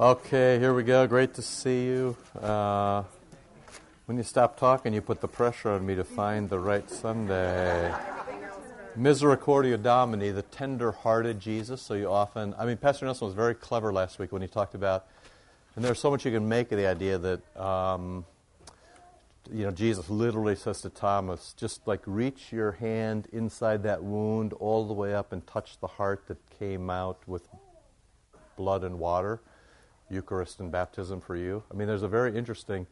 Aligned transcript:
Okay, 0.00 0.58
here 0.58 0.72
we 0.72 0.82
go. 0.82 1.06
Great 1.06 1.34
to 1.34 1.42
see 1.42 1.84
you. 1.84 2.16
Uh, 2.40 3.02
when 4.06 4.16
you 4.16 4.22
stop 4.22 4.58
talking, 4.58 4.94
you 4.94 5.02
put 5.02 5.20
the 5.20 5.28
pressure 5.28 5.72
on 5.72 5.84
me 5.84 5.94
to 5.94 6.04
find 6.04 6.48
the 6.48 6.58
right 6.58 6.88
Sunday. 6.88 7.94
Misericordia 8.96 9.76
Domini, 9.76 10.30
the 10.30 10.40
tender 10.40 10.90
hearted 10.90 11.38
Jesus. 11.38 11.82
So 11.82 11.92
you 11.92 12.10
often, 12.10 12.54
I 12.58 12.64
mean, 12.64 12.78
Pastor 12.78 13.04
Nelson 13.04 13.26
was 13.26 13.34
very 13.34 13.54
clever 13.54 13.92
last 13.92 14.18
week 14.18 14.32
when 14.32 14.40
he 14.40 14.48
talked 14.48 14.74
about, 14.74 15.04
and 15.76 15.84
there's 15.84 15.98
so 15.98 16.10
much 16.10 16.24
you 16.24 16.32
can 16.32 16.48
make 16.48 16.72
of 16.72 16.78
the 16.78 16.86
idea 16.86 17.18
that, 17.18 17.56
um, 17.62 18.24
you 19.52 19.64
know, 19.64 19.70
Jesus 19.70 20.08
literally 20.08 20.56
says 20.56 20.80
to 20.80 20.88
Thomas, 20.88 21.54
just 21.58 21.86
like 21.86 22.00
reach 22.06 22.52
your 22.52 22.72
hand 22.72 23.28
inside 23.34 23.82
that 23.82 24.02
wound 24.02 24.54
all 24.54 24.86
the 24.86 24.94
way 24.94 25.14
up 25.14 25.30
and 25.30 25.46
touch 25.46 25.78
the 25.78 25.88
heart 25.88 26.26
that 26.28 26.38
came 26.58 26.88
out 26.88 27.18
with 27.26 27.46
blood 28.56 28.82
and 28.82 28.98
water. 28.98 29.42
Eucharist 30.10 30.60
and 30.60 30.70
baptism 30.70 31.20
for 31.20 31.36
you. 31.36 31.62
I 31.70 31.76
mean, 31.76 31.86
there's 31.86 32.02
a 32.02 32.08
very 32.08 32.36
interesting, 32.36 32.86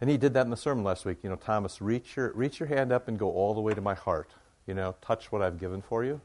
and 0.00 0.08
he 0.08 0.16
did 0.16 0.34
that 0.34 0.42
in 0.42 0.50
the 0.50 0.56
sermon 0.56 0.84
last 0.84 1.04
week. 1.04 1.18
You 1.22 1.30
know, 1.30 1.36
Thomas, 1.36 1.80
reach 1.80 2.16
your 2.16 2.32
reach 2.32 2.60
your 2.60 2.68
hand 2.68 2.92
up 2.92 3.08
and 3.08 3.18
go 3.18 3.30
all 3.30 3.54
the 3.54 3.60
way 3.60 3.74
to 3.74 3.80
my 3.80 3.94
heart. 3.94 4.30
You 4.66 4.74
know, 4.74 4.94
touch 5.00 5.32
what 5.32 5.42
I've 5.42 5.58
given 5.58 5.82
for 5.82 6.04
you, 6.04 6.20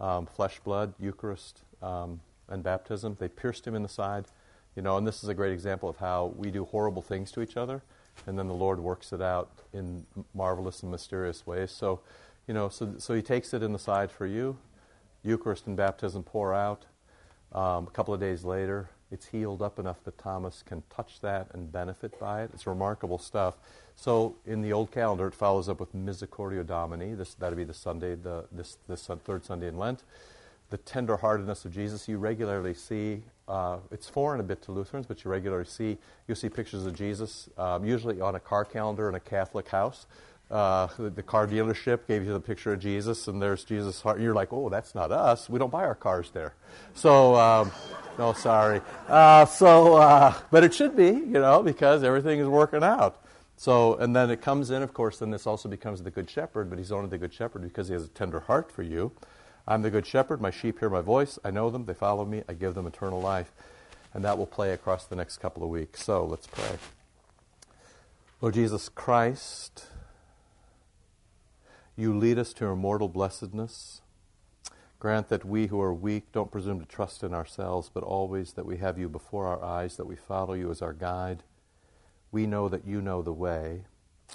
um, 0.00 0.26
flesh, 0.26 0.60
blood, 0.60 0.94
Eucharist, 0.98 1.62
um, 1.82 2.20
and 2.48 2.62
baptism. 2.62 3.16
They 3.18 3.28
pierced 3.28 3.66
him 3.66 3.74
in 3.74 3.82
the 3.82 3.88
side. 3.88 4.26
You 4.76 4.82
know, 4.82 4.96
and 4.96 5.06
this 5.06 5.22
is 5.22 5.28
a 5.28 5.34
great 5.34 5.52
example 5.52 5.88
of 5.88 5.96
how 5.96 6.32
we 6.36 6.50
do 6.50 6.64
horrible 6.64 7.02
things 7.02 7.32
to 7.32 7.42
each 7.42 7.56
other, 7.56 7.82
and 8.26 8.38
then 8.38 8.46
the 8.46 8.54
Lord 8.54 8.78
works 8.78 9.12
it 9.12 9.20
out 9.20 9.50
in 9.72 10.06
marvelous 10.34 10.82
and 10.82 10.90
mysterious 10.90 11.46
ways. 11.46 11.72
So, 11.72 12.00
you 12.46 12.54
know, 12.54 12.68
so 12.68 12.94
so 12.98 13.14
he 13.14 13.22
takes 13.22 13.52
it 13.52 13.62
in 13.62 13.72
the 13.72 13.78
side 13.78 14.10
for 14.10 14.26
you. 14.26 14.56
Eucharist 15.22 15.66
and 15.66 15.76
baptism 15.76 16.22
pour 16.22 16.54
out. 16.54 16.86
Um, 17.52 17.88
a 17.88 17.90
couple 17.90 18.14
of 18.14 18.20
days 18.20 18.44
later, 18.44 18.90
it's 19.10 19.26
healed 19.26 19.60
up 19.62 19.78
enough 19.78 20.02
that 20.04 20.18
Thomas 20.18 20.62
can 20.62 20.82
touch 20.94 21.20
that 21.20 21.48
and 21.52 21.70
benefit 21.70 22.18
by 22.18 22.42
it. 22.42 22.50
It's 22.54 22.66
remarkable 22.66 23.18
stuff. 23.18 23.56
So 23.96 24.36
in 24.46 24.62
the 24.62 24.72
old 24.72 24.92
calendar, 24.92 25.26
it 25.26 25.34
follows 25.34 25.68
up 25.68 25.80
with 25.80 25.92
Misericordia 25.94 26.64
Domini. 26.64 27.14
This 27.14 27.34
that'll 27.34 27.56
be 27.56 27.64
the 27.64 27.74
Sunday, 27.74 28.14
the 28.14 28.46
this 28.52 28.78
this 28.88 29.06
third 29.24 29.44
Sunday 29.44 29.68
in 29.68 29.78
Lent. 29.78 30.04
The 30.70 30.78
tenderheartedness 30.78 31.64
of 31.64 31.72
Jesus. 31.72 32.08
You 32.08 32.18
regularly 32.18 32.74
see. 32.74 33.22
Uh, 33.48 33.78
it's 33.90 34.08
foreign 34.08 34.38
a 34.38 34.44
bit 34.44 34.62
to 34.62 34.72
Lutherans, 34.72 35.06
but 35.06 35.24
you 35.24 35.30
regularly 35.30 35.64
see. 35.64 35.98
You 36.28 36.36
see 36.36 36.48
pictures 36.48 36.86
of 36.86 36.94
Jesus, 36.94 37.50
um, 37.58 37.84
usually 37.84 38.20
on 38.20 38.36
a 38.36 38.40
car 38.40 38.64
calendar 38.64 39.08
in 39.08 39.16
a 39.16 39.20
Catholic 39.20 39.68
house. 39.68 40.06
Uh, 40.50 40.88
the, 40.98 41.22
car 41.22 41.46
dealership 41.46 42.08
gave 42.08 42.24
you 42.24 42.32
the 42.32 42.40
picture 42.40 42.72
of 42.72 42.80
Jesus, 42.80 43.28
and 43.28 43.40
there's 43.40 43.62
Jesus' 43.62 44.00
heart. 44.00 44.20
You're 44.20 44.34
like, 44.34 44.52
oh, 44.52 44.68
that's 44.68 44.96
not 44.96 45.12
us. 45.12 45.48
We 45.48 45.60
don't 45.60 45.70
buy 45.70 45.84
our 45.84 45.94
cars 45.94 46.30
there. 46.32 46.54
So, 46.92 47.36
um, 47.36 47.70
no, 48.18 48.32
sorry. 48.32 48.80
Uh, 49.06 49.44
so, 49.44 49.94
uh, 49.94 50.34
but 50.50 50.64
it 50.64 50.74
should 50.74 50.96
be, 50.96 51.06
you 51.06 51.38
know, 51.38 51.62
because 51.62 52.02
everything 52.02 52.40
is 52.40 52.48
working 52.48 52.82
out. 52.82 53.22
So, 53.56 53.94
and 53.94 54.16
then 54.16 54.28
it 54.30 54.40
comes 54.40 54.70
in, 54.70 54.82
of 54.82 54.92
course, 54.92 55.18
then 55.18 55.30
this 55.30 55.46
also 55.46 55.68
becomes 55.68 56.02
the 56.02 56.10
Good 56.10 56.28
Shepherd, 56.28 56.68
but 56.68 56.78
he's 56.78 56.90
only 56.90 57.08
the 57.08 57.18
Good 57.18 57.32
Shepherd 57.32 57.62
because 57.62 57.86
he 57.86 57.94
has 57.94 58.04
a 58.04 58.08
tender 58.08 58.40
heart 58.40 58.72
for 58.72 58.82
you. 58.82 59.12
I'm 59.68 59.82
the 59.82 59.90
Good 59.90 60.06
Shepherd. 60.06 60.40
My 60.40 60.50
sheep 60.50 60.80
hear 60.80 60.90
my 60.90 61.02
voice. 61.02 61.38
I 61.44 61.52
know 61.52 61.70
them. 61.70 61.84
They 61.84 61.94
follow 61.94 62.24
me. 62.24 62.42
I 62.48 62.54
give 62.54 62.74
them 62.74 62.86
eternal 62.86 63.20
life. 63.20 63.52
And 64.12 64.24
that 64.24 64.36
will 64.36 64.46
play 64.46 64.72
across 64.72 65.04
the 65.04 65.14
next 65.14 65.36
couple 65.36 65.62
of 65.62 65.68
weeks. 65.68 66.02
So 66.02 66.24
let's 66.24 66.48
pray. 66.48 66.78
Lord 68.40 68.54
Jesus 68.54 68.88
Christ, 68.88 69.84
you 72.00 72.16
lead 72.16 72.38
us 72.38 72.52
to 72.54 72.66
immortal 72.66 73.08
blessedness. 73.08 74.00
Grant 74.98 75.28
that 75.28 75.44
we 75.44 75.66
who 75.66 75.80
are 75.80 75.94
weak 75.94 76.32
don't 76.32 76.50
presume 76.50 76.80
to 76.80 76.86
trust 76.86 77.22
in 77.22 77.32
ourselves, 77.32 77.90
but 77.92 78.02
always 78.02 78.52
that 78.54 78.66
we 78.66 78.78
have 78.78 78.98
you 78.98 79.08
before 79.08 79.46
our 79.46 79.62
eyes, 79.62 79.96
that 79.96 80.06
we 80.06 80.16
follow 80.16 80.54
you 80.54 80.70
as 80.70 80.82
our 80.82 80.92
guide. 80.92 81.42
We 82.32 82.46
know 82.46 82.68
that 82.68 82.86
you 82.86 83.00
know 83.00 83.22
the 83.22 83.32
way, 83.32 83.84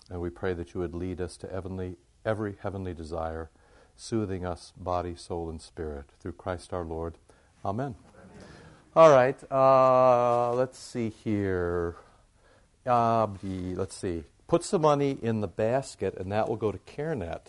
and 0.10 0.22
we 0.22 0.30
pray 0.30 0.54
that 0.54 0.74
you 0.74 0.80
would 0.82 0.96
lead 0.96 1.22
us 1.22 1.38
to 1.38 1.48
heavenly, 1.48 1.98
every 2.26 2.56
heavenly 2.62 2.94
desire, 2.94 3.50
soothing 3.96 4.46
us 4.46 4.74
body, 4.76 5.16
soul, 5.16 5.50
and 5.50 5.62
spirit. 5.62 6.06
Through 6.20 6.34
Christ 6.34 6.74
our 6.74 6.84
Lord. 6.84 7.18
Amen. 7.64 7.96
Amen. 7.96 8.48
All 8.96 9.12
right, 9.12 9.38
uh, 9.52 10.54
let's 10.54 10.80
see 10.80 11.10
here. 11.10 11.96
Uh, 12.86 13.28
let's 13.44 13.96
see. 13.96 14.24
Put 14.56 14.64
some 14.64 14.84
money 14.84 15.18
in 15.22 15.42
the 15.42 15.50
basket, 15.50 16.16
and 16.16 16.32
that 16.32 16.48
will 16.48 16.56
go 16.56 16.72
to 16.72 16.78
CareNet. 16.78 17.48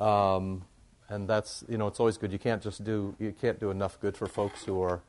Um, 0.00 0.64
and 1.10 1.28
that's 1.28 1.62
you 1.68 1.76
know 1.76 1.88
it's 1.88 2.00
always 2.00 2.16
good. 2.16 2.32
You 2.32 2.38
can't 2.38 2.62
just 2.62 2.82
do 2.84 3.14
you 3.18 3.34
can't 3.38 3.60
do 3.60 3.70
enough 3.70 4.00
good 4.00 4.16
for 4.16 4.26
folks 4.26 4.64
who 4.64 4.80
are 4.80 5.02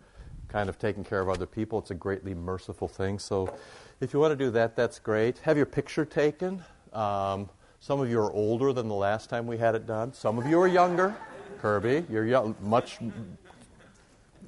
kind 0.50 0.67
of 0.67 0.78
taking 0.78 1.06
care 1.06 1.22
of 1.22 1.29
other 1.29 1.45
people. 1.45 1.79
It's 1.79 1.91
a 1.91 1.95
greatly 1.95 2.34
merciful 2.34 2.89
thing. 2.89 3.19
So 3.19 3.56
if 4.01 4.11
you 4.11 4.19
want 4.19 4.34
to 4.34 4.35
do 4.35 4.51
that, 4.51 4.75
that's 4.75 5.00
great. 5.00 5.38
Have 5.38 5.56
your 5.56 5.66
picture 5.66 6.03
taken. 6.03 6.61
Um, 6.91 7.50
some 7.79 8.01
of 8.01 8.09
you 8.09 8.19
are 8.19 8.34
older 8.34 8.73
than 8.73 8.90
the 8.90 8.94
last 8.94 9.29
time 9.29 9.47
we 9.47 9.57
had 9.57 9.75
it 9.75 9.88
done. 9.88 10.11
Some 10.11 10.38
of 10.38 10.45
you 10.45 10.59
are 10.59 10.67
younger. 10.67 11.16
Kirby, 11.61 12.03
you're 12.09 12.28
young, 12.28 12.53
much. 12.59 13.00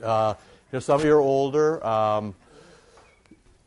Uh, 0.03 0.33
you 0.37 0.73
know, 0.73 0.79
some 0.79 0.99
of 0.99 1.05
you 1.05 1.15
are 1.15 1.21
older. 1.21 1.81
Um, 1.87 2.35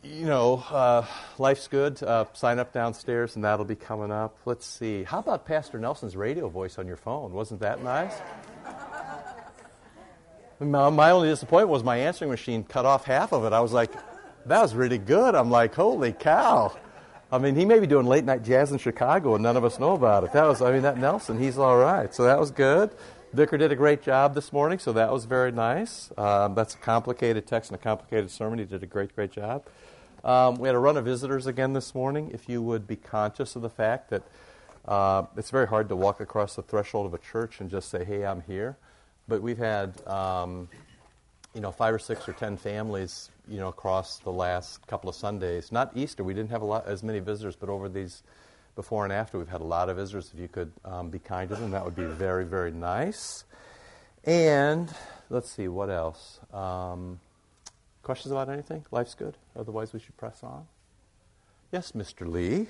you 0.09 0.25
know, 0.25 0.65
uh, 0.71 1.05
life's 1.39 1.69
good. 1.69 2.03
Uh, 2.03 2.25
sign 2.33 2.59
up 2.59 2.73
downstairs, 2.73 3.37
and 3.37 3.45
that'll 3.45 3.65
be 3.65 3.77
coming 3.77 4.11
up. 4.11 4.37
Let's 4.45 4.67
see. 4.67 5.05
How 5.05 5.19
about 5.19 5.45
Pastor 5.47 5.79
Nelson's 5.79 6.17
radio 6.17 6.49
voice 6.49 6.79
on 6.79 6.87
your 6.87 6.97
phone? 6.97 7.33
Wasn't 7.33 7.61
that 7.61 7.83
nice? 7.83 8.15
my, 10.61 10.89
my 10.89 11.11
only 11.11 11.29
disappointment 11.29 11.71
was 11.71 11.85
my 11.85 11.99
answering 11.99 12.31
machine 12.31 12.65
cut 12.65 12.87
off 12.87 13.05
half 13.05 13.33
of 13.33 13.45
it. 13.45 13.53
I 13.53 13.61
was 13.61 13.73
like, 13.73 13.93
that 14.47 14.63
was 14.63 14.75
really 14.75 14.99
good. 14.99 15.35
I'm 15.35 15.51
like, 15.51 15.75
holy 15.75 16.13
cow. 16.13 16.77
I 17.31 17.37
mean, 17.37 17.55
he 17.55 17.67
may 17.67 17.79
be 17.79 17.87
doing 17.87 18.07
late 18.07 18.25
night 18.25 18.43
jazz 18.43 18.73
in 18.73 18.79
Chicago, 18.79 19.35
and 19.35 19.43
none 19.43 19.59
of 19.59 19.65
us 19.65 19.79
know 19.79 19.93
about 19.93 20.25
it. 20.25 20.33
That 20.33 20.47
was, 20.47 20.63
I 20.63 20.73
mean, 20.73 20.83
that 20.83 20.97
Nelson, 20.97 21.39
he's 21.39 21.59
all 21.59 21.77
right. 21.77 22.15
So 22.15 22.25
that 22.25 22.39
was 22.39 22.51
good. 22.51 22.91
Vicar 23.35 23.59
did 23.59 23.71
a 23.71 23.77
great 23.77 24.01
job 24.01 24.35
this 24.35 24.55
morning, 24.55 24.79
so 24.79 24.95
that 24.95 25.13
was 25.13 25.27
very 25.27 25.53
nice. 25.53 26.11
Um, 26.17 26.55
that's 26.55 26.75
a 26.75 26.79
complicated 26.79 27.47
text 27.47 27.71
and 27.71 27.79
a 27.79 27.83
complicated 27.83 28.31
sermon. 28.31 28.59
He 28.59 28.65
did 28.65 28.83
a 28.83 28.87
great, 28.87 29.15
great 29.15 29.33
job. 29.33 29.67
Um, 30.25 30.57
we 30.57 30.69
had 30.69 30.75
a 30.75 30.79
run 30.81 30.97
of 30.97 31.05
visitors 31.05 31.47
again 31.47 31.73
this 31.73 31.95
morning. 31.95 32.31
If 32.35 32.49
you 32.49 32.61
would 32.61 32.87
be 32.87 32.97
conscious 32.97 33.55
of 33.55 33.63
the 33.63 33.71
fact 33.71 34.11
that 34.11 34.23
uh, 34.87 35.27
it's 35.37 35.51
very 35.51 35.67
hard 35.67 35.89
to 35.91 35.97
walk 35.97 36.21
across 36.21 36.57
the 36.57 36.63
threshold 36.63 37.07
of 37.07 37.15
a 37.15 37.19
church 37.19 37.61
and 37.61 37.71
just 37.71 37.89
say, 37.89 38.05
"Hey, 38.05 38.25
I'm 38.25 38.41
here," 38.41 38.77
but 39.29 39.43
we've 39.43 39.59
had 39.59 40.05
um, 40.09 40.69
you 41.55 41.61
know 41.61 41.71
five 41.71 41.95
or 41.95 41.99
six 41.99 42.29
or 42.29 42.33
ten 42.33 42.57
families 42.57 43.31
you 43.47 43.59
know 43.59 43.69
across 43.69 44.19
the 44.19 44.33
last 44.33 44.85
couple 44.87 45.09
of 45.09 45.15
Sundays. 45.15 45.71
Not 45.71 45.93
Easter, 45.95 46.25
we 46.25 46.35
didn't 46.35 46.51
have 46.51 46.63
a 46.63 46.67
lot 46.67 46.87
as 46.87 47.03
many 47.03 47.21
visitors, 47.21 47.55
but 47.55 47.69
over 47.69 47.89
these 47.89 48.23
before 48.75 49.05
and 49.05 49.13
after, 49.13 49.39
we've 49.39 49.49
had 49.49 49.61
a 49.61 49.65
lot 49.65 49.89
of 49.89 49.97
visitors. 49.97 50.31
If 50.35 50.41
you 50.41 50.49
could 50.49 50.73
um, 50.85 51.11
be 51.11 51.19
kind 51.19 51.49
to 51.51 51.57
them, 51.57 51.71
that 51.73 51.85
would 51.85 51.97
be 51.97 52.05
very 52.05 52.45
very 52.45 52.73
nice. 52.73 53.45
And 54.25 54.93
let's 55.31 55.51
see 55.51 55.69
what 55.69 55.91
else. 55.91 56.41
Um, 56.53 57.21
Questions 58.09 58.33
about 58.33 58.49
anything? 58.49 58.87
Life's 58.91 59.13
good. 59.13 59.37
Otherwise, 59.55 59.93
we 59.93 60.01
should 60.01 60.17
press 60.17 60.43
on. 60.43 60.67
Yes, 61.71 61.93
Mr. 61.93 62.27
Lee. 62.27 62.69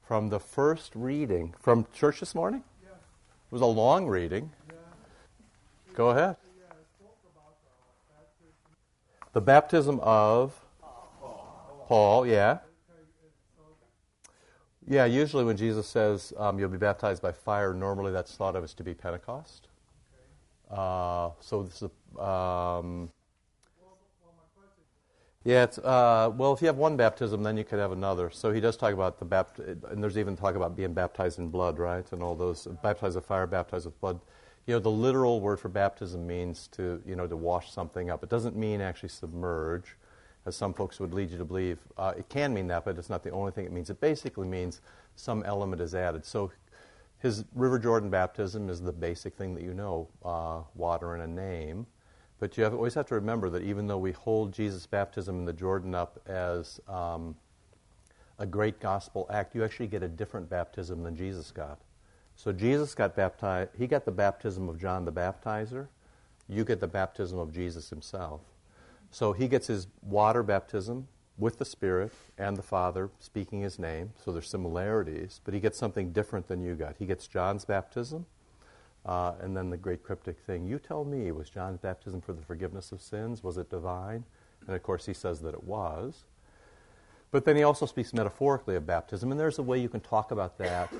From 0.00 0.28
the 0.28 0.38
first 0.38 0.92
reading 0.94 1.52
from 1.60 1.84
church 1.92 2.20
this 2.20 2.36
morning? 2.36 2.62
It 2.84 3.50
was 3.50 3.60
a 3.60 3.66
long 3.66 4.06
reading. 4.06 4.52
Go 5.92 6.10
ahead. 6.10 6.36
The 9.32 9.40
baptism 9.40 9.98
of 10.04 10.54
Paul, 11.88 12.24
yeah. 12.24 12.58
Yeah, 14.86 15.06
usually 15.06 15.42
when 15.42 15.56
Jesus 15.56 15.88
says 15.88 16.32
um, 16.36 16.60
you'll 16.60 16.68
be 16.68 16.78
baptized 16.78 17.20
by 17.20 17.32
fire, 17.32 17.74
normally 17.74 18.12
that's 18.12 18.36
thought 18.36 18.54
of 18.54 18.62
as 18.62 18.72
to 18.74 18.84
be 18.84 18.94
Pentecost. 18.94 19.66
Uh, 20.70 21.30
so 21.40 21.64
this 21.64 21.82
is 21.82 21.90
um, 22.20 23.10
yeah, 25.44 25.64
it's, 25.64 25.78
uh, 25.78 26.30
well, 26.36 26.52
if 26.52 26.60
you 26.60 26.66
have 26.68 26.76
one 26.76 26.96
baptism, 26.96 27.42
then 27.42 27.56
you 27.56 27.64
could 27.64 27.78
have 27.78 27.92
another. 27.92 28.30
So 28.30 28.52
he 28.52 28.60
does 28.60 28.76
talk 28.76 28.94
about 28.94 29.18
the 29.18 29.24
baptism, 29.24 29.82
and 29.90 30.02
there's 30.02 30.16
even 30.16 30.36
talk 30.36 30.54
about 30.54 30.76
being 30.76 30.92
baptized 30.92 31.38
in 31.38 31.48
blood, 31.48 31.78
right? 31.78 32.10
And 32.12 32.22
all 32.22 32.36
those, 32.36 32.68
baptized 32.82 33.16
with 33.16 33.26
fire, 33.26 33.46
baptized 33.46 33.86
with 33.86 34.00
blood. 34.00 34.20
You 34.66 34.74
know, 34.74 34.78
the 34.78 34.90
literal 34.90 35.40
word 35.40 35.58
for 35.58 35.68
baptism 35.68 36.24
means 36.26 36.68
to, 36.72 37.02
you 37.04 37.16
know, 37.16 37.26
to 37.26 37.36
wash 37.36 37.72
something 37.72 38.10
up. 38.10 38.22
It 38.22 38.30
doesn't 38.30 38.54
mean 38.54 38.80
actually 38.80 39.08
submerge, 39.08 39.96
as 40.46 40.54
some 40.54 40.72
folks 40.72 41.00
would 41.00 41.12
lead 41.12 41.30
you 41.30 41.38
to 41.38 41.44
believe. 41.44 41.78
Uh, 41.96 42.12
it 42.16 42.28
can 42.28 42.54
mean 42.54 42.68
that, 42.68 42.84
but 42.84 42.96
it's 42.96 43.10
not 43.10 43.24
the 43.24 43.30
only 43.30 43.50
thing 43.50 43.64
it 43.64 43.72
means. 43.72 43.90
It 43.90 44.00
basically 44.00 44.46
means 44.46 44.80
some 45.16 45.42
element 45.42 45.82
is 45.82 45.94
added. 45.94 46.24
So 46.24 46.52
his 47.18 47.44
River 47.54 47.78
Jordan 47.78 48.10
baptism 48.10 48.68
is 48.68 48.80
the 48.80 48.92
basic 48.92 49.34
thing 49.34 49.54
that 49.54 49.62
you 49.62 49.74
know, 49.74 50.08
uh, 50.24 50.62
water 50.74 51.14
and 51.14 51.22
a 51.22 51.26
name. 51.26 51.86
But 52.42 52.58
you 52.58 52.64
have, 52.64 52.74
always 52.74 52.94
have 52.94 53.06
to 53.06 53.14
remember 53.14 53.48
that 53.50 53.62
even 53.62 53.86
though 53.86 53.98
we 53.98 54.10
hold 54.10 54.52
Jesus' 54.52 54.84
baptism 54.84 55.38
in 55.38 55.44
the 55.44 55.52
Jordan 55.52 55.94
up 55.94 56.18
as 56.26 56.80
um, 56.88 57.36
a 58.40 58.44
great 58.44 58.80
gospel 58.80 59.28
act, 59.30 59.54
you 59.54 59.62
actually 59.62 59.86
get 59.86 60.02
a 60.02 60.08
different 60.08 60.50
baptism 60.50 61.04
than 61.04 61.14
Jesus 61.14 61.52
got. 61.52 61.78
So 62.34 62.50
Jesus 62.50 62.96
got 62.96 63.14
baptized, 63.14 63.70
he 63.78 63.86
got 63.86 64.04
the 64.04 64.10
baptism 64.10 64.68
of 64.68 64.80
John 64.80 65.04
the 65.04 65.12
Baptizer. 65.12 65.86
You 66.48 66.64
get 66.64 66.80
the 66.80 66.88
baptism 66.88 67.38
of 67.38 67.54
Jesus 67.54 67.90
himself. 67.90 68.40
So 69.12 69.32
he 69.32 69.46
gets 69.46 69.68
his 69.68 69.86
water 70.02 70.42
baptism 70.42 71.06
with 71.38 71.58
the 71.58 71.64
Spirit 71.64 72.10
and 72.38 72.56
the 72.56 72.62
Father 72.62 73.10
speaking 73.20 73.60
his 73.60 73.78
name. 73.78 74.14
So 74.24 74.32
there's 74.32 74.50
similarities, 74.50 75.40
but 75.44 75.54
he 75.54 75.60
gets 75.60 75.78
something 75.78 76.10
different 76.10 76.48
than 76.48 76.60
you 76.60 76.74
got. 76.74 76.96
He 76.98 77.06
gets 77.06 77.28
John's 77.28 77.64
baptism, 77.64 78.26
uh, 79.06 79.34
and 79.40 79.56
then 79.56 79.70
the 79.70 79.76
great 79.76 80.02
cryptic 80.02 80.38
thing. 80.46 80.66
You 80.66 80.78
tell 80.78 81.04
me, 81.04 81.30
was 81.32 81.50
John's 81.50 81.78
baptism 81.78 82.20
for 82.20 82.32
the 82.32 82.42
forgiveness 82.42 82.92
of 82.92 83.00
sins? 83.00 83.42
Was 83.42 83.58
it 83.58 83.70
divine? 83.70 84.24
And 84.66 84.76
of 84.76 84.82
course, 84.82 85.06
he 85.06 85.14
says 85.14 85.40
that 85.40 85.54
it 85.54 85.64
was. 85.64 86.24
But 87.30 87.44
then 87.44 87.56
he 87.56 87.62
also 87.62 87.86
speaks 87.86 88.12
metaphorically 88.12 88.76
of 88.76 88.86
baptism, 88.86 89.30
and 89.30 89.40
there's 89.40 89.58
a 89.58 89.62
way 89.62 89.78
you 89.78 89.88
can 89.88 90.00
talk 90.00 90.30
about 90.30 90.58
that 90.58 90.92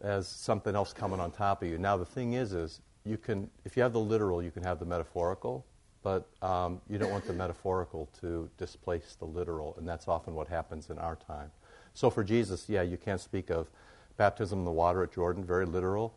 as 0.00 0.26
something 0.26 0.74
else 0.74 0.92
coming 0.92 1.20
on 1.20 1.30
top 1.30 1.62
of 1.62 1.68
you. 1.68 1.78
Now, 1.78 1.96
the 1.96 2.06
thing 2.06 2.32
is, 2.32 2.52
is 2.52 2.80
you 3.04 3.18
can, 3.18 3.50
if 3.64 3.76
you 3.76 3.82
have 3.82 3.92
the 3.92 4.00
literal, 4.00 4.42
you 4.42 4.50
can 4.50 4.62
have 4.62 4.78
the 4.78 4.86
metaphorical, 4.86 5.64
but 6.02 6.26
um, 6.40 6.80
you 6.88 6.98
don't 6.98 7.10
want 7.10 7.26
the 7.26 7.32
metaphorical 7.32 8.08
to 8.20 8.48
displace 8.58 9.16
the 9.18 9.24
literal, 9.24 9.74
and 9.78 9.86
that's 9.86 10.08
often 10.08 10.34
what 10.34 10.48
happens 10.48 10.88
in 10.88 10.98
our 10.98 11.16
time. 11.16 11.50
So 11.94 12.10
for 12.10 12.24
Jesus, 12.24 12.68
yeah, 12.68 12.82
you 12.82 12.96
can't 12.96 13.20
speak 13.20 13.50
of 13.50 13.68
baptism 14.16 14.60
in 14.60 14.64
the 14.64 14.70
water 14.70 15.02
at 15.02 15.12
Jordan, 15.12 15.44
very 15.44 15.66
literal, 15.66 16.14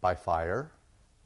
by 0.00 0.14
fire, 0.14 0.70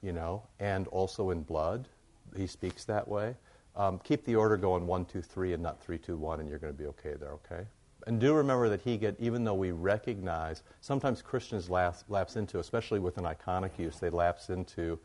you 0.02 0.12
know, 0.12 0.42
and 0.60 0.88
also 0.88 1.30
in 1.30 1.42
blood. 1.42 1.88
He 2.36 2.46
speaks 2.46 2.84
that 2.84 3.06
way. 3.06 3.36
Um, 3.76 3.98
keep 4.04 4.24
the 4.24 4.34
order 4.36 4.56
going 4.56 4.86
one, 4.86 5.04
two, 5.04 5.22
three, 5.22 5.52
and 5.52 5.62
not 5.62 5.82
three, 5.82 5.98
two, 5.98 6.16
one, 6.16 6.40
and 6.40 6.48
you're 6.48 6.58
going 6.58 6.72
to 6.72 6.78
be 6.78 6.86
okay 6.86 7.14
there, 7.19 7.32
okay? 7.32 7.66
And 8.06 8.20
do 8.20 8.34
remember 8.34 8.69
that 8.69 8.80
he 8.80 8.96
get, 8.96 9.16
even 9.19 9.44
though 9.44 9.54
we 9.54 9.70
recognize, 9.70 10.62
sometimes 10.80 11.22
Christians 11.22 11.70
lapse, 11.70 12.04
lapse 12.08 12.36
into, 12.36 12.58
especially 12.58 12.98
with 12.98 13.16
an 13.16 13.24
iconic 13.24 13.78
use, 13.78 13.98
they 13.98 14.10
lapse 14.10 14.50
into 14.50 14.98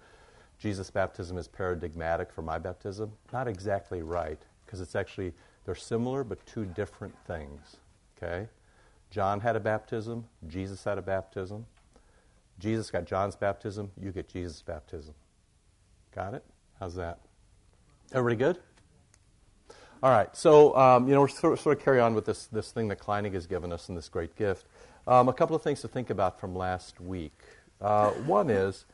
Jesus' 0.58 0.90
baptism 0.90 1.38
is 1.38 1.48
paradigmatic 1.48 2.32
for 2.32 2.42
my 2.42 2.58
baptism. 2.58 3.12
Not 3.32 3.48
exactly 3.48 4.02
right, 4.02 4.42
because 4.66 4.82
it's 4.82 4.96
actually, 4.96 5.34
they're 5.66 5.76
similar 5.76 6.24
but 6.24 6.44
two 6.46 6.66
different 6.66 7.16
things, 7.26 7.78
okay? 8.18 8.48
John 9.12 9.40
had 9.40 9.56
a 9.56 9.60
baptism, 9.60 10.26
Jesus 10.48 10.84
had 10.84 10.98
a 10.98 11.02
baptism. 11.02 11.66
Jesus 12.60 12.90
got 12.90 13.06
John's 13.06 13.36
baptism, 13.36 13.92
you 14.02 14.12
get 14.12 14.28
Jesus' 14.28 14.62
baptism. 14.62 15.14
Got 16.14 16.34
it? 16.34 16.44
How's 16.80 16.96
that? 16.96 17.20
Everybody 18.14 18.36
good? 18.38 18.60
All 20.02 20.12
right, 20.12 20.36
so 20.36 20.76
um, 20.78 21.08
you 21.08 21.16
know 21.16 21.22
we're 21.22 21.28
sort 21.28 21.66
of, 21.66 21.80
carry 21.80 22.00
on 22.00 22.14
with 22.14 22.26
this 22.26 22.46
this 22.48 22.72
thing 22.72 22.88
that 22.90 23.00
Kleinig 23.00 23.34
has 23.34 23.48
given 23.48 23.74
us 23.74 23.90
and 23.90 23.98
this 23.98 24.10
great 24.10 24.36
gift. 24.36 24.68
Um, 25.08 25.28
a 25.28 25.34
couple 25.34 25.56
of 25.56 25.64
things 25.64 25.82
to 25.82 25.88
think 25.88 26.10
about 26.10 26.40
from 26.40 26.56
last 26.56 27.00
week. 27.02 27.40
Uh, 27.82 28.12
one 28.12 28.50
is, 28.50 28.86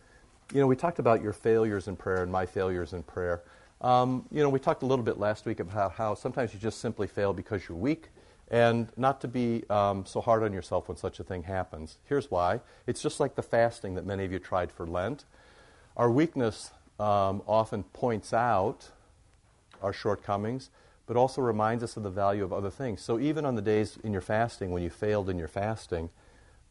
you 0.54 0.62
know, 0.62 0.68
we 0.68 0.76
talked 0.76 1.00
about 1.00 1.22
your 1.22 1.34
failures 1.34 1.88
in 1.88 1.96
prayer 1.96 2.24
and 2.24 2.32
my 2.32 2.46
failures 2.46 2.94
in 2.94 3.04
prayer. 3.04 3.44
Um, 3.82 4.26
you 4.32 4.42
know, 4.42 4.50
we 4.50 4.60
talked 4.60 4.84
a 4.84 4.86
little 4.86 5.04
bit 5.04 5.18
last 5.18 5.46
week 5.46 5.60
about 5.60 5.92
how 5.92 6.14
sometimes 6.14 6.54
you 6.54 6.60
just 6.60 6.80
simply 6.80 7.08
fail 7.08 7.34
because 7.34 7.68
you're 7.68 7.78
weak, 7.78 8.10
and 8.50 8.90
not 8.98 9.22
to 9.22 9.28
be 9.28 9.64
um, 9.70 10.06
so 10.06 10.22
hard 10.22 10.44
on 10.44 10.54
yourself 10.54 10.88
when 10.88 10.98
such 10.98 11.20
a 11.20 11.24
thing 11.24 11.44
happens. 11.44 11.98
Here's 12.06 12.30
why: 12.30 12.62
it's 12.88 13.02
just 13.02 13.20
like 13.20 13.36
the 13.36 13.44
fasting 13.44 13.96
that 13.96 14.06
many 14.06 14.26
of 14.26 14.32
you 14.32 14.40
tried 14.40 14.72
for 14.72 14.86
Lent. 14.86 15.26
Our 15.96 16.10
weakness 16.12 16.72
um, 17.00 17.42
often 17.48 17.84
points 17.84 18.34
out 18.34 18.90
our 19.82 19.94
shortcomings 19.94 20.70
but 21.06 21.18
also 21.18 21.42
reminds 21.42 21.84
us 21.84 21.98
of 21.98 22.04
the 22.04 22.10
value 22.10 22.44
of 22.44 22.54
other 22.54 22.70
things. 22.70 23.02
So 23.02 23.20
even 23.20 23.46
on 23.46 23.56
the 23.56 23.62
days 23.62 23.98
in 24.04 24.14
your 24.14 24.22
fasting, 24.22 24.72
when 24.72 24.84
you 24.84 24.90
failed 24.90 25.30
in 25.30 25.38
your 25.38 25.48
fasting, 25.48 26.10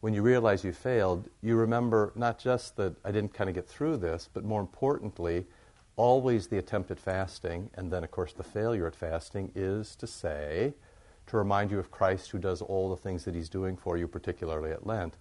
when 0.01 0.13
you 0.13 0.21
realize 0.21 0.63
you 0.63 0.73
failed, 0.73 1.29
you 1.41 1.55
remember 1.55 2.11
not 2.15 2.39
just 2.39 2.75
that 2.77 2.95
I 3.05 3.11
didn't 3.11 3.33
kind 3.33 3.49
of 3.49 3.55
get 3.55 3.67
through 3.67 3.97
this, 3.97 4.27
but 4.33 4.43
more 4.43 4.59
importantly, 4.59 5.45
always 5.95 6.47
the 6.47 6.57
attempt 6.57 6.89
at 6.89 6.99
fasting, 6.99 7.69
and 7.75 7.91
then, 7.91 8.03
of 8.03 8.11
course, 8.11 8.33
the 8.33 8.43
failure 8.43 8.87
at 8.87 8.95
fasting 8.95 9.51
is 9.55 9.95
to 9.97 10.07
say, 10.07 10.73
to 11.27 11.37
remind 11.37 11.71
you 11.71 11.79
of 11.79 11.91
Christ 11.91 12.31
who 12.31 12.37
does 12.37 12.61
all 12.61 12.89
the 12.89 12.97
things 12.97 13.25
that 13.25 13.35
he's 13.35 13.49
doing 13.49 13.77
for 13.77 13.97
you, 13.97 14.07
particularly 14.07 14.71
at 14.71 14.85
Lent. 14.85 15.15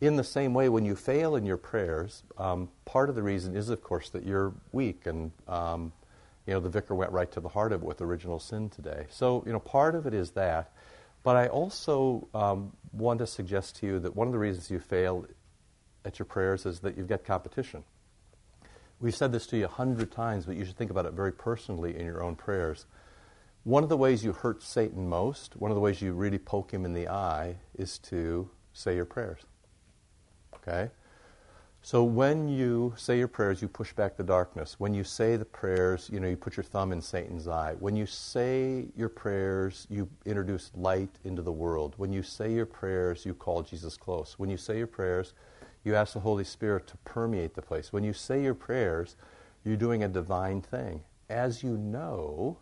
In 0.00 0.16
the 0.16 0.24
same 0.24 0.54
way, 0.54 0.68
when 0.68 0.84
you 0.84 0.94
fail 0.94 1.34
in 1.34 1.44
your 1.44 1.56
prayers, 1.56 2.22
um, 2.36 2.68
part 2.84 3.08
of 3.08 3.16
the 3.16 3.22
reason 3.22 3.56
is, 3.56 3.68
of 3.68 3.82
course, 3.82 4.10
that 4.10 4.24
you're 4.24 4.52
weak 4.72 5.06
and 5.06 5.32
um, 5.48 5.92
you 6.48 6.54
know, 6.54 6.60
the 6.60 6.70
vicar 6.70 6.94
went 6.94 7.12
right 7.12 7.30
to 7.32 7.40
the 7.40 7.48
heart 7.50 7.72
of 7.72 7.82
it 7.82 7.86
with 7.86 8.00
original 8.00 8.40
sin 8.40 8.70
today. 8.70 9.04
So, 9.10 9.42
you 9.44 9.52
know, 9.52 9.58
part 9.58 9.94
of 9.94 10.06
it 10.06 10.14
is 10.14 10.30
that. 10.30 10.72
But 11.22 11.36
I 11.36 11.48
also 11.48 12.26
um, 12.32 12.72
want 12.90 13.18
to 13.18 13.26
suggest 13.26 13.76
to 13.76 13.86
you 13.86 13.98
that 13.98 14.16
one 14.16 14.28
of 14.28 14.32
the 14.32 14.38
reasons 14.38 14.70
you 14.70 14.78
fail 14.78 15.26
at 16.06 16.18
your 16.18 16.24
prayers 16.24 16.64
is 16.64 16.80
that 16.80 16.96
you've 16.96 17.06
got 17.06 17.22
competition. 17.22 17.84
We've 18.98 19.14
said 19.14 19.30
this 19.30 19.46
to 19.48 19.58
you 19.58 19.66
a 19.66 19.68
hundred 19.68 20.10
times, 20.10 20.46
but 20.46 20.56
you 20.56 20.64
should 20.64 20.78
think 20.78 20.90
about 20.90 21.04
it 21.04 21.12
very 21.12 21.32
personally 21.32 21.94
in 21.94 22.06
your 22.06 22.22
own 22.22 22.34
prayers. 22.34 22.86
One 23.68 23.82
of 23.82 23.90
the 23.90 23.98
ways 23.98 24.24
you 24.24 24.32
hurt 24.32 24.62
Satan 24.62 25.06
most, 25.10 25.54
one 25.56 25.70
of 25.70 25.74
the 25.74 25.82
ways 25.82 26.00
you 26.00 26.14
really 26.14 26.38
poke 26.38 26.70
him 26.70 26.86
in 26.86 26.94
the 26.94 27.06
eye, 27.06 27.56
is 27.74 27.98
to 27.98 28.48
say 28.72 28.96
your 28.96 29.04
prayers. 29.04 29.42
Okay? 30.54 30.90
So 31.82 32.02
when 32.02 32.48
you 32.48 32.94
say 32.96 33.18
your 33.18 33.28
prayers, 33.28 33.60
you 33.60 33.68
push 33.68 33.92
back 33.92 34.16
the 34.16 34.22
darkness. 34.22 34.76
When 34.80 34.94
you 34.94 35.04
say 35.04 35.36
the 35.36 35.44
prayers, 35.44 36.08
you 36.10 36.18
know, 36.18 36.28
you 36.28 36.36
put 36.38 36.56
your 36.56 36.64
thumb 36.64 36.92
in 36.92 37.02
Satan's 37.02 37.46
eye. 37.46 37.74
When 37.78 37.94
you 37.94 38.06
say 38.06 38.86
your 38.96 39.10
prayers, 39.10 39.86
you 39.90 40.08
introduce 40.24 40.70
light 40.74 41.18
into 41.24 41.42
the 41.42 41.52
world. 41.52 41.92
When 41.98 42.10
you 42.10 42.22
say 42.22 42.50
your 42.50 42.64
prayers, 42.64 43.26
you 43.26 43.34
call 43.34 43.60
Jesus 43.60 43.98
close. 43.98 44.36
When 44.38 44.48
you 44.48 44.56
say 44.56 44.78
your 44.78 44.86
prayers, 44.86 45.34
you 45.84 45.94
ask 45.94 46.14
the 46.14 46.20
Holy 46.20 46.44
Spirit 46.44 46.86
to 46.86 46.96
permeate 47.04 47.54
the 47.54 47.60
place. 47.60 47.92
When 47.92 48.02
you 48.02 48.14
say 48.14 48.42
your 48.42 48.54
prayers, 48.54 49.16
you're 49.62 49.76
doing 49.76 50.04
a 50.04 50.08
divine 50.08 50.62
thing. 50.62 51.02
As 51.28 51.62
you 51.62 51.76
know, 51.76 52.56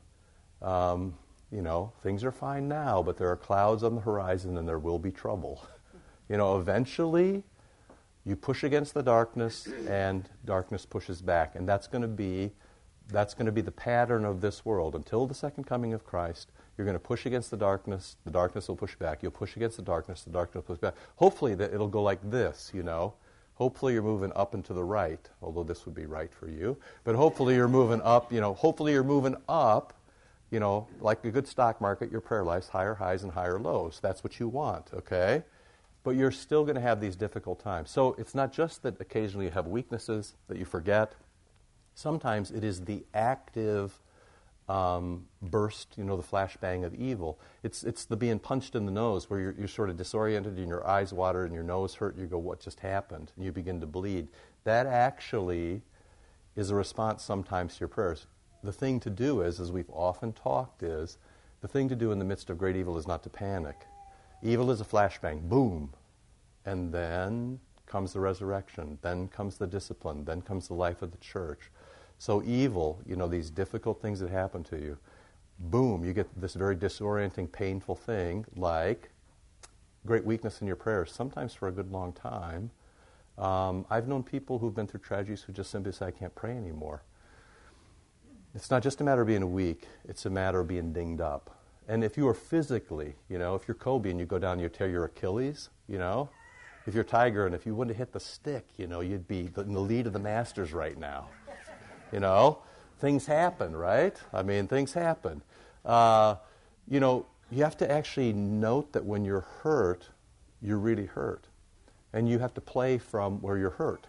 um, 0.63 1.15
you 1.51 1.63
know, 1.63 1.93
things 2.03 2.25
are 2.25 2.33
fine 2.33 2.69
now, 2.69 3.03
but 3.03 3.17
there 3.17 3.31
are 3.31 3.37
clouds 3.37 3.83
on 3.83 3.95
the 3.95 4.01
horizon 4.01 4.57
and 4.59 4.69
there 4.69 4.79
will 4.79 4.99
be 4.99 5.11
trouble. 5.11 5.67
You 6.29 6.37
know, 6.37 6.59
eventually 6.59 7.45
you 8.25 8.35
push 8.35 8.65
against 8.65 8.93
the 8.93 9.03
darkness, 9.03 9.69
and 9.89 10.29
darkness 10.45 10.85
pushes 10.85 11.23
back. 11.23 11.55
And 11.55 11.69
that's 11.69 11.87
going 11.87 12.03
to 12.03 12.09
be 12.09 12.51
that's 13.09 13.35
going 13.35 13.47
to 13.47 13.53
be 13.53 13.61
the 13.61 13.71
pattern 13.71 14.25
of 14.25 14.41
this 14.41 14.65
world. 14.65 14.97
Until 14.97 15.27
the 15.27 15.35
second 15.35 15.63
coming 15.63 15.93
of 15.93 16.05
Christ, 16.05 16.51
you're 16.77 16.85
going 16.85 16.97
to 16.97 17.01
push 17.01 17.25
against 17.25 17.53
the 17.53 17.57
darkness, 17.57 18.17
the 18.25 18.33
darkness 18.33 18.67
will 18.67 18.75
push 18.75 18.97
back. 18.97 19.23
You'll 19.23 19.31
push 19.31 19.55
against 19.55 19.77
the 19.77 19.85
darkness, 19.85 20.23
the 20.23 20.31
darkness 20.31 20.67
will 20.67 20.75
push 20.75 20.81
back. 20.81 20.95
Hopefully 21.15 21.55
that 21.55 21.73
it'll 21.73 21.87
go 21.87 22.03
like 22.03 22.19
this, 22.29 22.73
you 22.75 22.83
know. 22.83 23.15
Hopefully 23.55 23.95
you're 23.95 24.03
moving 24.03 24.33
up 24.35 24.55
and 24.55 24.65
to 24.65 24.75
the 24.75 24.83
right, 24.83 25.31
although 25.41 25.63
this 25.63 25.87
would 25.87 25.95
be 25.95 26.05
right 26.05 26.35
for 26.35 26.49
you. 26.49 26.77
But 27.05 27.15
hopefully 27.15 27.55
you're 27.55 27.69
moving 27.69 28.03
up, 28.03 28.33
you 28.33 28.41
know, 28.41 28.53
hopefully 28.53 28.93
you're 28.93 29.05
moving 29.05 29.37
up, 29.49 29.95
you 30.51 30.61
know, 30.61 30.87
like 31.01 31.25
a 31.25 31.31
good 31.31 31.47
stock 31.47 31.81
market, 31.81 32.11
your 32.11 32.21
prayer 32.21 32.45
life's 32.45 32.69
higher 32.69 32.95
highs 32.95 33.23
and 33.23 33.33
higher 33.33 33.59
lows. 33.59 33.99
That's 34.03 34.23
what 34.23 34.39
you 34.39 34.49
want, 34.49 34.91
okay? 34.95 35.43
but 36.07 36.15
you're 36.15 36.31
still 36.31 36.63
going 36.63 36.77
to 36.77 36.81
have 36.81 37.01
these 37.01 37.17
difficult 37.17 37.59
times. 37.59 37.91
So 37.91 38.15
it's 38.17 38.33
not 38.33 38.53
just 38.53 38.85
that 38.85 39.01
occasionally 39.01 39.47
you 39.47 39.51
have 39.51 39.67
weaknesses 39.67 40.37
that 40.47 40.57
you 40.57 40.65
forget. 40.65 41.15
Sometimes 41.97 42.53
it 42.53 42.63
is 42.63 42.83
the 42.83 43.05
active 43.13 43.99
um, 44.69 45.27
burst, 45.43 45.95
you 45.99 46.05
know, 46.05 46.17
the 46.17 46.23
flashbang 46.23 46.85
of 46.85 46.95
evil. 46.95 47.41
It's, 47.65 47.83
it's 47.83 48.05
the 48.05 48.17
being 48.17 48.39
punched 48.39 48.77
in 48.77 48.87
the 48.87 48.93
nose 48.93 49.29
where 49.29 49.41
you're, 49.41 49.57
you're 49.59 49.67
sort 49.67 49.91
of 49.91 49.97
disoriented 49.97 50.59
and 50.59 50.69
your 50.69 50.87
eyes 50.87 51.13
water 51.13 51.45
and 51.45 51.53
your 51.53 51.65
nose 51.65 51.97
hurt. 51.97 52.15
And 52.15 52.23
you 52.23 52.29
go, 52.29 52.39
what 52.39 52.61
just 52.61 52.79
happened? 52.79 53.33
And 53.35 53.45
you 53.45 53.51
begin 53.51 53.81
to 53.81 53.87
bleed. 53.89 54.29
That 54.63 54.87
actually 54.87 55.83
is 56.55 56.71
a 56.71 56.77
response 56.77 57.25
sometimes 57.25 57.75
to 57.75 57.81
your 57.81 57.89
prayers. 57.89 58.29
The 58.67 58.73
thing 58.73 58.99
to 59.01 59.11
do 59.11 59.43
is, 59.43 59.61
as 59.61 59.71
we've 59.71 59.91
often 59.91 60.33
talked, 60.33 60.83
is 60.83 61.19
the 61.61 61.69
thing 61.69 61.89
to 61.89 61.95
do 61.95 62.11
in 62.11 62.19
the 62.19 62.25
midst 62.25 62.51
of 62.51 62.59
great 62.59 62.75
evil 62.75 62.99
is 62.99 63.07
not 63.07 63.23
to 63.23 63.31
panic 63.31 63.87
Evil 64.43 64.73
is 64.73 64.81
a 64.81 64.85
flashbang, 64.85 65.49
boom. 65.49 65.93
And 66.65 66.93
then 66.93 67.61
comes 67.87 68.13
the 68.13 68.19
resurrection, 68.19 68.99
then 69.03 69.29
comes 69.29 69.57
the 69.57 69.69
discipline, 69.69 70.25
then 70.25 70.43
comes 70.43 70.67
the 70.67 70.75
life 70.75 71.01
of 71.01 71.13
the 71.13 71.19
church. 71.19 71.71
So, 72.19 72.43
evil, 72.43 73.01
you 73.07 73.15
know, 73.15 73.29
these 73.29 73.51
difficult 73.51 74.03
things 74.03 74.19
that 74.19 74.31
happen 74.31 74.65
to 74.65 74.77
you, 74.77 74.99
boom, 75.61 76.05
you 76.05 76.13
get 76.13 76.29
this 76.39 76.55
very 76.55 76.75
disorienting, 76.75 77.53
painful 77.53 77.95
thing 77.95 78.47
like 78.57 79.11
great 80.05 80.25
weakness 80.25 80.61
in 80.61 80.67
your 80.67 80.77
prayers, 80.77 81.13
sometimes 81.13 81.55
for 81.55 81.69
a 81.69 81.73
good 81.73 81.93
long 81.93 82.13
time. 82.13 82.73
Um, 83.39 83.87
I've 83.91 84.09
known 84.09 84.25
people 84.25 84.59
who've 84.59 84.75
been 84.75 84.89
through 84.89 85.01
tragedies 85.01 85.43
who 85.43 85.53
just 85.53 85.71
simply 85.71 85.93
say, 85.93 86.07
I 86.07 86.11
can't 86.11 86.35
pray 86.35 86.57
anymore. 86.57 87.03
It's 88.57 88.71
not 88.71 88.83
just 88.83 89.03
a 89.03 89.05
matter 89.05 89.21
of 89.21 89.27
being 89.27 89.53
weak, 89.53 89.87
it's 90.09 90.25
a 90.25 90.31
matter 90.31 90.61
of 90.61 90.69
being 90.69 90.91
dinged 90.95 91.21
up. 91.21 91.61
And 91.89 92.03
if 92.03 92.17
you 92.17 92.27
are 92.27 92.35
physically, 92.35 93.15
you 93.29 93.39
know, 93.39 93.55
if 93.55 93.69
you're 93.69 93.75
Kobe 93.75 94.11
and 94.11 94.19
you 94.19 94.25
go 94.25 94.39
down 94.39 94.55
and 94.55 94.63
you 94.63 94.71
tear 94.71 94.89
your 94.89 95.05
Achilles, 95.05 95.69
you 95.87 95.99
know, 95.99 96.31
if 96.87 96.95
you're 96.95 97.05
Tiger 97.05 97.45
and 97.45 97.55
if 97.55 97.67
you 97.67 97.75
wouldn't 97.75 97.95
have 97.95 98.09
hit 98.09 98.13
the 98.15 98.19
stick, 98.19 98.67
you 98.79 98.87
know, 98.87 99.01
you'd 99.01 99.29
be 99.29 99.51
in 99.59 99.75
the 99.75 99.81
lead 99.81 100.07
of 100.07 100.15
the 100.15 100.19
Masters 100.19 100.73
right 100.73 100.99
now. 100.99 101.29
You 102.13 102.21
know, 102.21 102.61
things 102.99 103.27
happen, 103.27 103.77
right? 103.77 104.17
I 104.33 104.43
mean, 104.43 104.69
things 104.69 104.95
happen. 104.95 105.43
Uh, 105.85 106.37
you 106.89 106.99
know, 106.99 107.27
you 107.51 107.63
have 107.63 107.77
to 107.77 107.91
actually 107.91 108.33
note 108.33 108.95
that 108.95 109.05
when 109.05 109.23
you're 109.23 109.47
hurt, 109.63 110.09
you're 110.63 110.79
really 110.79 111.07
hurt. 111.07 111.47
And 112.15 112.27
you 112.27 112.39
have 112.39 112.55
to 112.55 112.63
play 112.63 112.97
from 112.97 113.43
where 113.43 113.59
you're 113.59 113.71
hurt. 113.71 114.07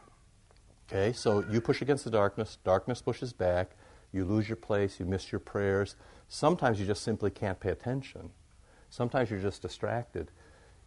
Okay, 0.90 1.12
so 1.12 1.44
you 1.52 1.60
push 1.60 1.82
against 1.82 2.06
the 2.06 2.12
darkness, 2.12 2.60
darkness 2.64 3.02
pushes 3.02 3.34
back, 3.34 3.72
you 4.12 4.26
lose 4.26 4.48
your 4.48 4.56
place, 4.56 5.00
you 5.00 5.06
miss 5.06 5.32
your 5.32 5.40
prayers. 5.40 5.96
Sometimes 6.30 6.80
you 6.80 6.86
just 6.86 7.04
simply 7.04 7.30
can't 7.30 7.60
pay 7.60 7.70
attention. 7.70 8.32
Sometimes 8.90 9.30
you're 9.30 9.40
just 9.40 9.62
distracted. 9.62 10.32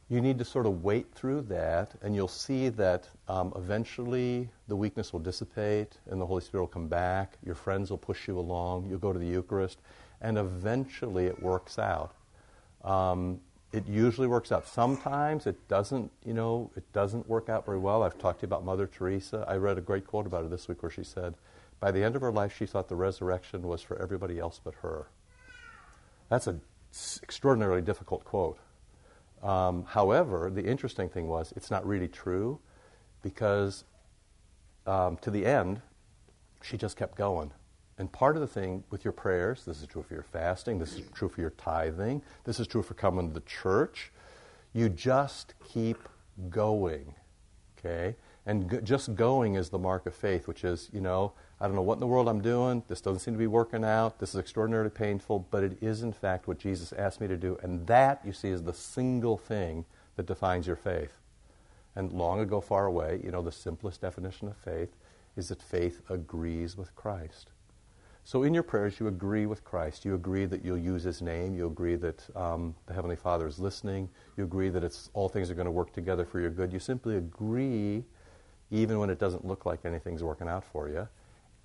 You 0.08 0.20
need 0.20 0.38
to 0.38 0.44
sort 0.44 0.66
of 0.66 0.82
wait 0.82 1.14
through 1.14 1.42
that, 1.42 1.92
and 2.02 2.16
you'll 2.16 2.26
see 2.26 2.68
that 2.70 3.08
um, 3.28 3.52
eventually 3.54 4.48
the 4.66 4.74
weakness 4.74 5.12
will 5.12 5.20
dissipate 5.20 5.98
and 6.10 6.20
the 6.20 6.26
Holy 6.26 6.42
Spirit 6.42 6.62
will 6.62 6.68
come 6.68 6.88
back. 6.88 7.38
Your 7.46 7.54
friends 7.54 7.90
will 7.90 7.98
push 7.98 8.26
you 8.26 8.38
along. 8.38 8.88
You'll 8.90 8.98
go 8.98 9.12
to 9.12 9.18
the 9.20 9.26
Eucharist, 9.26 9.78
and 10.20 10.36
eventually 10.36 11.26
it 11.26 11.40
works 11.40 11.78
out. 11.78 12.14
Um, 12.82 13.40
it 13.72 13.86
usually 13.86 14.26
works 14.26 14.50
out. 14.50 14.66
Sometimes 14.66 15.46
it 15.46 15.68
doesn't, 15.68 16.10
you 16.24 16.34
know, 16.34 16.72
it 16.76 16.92
doesn't 16.92 17.28
work 17.28 17.48
out 17.48 17.64
very 17.64 17.78
well. 17.78 18.02
I've 18.02 18.18
talked 18.18 18.40
to 18.40 18.46
you 18.46 18.48
about 18.48 18.64
Mother 18.64 18.88
Teresa. 18.88 19.44
I 19.46 19.56
read 19.56 19.78
a 19.78 19.80
great 19.80 20.06
quote 20.08 20.26
about 20.26 20.42
her 20.42 20.48
this 20.48 20.66
week 20.66 20.82
where 20.82 20.90
she 20.90 21.04
said, 21.04 21.34
by 21.80 21.90
the 21.90 22.04
end 22.04 22.14
of 22.14 22.22
her 22.22 22.30
life, 22.32 22.54
she 22.56 22.66
thought 22.66 22.88
the 22.88 22.96
resurrection 22.96 23.62
was 23.62 23.82
for 23.82 24.00
everybody 24.00 24.38
else 24.38 24.60
but 24.62 24.74
her. 24.76 25.08
That's 26.28 26.46
an 26.46 26.60
extraordinarily 27.22 27.82
difficult 27.82 28.24
quote. 28.24 28.58
Um, 29.42 29.84
however, 29.84 30.50
the 30.52 30.64
interesting 30.64 31.08
thing 31.08 31.26
was 31.26 31.52
it's 31.56 31.70
not 31.70 31.86
really 31.86 32.08
true 32.08 32.60
because 33.22 33.84
um, 34.86 35.16
to 35.18 35.30
the 35.30 35.46
end, 35.46 35.80
she 36.62 36.76
just 36.76 36.96
kept 36.96 37.16
going. 37.16 37.52
And 37.98 38.10
part 38.10 38.36
of 38.36 38.40
the 38.40 38.46
thing 38.46 38.84
with 38.90 39.04
your 39.04 39.12
prayers, 39.12 39.64
this 39.64 39.80
is 39.80 39.86
true 39.86 40.02
for 40.02 40.14
your 40.14 40.22
fasting, 40.22 40.78
this 40.78 40.94
is 40.94 41.02
true 41.14 41.28
for 41.28 41.40
your 41.40 41.50
tithing, 41.50 42.22
this 42.44 42.58
is 42.60 42.66
true 42.66 42.82
for 42.82 42.94
coming 42.94 43.28
to 43.28 43.34
the 43.34 43.40
church, 43.40 44.10
you 44.72 44.88
just 44.88 45.54
keep 45.68 46.08
going. 46.48 47.14
Okay? 47.78 48.16
And 48.46 48.70
g- 48.70 48.78
just 48.82 49.14
going 49.14 49.54
is 49.54 49.68
the 49.68 49.78
mark 49.78 50.06
of 50.06 50.14
faith, 50.14 50.48
which 50.48 50.64
is, 50.64 50.88
you 50.92 51.00
know, 51.00 51.32
I 51.60 51.66
don't 51.66 51.76
know 51.76 51.82
what 51.82 51.94
in 51.94 52.00
the 52.00 52.06
world 52.06 52.26
I'm 52.26 52.40
doing. 52.40 52.82
This 52.88 53.02
doesn't 53.02 53.20
seem 53.20 53.34
to 53.34 53.38
be 53.38 53.46
working 53.46 53.84
out. 53.84 54.18
This 54.18 54.30
is 54.30 54.40
extraordinarily 54.40 54.88
painful, 54.88 55.46
but 55.50 55.62
it 55.62 55.76
is, 55.82 56.02
in 56.02 56.12
fact, 56.12 56.48
what 56.48 56.58
Jesus 56.58 56.92
asked 56.94 57.20
me 57.20 57.28
to 57.28 57.36
do. 57.36 57.58
And 57.62 57.86
that, 57.86 58.22
you 58.24 58.32
see, 58.32 58.48
is 58.48 58.62
the 58.62 58.72
single 58.72 59.36
thing 59.36 59.84
that 60.16 60.26
defines 60.26 60.66
your 60.66 60.76
faith. 60.76 61.18
And 61.94 62.12
long 62.12 62.40
ago, 62.40 62.62
far 62.62 62.86
away, 62.86 63.20
you 63.22 63.30
know, 63.30 63.42
the 63.42 63.52
simplest 63.52 64.00
definition 64.00 64.48
of 64.48 64.56
faith 64.56 64.96
is 65.36 65.48
that 65.48 65.60
faith 65.60 66.00
agrees 66.08 66.78
with 66.78 66.94
Christ. 66.96 67.50
So 68.24 68.42
in 68.42 68.54
your 68.54 68.62
prayers, 68.62 68.98
you 68.98 69.08
agree 69.08 69.44
with 69.46 69.64
Christ. 69.64 70.04
You 70.04 70.14
agree 70.14 70.46
that 70.46 70.64
you'll 70.64 70.78
use 70.78 71.02
His 71.02 71.20
name. 71.20 71.54
You 71.54 71.66
agree 71.66 71.96
that 71.96 72.24
um, 72.36 72.74
the 72.86 72.94
Heavenly 72.94 73.16
Father 73.16 73.46
is 73.46 73.58
listening. 73.58 74.08
You 74.36 74.44
agree 74.44 74.70
that 74.70 74.84
it's, 74.84 75.10
all 75.12 75.28
things 75.28 75.50
are 75.50 75.54
going 75.54 75.66
to 75.66 75.70
work 75.70 75.92
together 75.92 76.24
for 76.24 76.40
your 76.40 76.50
good. 76.50 76.72
You 76.72 76.78
simply 76.78 77.16
agree, 77.16 78.04
even 78.70 78.98
when 78.98 79.10
it 79.10 79.18
doesn't 79.18 79.44
look 79.44 79.66
like 79.66 79.84
anything's 79.84 80.22
working 80.22 80.48
out 80.48 80.64
for 80.64 80.88
you, 80.88 81.08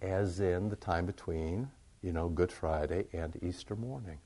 as 0.01 0.39
in 0.39 0.69
the 0.69 0.75
time 0.75 1.05
between, 1.05 1.69
you 2.01 2.11
know, 2.11 2.29
Good 2.29 2.51
Friday 2.51 3.05
and 3.13 3.37
Easter 3.41 3.75
morning. 3.75 4.19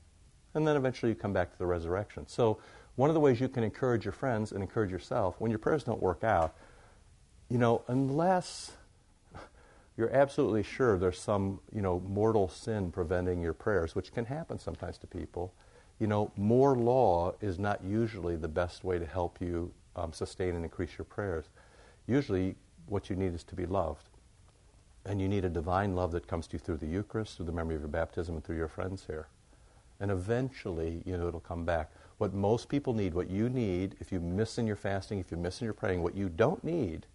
And 0.54 0.66
then 0.66 0.76
eventually 0.76 1.12
you 1.12 1.16
come 1.16 1.32
back 1.32 1.52
to 1.52 1.58
the 1.58 1.66
resurrection. 1.66 2.26
So 2.26 2.58
one 2.96 3.08
of 3.08 3.14
the 3.14 3.20
ways 3.20 3.40
you 3.40 3.48
can 3.48 3.64
encourage 3.64 4.04
your 4.04 4.12
friends 4.12 4.52
and 4.52 4.62
encourage 4.62 4.90
yourself, 4.90 5.36
when 5.38 5.50
your 5.50 5.58
prayers 5.58 5.84
don't 5.84 6.02
work 6.02 6.24
out, 6.24 6.54
you 7.48 7.56
know, 7.56 7.82
unless 7.88 8.72
you're 9.96 10.12
absolutely 10.14 10.62
sure 10.62 10.98
there's 10.98 11.18
some, 11.18 11.60
you 11.74 11.80
know, 11.80 12.00
mortal 12.00 12.48
sin 12.48 12.90
preventing 12.90 13.40
your 13.42 13.54
prayers, 13.54 13.94
which 13.94 14.12
can 14.12 14.24
happen 14.24 14.58
sometimes 14.58 14.98
to 14.98 15.06
people. 15.06 15.52
You 15.98 16.06
know, 16.06 16.30
more 16.36 16.76
law 16.76 17.34
is 17.40 17.58
not 17.58 17.82
usually 17.84 18.36
the 18.36 18.48
best 18.48 18.84
way 18.84 18.98
to 18.98 19.06
help 19.06 19.38
you 19.40 19.72
um, 19.96 20.12
sustain 20.12 20.54
and 20.54 20.64
increase 20.64 20.96
your 20.98 21.04
prayers. 21.04 21.46
Usually, 22.06 22.56
what 22.86 23.08
you 23.08 23.16
need 23.16 23.34
is 23.34 23.44
to 23.44 23.54
be 23.54 23.66
loved. 23.66 24.09
And 25.04 25.20
you 25.20 25.28
need 25.28 25.44
a 25.44 25.50
divine 25.50 25.94
love 25.94 26.12
that 26.12 26.26
comes 26.26 26.46
to 26.48 26.54
you 26.54 26.58
through 26.58 26.76
the 26.78 26.86
Eucharist, 26.86 27.36
through 27.36 27.46
the 27.46 27.52
memory 27.52 27.74
of 27.74 27.80
your 27.80 27.88
baptism, 27.88 28.34
and 28.34 28.44
through 28.44 28.56
your 28.56 28.68
friends 28.68 29.04
here. 29.06 29.28
And 29.98 30.10
eventually, 30.10 31.02
you 31.04 31.16
know, 31.16 31.28
it'll 31.28 31.40
come 31.40 31.64
back. 31.64 31.90
What 32.18 32.34
most 32.34 32.68
people 32.68 32.92
need, 32.92 33.14
what 33.14 33.30
you 33.30 33.48
need, 33.48 33.96
if 34.00 34.12
you 34.12 34.20
miss 34.20 34.58
in 34.58 34.66
your 34.66 34.76
fasting, 34.76 35.18
if 35.18 35.30
you 35.30 35.36
miss 35.36 35.60
in 35.60 35.64
your 35.64 35.74
praying, 35.74 36.02
what 36.02 36.14
you 36.14 36.28
don't 36.28 36.62
need 36.62 37.06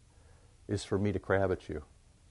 is 0.68 0.84
for 0.84 0.98
me 0.98 1.12
to 1.12 1.20
crab 1.20 1.52
at 1.52 1.70
you. 1.70 1.84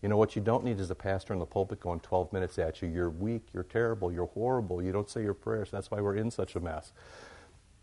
You 0.03 0.09
know, 0.09 0.17
what 0.17 0.37
you 0.37 0.43
don't 0.43 0.65
need 0.65 0.81
is 0.81 0.91
a 0.91 0.95
pastor 0.95 1.33
in 1.33 1.39
the 1.39 1.47
pulpit 1.47 1.81
going 1.81 2.01
12 2.01 2.33
minutes 2.33 2.59
at 2.59 2.83
you. 2.83 2.89
You're 2.89 3.11
weak, 3.11 3.47
you're 3.55 3.63
terrible, 3.63 4.13
you're 4.13 4.27
horrible, 4.27 4.83
you 4.83 4.93
don't 4.93 5.09
say 5.09 5.23
your 5.23 5.35
prayers. 5.35 5.71
That's 5.71 5.91
why 5.91 6.01
we're 6.01 6.17
in 6.17 6.31
such 6.31 6.57
a 6.57 6.61
mess. 6.61 6.93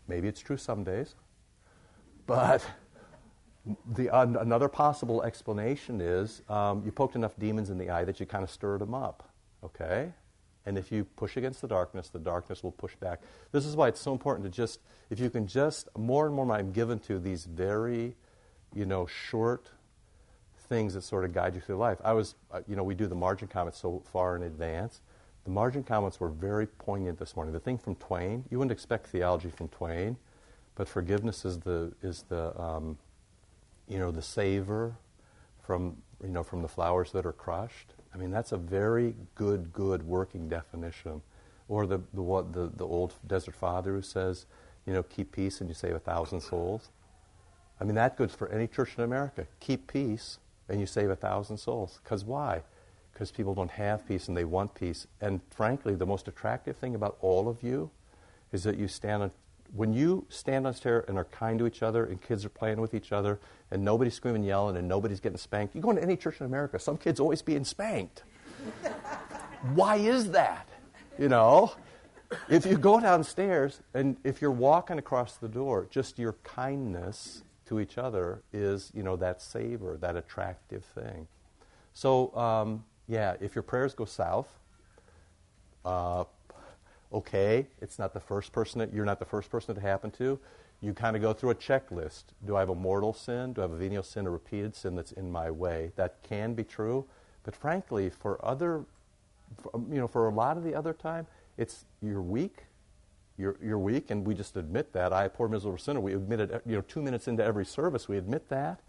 Maybe 0.06 0.28
it's 0.28 0.40
true 0.40 0.56
some 0.56 0.84
days. 0.84 1.14
But 2.26 2.64
the, 3.94 4.10
uh, 4.10 4.26
another 4.40 4.68
possible 4.68 5.22
explanation 5.22 6.00
is 6.00 6.42
um, 6.48 6.82
you 6.84 6.90
poked 6.90 7.14
enough 7.14 7.38
demons 7.38 7.70
in 7.70 7.78
the 7.78 7.90
eye 7.90 8.04
that 8.04 8.18
you 8.18 8.26
kind 8.26 8.42
of 8.42 8.50
stirred 8.50 8.80
them 8.80 8.94
up. 8.94 9.28
Okay? 9.64 10.12
And 10.66 10.78
if 10.78 10.92
you 10.92 11.04
push 11.04 11.36
against 11.36 11.60
the 11.60 11.68
darkness, 11.68 12.08
the 12.08 12.18
darkness 12.18 12.62
will 12.62 12.72
push 12.72 12.94
back. 12.96 13.20
This 13.50 13.66
is 13.66 13.76
why 13.76 13.88
it's 13.88 14.00
so 14.00 14.12
important 14.12 14.44
to 14.44 14.50
just, 14.50 14.80
if 15.10 15.18
you 15.18 15.30
can 15.30 15.46
just, 15.46 15.88
more 15.96 16.26
and 16.26 16.34
more 16.34 16.50
I'm 16.52 16.72
given 16.72 16.98
to 17.00 17.18
these 17.18 17.44
very, 17.44 18.14
you 18.74 18.86
know, 18.86 19.06
short, 19.06 19.70
things 20.68 20.94
that 20.94 21.02
sort 21.02 21.24
of 21.24 21.32
guide 21.32 21.54
you 21.54 21.60
through 21.60 21.76
life. 21.76 21.98
I 22.04 22.12
was, 22.12 22.34
uh, 22.52 22.60
you 22.68 22.76
know, 22.76 22.84
we 22.84 22.94
do 22.94 23.06
the 23.06 23.14
margin 23.14 23.48
comments 23.48 23.78
so 23.78 24.02
far 24.12 24.36
in 24.36 24.42
advance. 24.42 25.00
The 25.44 25.50
margin 25.50 25.82
comments 25.82 26.20
were 26.20 26.28
very 26.28 26.66
poignant 26.66 27.18
this 27.18 27.34
morning. 27.34 27.52
The 27.52 27.60
thing 27.60 27.76
from 27.76 27.96
Twain, 27.96 28.44
you 28.50 28.58
wouldn't 28.58 28.72
expect 28.72 29.08
theology 29.08 29.50
from 29.50 29.68
Twain, 29.68 30.16
but 30.76 30.88
forgiveness 30.88 31.44
is 31.44 31.58
the 31.58 31.92
is 32.02 32.22
the 32.28 32.58
um, 32.60 32.96
you 33.88 33.98
know 33.98 34.10
the 34.10 34.22
savor 34.22 34.96
from 35.64 35.96
you 36.22 36.30
know 36.30 36.42
from 36.42 36.62
the 36.62 36.68
flowers 36.68 37.12
that 37.12 37.26
are 37.26 37.32
crushed. 37.32 37.94
I 38.14 38.18
mean 38.18 38.30
that's 38.30 38.52
a 38.52 38.56
very 38.56 39.14
good 39.34 39.72
good 39.72 40.02
working 40.02 40.48
definition. 40.48 41.22
Or 41.68 41.86
the 41.86 42.00
the 42.12 42.22
what 42.22 42.52
the, 42.52 42.70
the 42.74 42.86
old 42.86 43.14
desert 43.26 43.54
father 43.54 43.92
who 43.94 44.02
says, 44.02 44.46
you 44.86 44.92
know, 44.92 45.02
keep 45.02 45.32
peace 45.32 45.60
and 45.60 45.70
you 45.70 45.74
save 45.74 45.94
a 45.94 45.98
thousand 45.98 46.40
souls. 46.40 46.90
I 47.80 47.84
mean 47.84 47.94
that 47.94 48.16
goes 48.16 48.34
for 48.34 48.48
any 48.48 48.66
church 48.66 48.90
in 48.96 49.04
America. 49.04 49.46
Keep 49.60 49.92
peace 49.92 50.38
and 50.68 50.80
you 50.80 50.86
save 50.86 51.10
a 51.10 51.16
thousand 51.16 51.58
souls. 51.58 52.00
Because 52.02 52.24
why? 52.24 52.62
Because 53.12 53.30
people 53.30 53.54
don't 53.54 53.70
have 53.72 54.06
peace 54.06 54.28
and 54.28 54.36
they 54.36 54.44
want 54.44 54.74
peace. 54.74 55.06
And 55.20 55.40
frankly, 55.50 55.94
the 55.94 56.06
most 56.06 56.28
attractive 56.28 56.76
thing 56.76 56.94
about 56.94 57.16
all 57.20 57.48
of 57.48 57.62
you 57.62 57.90
is 58.52 58.64
that 58.64 58.78
you 58.78 58.88
stand 58.88 59.22
on, 59.22 59.30
when 59.74 59.92
you 59.92 60.26
stand 60.28 60.66
on 60.66 60.74
stair 60.74 61.04
and 61.08 61.16
are 61.16 61.24
kind 61.24 61.58
to 61.58 61.66
each 61.66 61.82
other 61.82 62.04
and 62.04 62.20
kids 62.20 62.44
are 62.44 62.50
playing 62.50 62.80
with 62.80 62.94
each 62.94 63.12
other 63.12 63.40
and 63.70 63.82
nobody's 63.82 64.14
screaming, 64.14 64.42
and 64.42 64.46
yelling, 64.46 64.76
and 64.76 64.86
nobody's 64.86 65.20
getting 65.20 65.38
spanked. 65.38 65.74
You 65.74 65.80
go 65.80 65.90
into 65.90 66.02
any 66.02 66.16
church 66.16 66.40
in 66.40 66.46
America, 66.46 66.78
some 66.78 66.98
kids 66.98 67.18
always 67.20 67.40
being 67.40 67.64
spanked. 67.64 68.22
why 69.74 69.96
is 69.96 70.30
that? 70.32 70.68
You 71.18 71.28
know? 71.28 71.72
If 72.48 72.66
you 72.66 72.76
go 72.78 73.00
downstairs 73.00 73.80
and 73.94 74.16
if 74.24 74.40
you're 74.40 74.50
walking 74.50 74.98
across 74.98 75.36
the 75.36 75.48
door, 75.48 75.86
just 75.90 76.18
your 76.18 76.34
kindness 76.44 77.42
to 77.66 77.80
each 77.80 77.98
other 77.98 78.42
is, 78.52 78.90
you 78.94 79.02
know, 79.02 79.16
that 79.16 79.40
savor, 79.40 79.96
that 80.00 80.16
attractive 80.16 80.84
thing. 80.84 81.28
So, 81.94 82.34
um, 82.36 82.84
yeah, 83.06 83.36
if 83.40 83.54
your 83.54 83.62
prayers 83.62 83.94
go 83.94 84.04
south, 84.04 84.48
uh, 85.84 86.24
okay, 87.12 87.66
it's 87.80 87.98
not 87.98 88.14
the 88.14 88.20
first 88.20 88.52
person 88.52 88.78
that 88.78 88.92
you're 88.92 89.04
not 89.04 89.18
the 89.18 89.24
first 89.24 89.50
person 89.50 89.76
it 89.76 89.80
happened 89.80 90.14
to. 90.14 90.38
You 90.80 90.94
kind 90.94 91.14
of 91.14 91.22
go 91.22 91.32
through 91.32 91.50
a 91.50 91.54
checklist. 91.54 92.24
Do 92.44 92.56
I 92.56 92.60
have 92.60 92.68
a 92.68 92.74
mortal 92.74 93.12
sin? 93.12 93.52
Do 93.52 93.60
I 93.60 93.64
have 93.64 93.72
a 93.72 93.76
venial 93.76 94.02
sin, 94.02 94.26
a 94.26 94.30
repeated 94.30 94.74
sin 94.74 94.96
that's 94.96 95.12
in 95.12 95.30
my 95.30 95.50
way? 95.50 95.92
That 95.96 96.16
can 96.22 96.54
be 96.54 96.64
true, 96.64 97.04
but 97.44 97.54
frankly, 97.54 98.10
for 98.10 98.44
other, 98.44 98.84
for, 99.60 99.70
um, 99.74 99.86
you 99.90 99.98
know, 99.98 100.08
for 100.08 100.28
a 100.28 100.34
lot 100.34 100.56
of 100.56 100.64
the 100.64 100.74
other 100.74 100.92
time, 100.92 101.26
it's 101.56 101.84
you're 102.02 102.22
weak, 102.22 102.64
you're, 103.38 103.56
you're 103.62 103.78
weak, 103.78 104.10
and 104.10 104.26
we 104.26 104.34
just 104.34 104.56
admit 104.56 104.92
that. 104.92 105.12
I, 105.12 105.28
poor 105.28 105.48
miserable 105.48 105.78
sinner, 105.78 106.00
we 106.00 106.14
admit 106.14 106.40
it, 106.40 106.52
uh, 106.52 106.58
you 106.66 106.74
know, 106.74 106.82
two 106.82 107.02
minutes 107.02 107.28
into 107.28 107.44
every 107.44 107.64
service, 107.64 108.08
we 108.08 108.18
admit 108.18 108.48
that. 108.48 108.80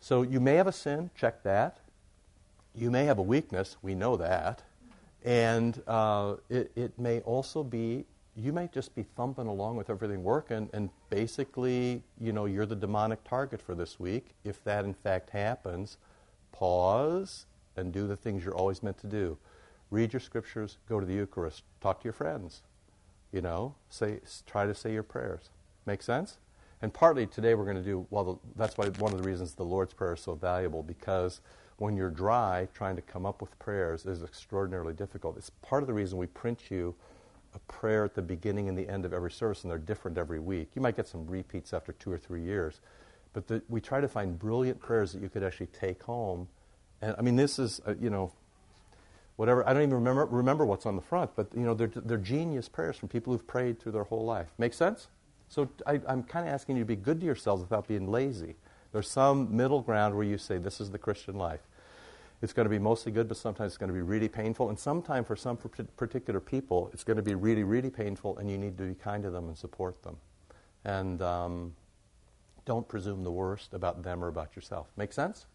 So 0.00 0.22
you 0.22 0.38
may 0.38 0.54
have 0.54 0.68
a 0.68 0.72
sin, 0.72 1.10
check 1.16 1.42
that. 1.42 1.78
You 2.74 2.90
may 2.90 3.04
have 3.06 3.18
a 3.18 3.22
weakness, 3.22 3.76
we 3.82 3.94
know 3.96 4.16
that. 4.16 4.62
And 5.24 5.82
uh, 5.86 6.36
it, 6.48 6.70
it 6.76 6.98
may 6.98 7.20
also 7.20 7.62
be, 7.62 8.04
you 8.36 8.52
may 8.52 8.68
just 8.72 8.94
be 8.94 9.02
thumping 9.02 9.46
along 9.46 9.76
with 9.76 9.90
everything 9.90 10.22
working, 10.22 10.70
and 10.72 10.90
basically, 11.10 12.02
you 12.20 12.32
know, 12.32 12.46
you're 12.46 12.66
the 12.66 12.76
demonic 12.76 13.24
target 13.24 13.60
for 13.60 13.74
this 13.74 13.98
week. 13.98 14.28
If 14.44 14.62
that 14.64 14.84
in 14.84 14.94
fact 14.94 15.30
happens, 15.30 15.98
pause 16.52 17.46
and 17.76 17.92
do 17.92 18.06
the 18.06 18.16
things 18.16 18.44
you're 18.44 18.54
always 18.54 18.82
meant 18.82 18.98
to 18.98 19.06
do. 19.06 19.38
Read 19.90 20.12
your 20.12 20.20
scriptures, 20.20 20.78
go 20.88 21.00
to 21.00 21.06
the 21.06 21.14
Eucharist, 21.14 21.62
talk 21.80 22.00
to 22.00 22.04
your 22.04 22.12
friends, 22.12 22.62
you 23.32 23.40
know, 23.40 23.74
say, 23.88 24.20
try 24.46 24.66
to 24.66 24.74
say 24.74 24.92
your 24.92 25.02
prayers. 25.02 25.50
Make 25.86 26.02
sense? 26.02 26.38
And 26.80 26.92
partly 26.92 27.26
today 27.26 27.54
we're 27.54 27.64
going 27.64 27.76
to 27.76 27.82
do, 27.82 28.06
well, 28.10 28.24
the, 28.24 28.36
that's 28.56 28.78
why 28.78 28.88
one 28.98 29.12
of 29.12 29.22
the 29.22 29.28
reasons 29.28 29.54
the 29.54 29.64
Lord's 29.64 29.92
Prayer 29.92 30.14
is 30.14 30.20
so 30.20 30.34
valuable, 30.34 30.82
because 30.82 31.40
when 31.78 31.96
you're 31.96 32.10
dry, 32.10 32.68
trying 32.74 32.96
to 32.96 33.02
come 33.02 33.26
up 33.26 33.40
with 33.40 33.56
prayers 33.58 34.06
is 34.06 34.22
extraordinarily 34.22 34.92
difficult. 34.92 35.36
It's 35.36 35.50
part 35.62 35.82
of 35.82 35.86
the 35.86 35.94
reason 35.94 36.18
we 36.18 36.26
print 36.26 36.70
you 36.70 36.94
a 37.54 37.58
prayer 37.60 38.04
at 38.04 38.14
the 38.14 38.22
beginning 38.22 38.68
and 38.68 38.76
the 38.76 38.88
end 38.88 39.04
of 39.04 39.12
every 39.12 39.30
service, 39.30 39.62
and 39.62 39.70
they're 39.70 39.78
different 39.78 40.18
every 40.18 40.38
week. 40.38 40.68
You 40.74 40.82
might 40.82 40.96
get 40.96 41.08
some 41.08 41.26
repeats 41.26 41.72
after 41.72 41.92
two 41.92 42.12
or 42.12 42.18
three 42.18 42.42
years, 42.42 42.80
but 43.32 43.46
the, 43.46 43.62
we 43.68 43.80
try 43.80 44.00
to 44.00 44.08
find 44.08 44.38
brilliant 44.38 44.80
prayers 44.80 45.12
that 45.12 45.22
you 45.22 45.28
could 45.28 45.42
actually 45.42 45.68
take 45.68 46.02
home. 46.02 46.48
And 47.00 47.14
I 47.18 47.22
mean, 47.22 47.36
this 47.36 47.58
is, 47.58 47.80
uh, 47.86 47.94
you 48.00 48.10
know, 48.10 48.32
whatever. 49.36 49.66
I 49.66 49.72
don't 49.72 49.82
even 49.82 49.94
remember, 49.94 50.26
remember 50.26 50.66
what's 50.66 50.84
on 50.84 50.96
the 50.96 51.02
front, 51.02 51.30
but 51.36 51.48
you 51.54 51.62
know, 51.62 51.74
they're, 51.74 51.86
they're 51.94 52.18
genius 52.18 52.68
prayers 52.68 52.96
from 52.96 53.08
people 53.08 53.32
who've 53.32 53.46
prayed 53.46 53.80
through 53.80 53.92
their 53.92 54.04
whole 54.04 54.24
life. 54.24 54.48
Make 54.58 54.74
sense? 54.74 55.08
So 55.48 55.68
I, 55.86 56.00
I'm 56.06 56.22
kind 56.22 56.46
of 56.46 56.52
asking 56.52 56.76
you 56.76 56.82
to 56.82 56.86
be 56.86 56.96
good 56.96 57.20
to 57.20 57.26
yourselves 57.26 57.62
without 57.62 57.88
being 57.88 58.10
lazy. 58.10 58.56
There's 58.92 59.10
some 59.10 59.54
middle 59.56 59.80
ground 59.80 60.14
where 60.14 60.24
you 60.24 60.38
say, 60.38 60.58
this 60.58 60.80
is 60.80 60.90
the 60.90 60.98
Christian 60.98 61.36
life. 61.36 61.60
It's 62.40 62.52
going 62.52 62.66
to 62.66 62.70
be 62.70 62.78
mostly 62.78 63.10
good, 63.10 63.26
but 63.26 63.36
sometimes 63.36 63.72
it's 63.72 63.78
going 63.78 63.88
to 63.88 63.94
be 63.94 64.02
really 64.02 64.28
painful. 64.28 64.68
And 64.68 64.78
sometimes 64.78 65.26
for 65.26 65.36
some 65.36 65.56
particular 65.56 66.40
people, 66.40 66.90
it's 66.92 67.02
going 67.02 67.16
to 67.16 67.22
be 67.22 67.34
really, 67.34 67.64
really 67.64 67.90
painful, 67.90 68.38
and 68.38 68.48
you 68.48 68.56
need 68.56 68.78
to 68.78 68.84
be 68.84 68.94
kind 68.94 69.22
to 69.24 69.30
them 69.30 69.48
and 69.48 69.58
support 69.58 70.02
them. 70.02 70.16
And 70.84 71.20
um, 71.20 71.74
don't 72.64 72.86
presume 72.86 73.24
the 73.24 73.32
worst 73.32 73.74
about 73.74 74.02
them 74.04 74.22
or 74.22 74.28
about 74.28 74.54
yourself. 74.54 74.86
Make 74.96 75.12
sense? 75.12 75.46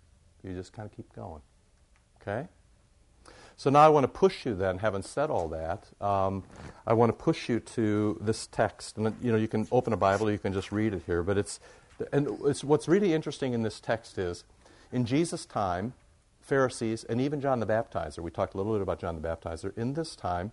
You 0.43 0.53
just 0.53 0.73
kind 0.73 0.85
of 0.85 0.95
keep 0.95 1.13
going. 1.13 1.41
Okay? 2.21 2.47
So 3.55 3.69
now 3.69 3.79
I 3.79 3.89
want 3.89 4.03
to 4.03 4.07
push 4.07 4.45
you 4.45 4.55
then, 4.55 4.79
having 4.79 5.03
said 5.03 5.29
all 5.29 5.47
that, 5.49 5.85
um, 6.01 6.43
I 6.85 6.93
want 6.93 7.09
to 7.09 7.13
push 7.13 7.49
you 7.49 7.59
to 7.59 8.17
this 8.19 8.47
text. 8.47 8.97
And, 8.97 9.15
you 9.21 9.31
know, 9.31 9.37
you 9.37 9.47
can 9.47 9.67
open 9.71 9.93
a 9.93 9.97
Bible, 9.97 10.31
you 10.31 10.39
can 10.39 10.53
just 10.53 10.71
read 10.71 10.93
it 10.93 11.03
here. 11.05 11.23
But 11.23 11.37
it's, 11.37 11.59
and 12.11 12.27
it's, 12.45 12.63
what's 12.63 12.87
really 12.87 13.13
interesting 13.13 13.53
in 13.53 13.61
this 13.61 13.79
text 13.79 14.17
is, 14.17 14.43
in 14.91 15.05
Jesus' 15.05 15.45
time, 15.45 15.93
Pharisees, 16.41 17.03
and 17.05 17.21
even 17.21 17.39
John 17.39 17.59
the 17.59 17.65
Baptizer, 17.65 18.19
we 18.19 18.31
talked 18.31 18.53
a 18.53 18.57
little 18.57 18.73
bit 18.73 18.81
about 18.81 18.99
John 18.99 19.19
the 19.19 19.27
Baptizer, 19.27 19.75
in 19.77 19.93
this 19.93 20.15
time, 20.15 20.51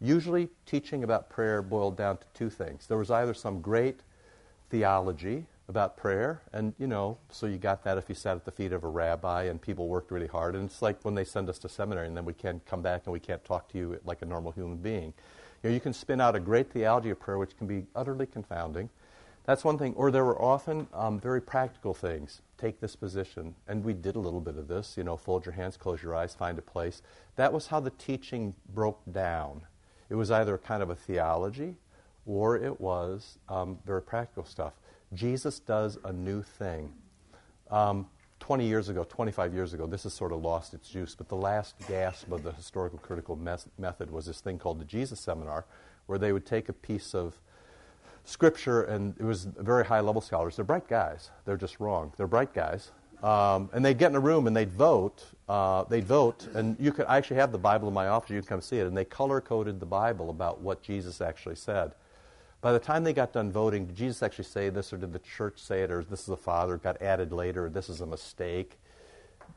usually 0.00 0.48
teaching 0.66 1.02
about 1.02 1.30
prayer 1.30 1.62
boiled 1.62 1.96
down 1.96 2.18
to 2.18 2.26
two 2.34 2.50
things. 2.50 2.86
There 2.86 2.98
was 2.98 3.10
either 3.10 3.34
some 3.34 3.60
great 3.60 4.00
theology 4.70 5.46
about 5.70 5.96
prayer. 5.96 6.42
And, 6.52 6.74
you 6.78 6.86
know, 6.86 7.16
so 7.30 7.46
you 7.46 7.56
got 7.56 7.84
that 7.84 7.96
if 7.96 8.08
you 8.08 8.14
sat 8.14 8.36
at 8.36 8.44
the 8.44 8.50
feet 8.50 8.72
of 8.72 8.84
a 8.84 8.88
rabbi 8.88 9.44
and 9.44 9.62
people 9.62 9.88
worked 9.88 10.10
really 10.10 10.26
hard. 10.26 10.54
And 10.54 10.68
it's 10.68 10.82
like 10.82 11.02
when 11.02 11.14
they 11.14 11.24
send 11.24 11.48
us 11.48 11.58
to 11.60 11.68
seminary 11.68 12.08
and 12.08 12.16
then 12.16 12.26
we 12.26 12.34
can't 12.34 12.64
come 12.66 12.82
back 12.82 13.02
and 13.06 13.12
we 13.12 13.20
can't 13.20 13.42
talk 13.44 13.68
to 13.70 13.78
you 13.78 13.98
like 14.04 14.20
a 14.20 14.26
normal 14.26 14.52
human 14.52 14.76
being. 14.76 15.14
You 15.62 15.70
know, 15.70 15.74
you 15.74 15.80
can 15.80 15.94
spin 15.94 16.20
out 16.20 16.34
a 16.34 16.40
great 16.40 16.70
theology 16.70 17.10
of 17.10 17.20
prayer, 17.20 17.38
which 17.38 17.56
can 17.56 17.66
be 17.66 17.86
utterly 17.94 18.26
confounding. 18.26 18.90
That's 19.44 19.64
one 19.64 19.78
thing. 19.78 19.94
Or 19.94 20.10
there 20.10 20.24
were 20.24 20.40
often 20.40 20.88
um, 20.92 21.20
very 21.20 21.40
practical 21.40 21.94
things. 21.94 22.42
Take 22.58 22.80
this 22.80 22.96
position. 22.96 23.54
And 23.68 23.84
we 23.84 23.94
did 23.94 24.16
a 24.16 24.20
little 24.20 24.40
bit 24.40 24.56
of 24.56 24.68
this, 24.68 24.96
you 24.96 25.04
know, 25.04 25.16
fold 25.16 25.46
your 25.46 25.54
hands, 25.54 25.76
close 25.76 26.02
your 26.02 26.14
eyes, 26.14 26.34
find 26.34 26.58
a 26.58 26.62
place. 26.62 27.00
That 27.36 27.52
was 27.52 27.68
how 27.68 27.80
the 27.80 27.90
teaching 27.90 28.54
broke 28.74 29.00
down. 29.10 29.62
It 30.08 30.16
was 30.16 30.30
either 30.30 30.58
kind 30.58 30.82
of 30.82 30.90
a 30.90 30.96
theology 30.96 31.76
or 32.26 32.56
it 32.56 32.80
was 32.80 33.38
um, 33.48 33.78
very 33.86 34.02
practical 34.02 34.44
stuff. 34.44 34.72
Jesus 35.12 35.58
does 35.58 35.98
a 36.04 36.12
new 36.12 36.42
thing. 36.42 36.92
Um, 37.70 38.06
20 38.40 38.66
years 38.66 38.88
ago, 38.88 39.04
25 39.04 39.54
years 39.54 39.74
ago, 39.74 39.86
this 39.86 40.04
has 40.04 40.14
sort 40.14 40.32
of 40.32 40.42
lost 40.42 40.74
its 40.74 40.88
juice, 40.88 41.14
but 41.14 41.28
the 41.28 41.36
last 41.36 41.74
gasp 41.86 42.32
of 42.32 42.42
the 42.42 42.52
historical 42.52 42.98
critical 42.98 43.36
mes- 43.36 43.68
method 43.78 44.10
was 44.10 44.26
this 44.26 44.40
thing 44.40 44.58
called 44.58 44.80
the 44.80 44.84
Jesus 44.84 45.20
Seminar, 45.20 45.66
where 46.06 46.18
they 46.18 46.32
would 46.32 46.46
take 46.46 46.68
a 46.68 46.72
piece 46.72 47.14
of 47.14 47.38
scripture, 48.24 48.82
and 48.82 49.14
it 49.18 49.24
was 49.24 49.44
very 49.44 49.84
high 49.84 50.00
level 50.00 50.20
scholars. 50.20 50.56
They're 50.56 50.64
bright 50.64 50.88
guys. 50.88 51.30
They're 51.44 51.56
just 51.56 51.80
wrong. 51.80 52.12
They're 52.16 52.26
bright 52.26 52.54
guys. 52.54 52.92
Um, 53.22 53.68
and 53.74 53.84
they'd 53.84 53.98
get 53.98 54.10
in 54.10 54.16
a 54.16 54.20
room 54.20 54.46
and 54.46 54.56
they'd 54.56 54.72
vote. 54.72 55.24
Uh, 55.48 55.84
they'd 55.84 56.06
vote, 56.06 56.48
and 56.54 56.76
you 56.80 56.90
could 56.90 57.04
I 57.06 57.18
actually 57.18 57.36
have 57.36 57.52
the 57.52 57.58
Bible 57.58 57.88
in 57.88 57.94
my 57.94 58.08
office. 58.08 58.30
You 58.30 58.40
can 58.40 58.48
come 58.48 58.60
see 58.62 58.78
it. 58.78 58.86
And 58.86 58.96
they 58.96 59.04
color 59.04 59.40
coded 59.40 59.78
the 59.78 59.86
Bible 59.86 60.30
about 60.30 60.60
what 60.60 60.82
Jesus 60.82 61.20
actually 61.20 61.56
said. 61.56 61.92
By 62.60 62.72
the 62.72 62.78
time 62.78 63.04
they 63.04 63.12
got 63.12 63.32
done 63.32 63.50
voting, 63.50 63.86
did 63.86 63.96
Jesus 63.96 64.22
actually 64.22 64.44
say 64.44 64.68
this, 64.68 64.92
or 64.92 64.98
did 64.98 65.12
the 65.12 65.18
church 65.18 65.58
say 65.58 65.82
it, 65.82 65.90
or 65.90 66.04
this 66.04 66.20
is 66.20 66.26
the 66.26 66.36
Father, 66.36 66.76
got 66.76 67.00
added 67.00 67.32
later, 67.32 67.66
or 67.66 67.70
this 67.70 67.88
is 67.88 68.00
a 68.00 68.06
mistake? 68.06 68.78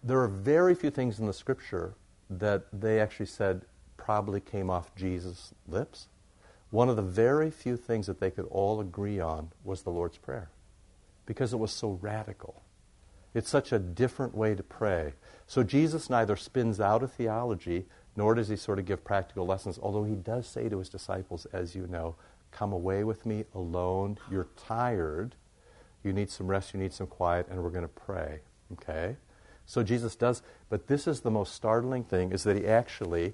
There 0.04 0.20
are 0.22 0.28
very 0.28 0.74
few 0.74 0.90
things 0.90 1.20
in 1.20 1.26
the 1.26 1.34
Scripture 1.34 1.96
that 2.30 2.66
they 2.72 3.00
actually 3.00 3.26
said 3.26 3.66
probably 3.98 4.40
came 4.40 4.70
off 4.70 4.96
Jesus' 4.96 5.54
lips. 5.68 6.08
One 6.72 6.90
of 6.90 6.96
the 6.96 7.02
very 7.02 7.52
few 7.52 7.78
things 7.78 8.08
that 8.08 8.20
they 8.20 8.32
could 8.32 8.48
all 8.50 8.80
agree 8.80 9.20
on 9.20 9.52
was 9.64 9.84
the 9.84 9.92
Lord's 9.92 10.18
Prayer 10.18 10.50
because 11.26 11.54
it 11.54 11.58
was 11.58 11.72
so 11.72 12.00
radical. 12.02 12.63
It's 13.34 13.50
such 13.50 13.72
a 13.72 13.80
different 13.80 14.36
way 14.36 14.56
to 14.56 14.63
pray. 14.63 15.13
So 15.48 15.63
Jesus 15.63 16.10
neither 16.10 16.36
spins 16.36 16.80
out 16.80 17.04
a 17.04 17.08
theology 17.08 17.86
nor 18.16 18.36
does 18.36 18.48
he 18.48 18.56
sort 18.56 18.80
of 18.80 18.86
give 18.86 19.04
practical 19.04 19.46
lessons, 19.46 19.80
although 19.82 20.04
he 20.04 20.16
does 20.16 20.48
say 20.48 20.70
to 20.70 20.78
his 20.78 20.89
disciples, 20.89 21.48
as 21.52 21.76
you 21.76 21.88
know, 21.88 22.16
Come 22.54 22.72
away 22.72 23.04
with 23.04 23.26
me 23.26 23.46
alone. 23.54 24.18
You're 24.30 24.48
tired. 24.56 25.36
You 26.04 26.13
need 26.13 26.30
some 26.30 26.48
rest. 26.48 26.74
You 26.74 26.80
need 26.80 26.94
some 26.94 27.08
quiet, 27.08 27.48
and 27.50 27.62
we're 27.63 27.70
going 27.70 27.84
to 27.84 27.88
pray. 27.88 28.39
Okay? 28.74 29.18
So 29.66 29.84
Jesus 29.84 30.16
does, 30.16 30.42
but 30.70 30.88
this 30.88 31.08
is 31.08 31.22
the 31.22 31.32
most 31.32 31.54
startling 31.54 32.04
thing 32.04 32.32
is 32.32 32.44
that 32.44 32.58
he 32.58 32.68
actually, 32.68 33.34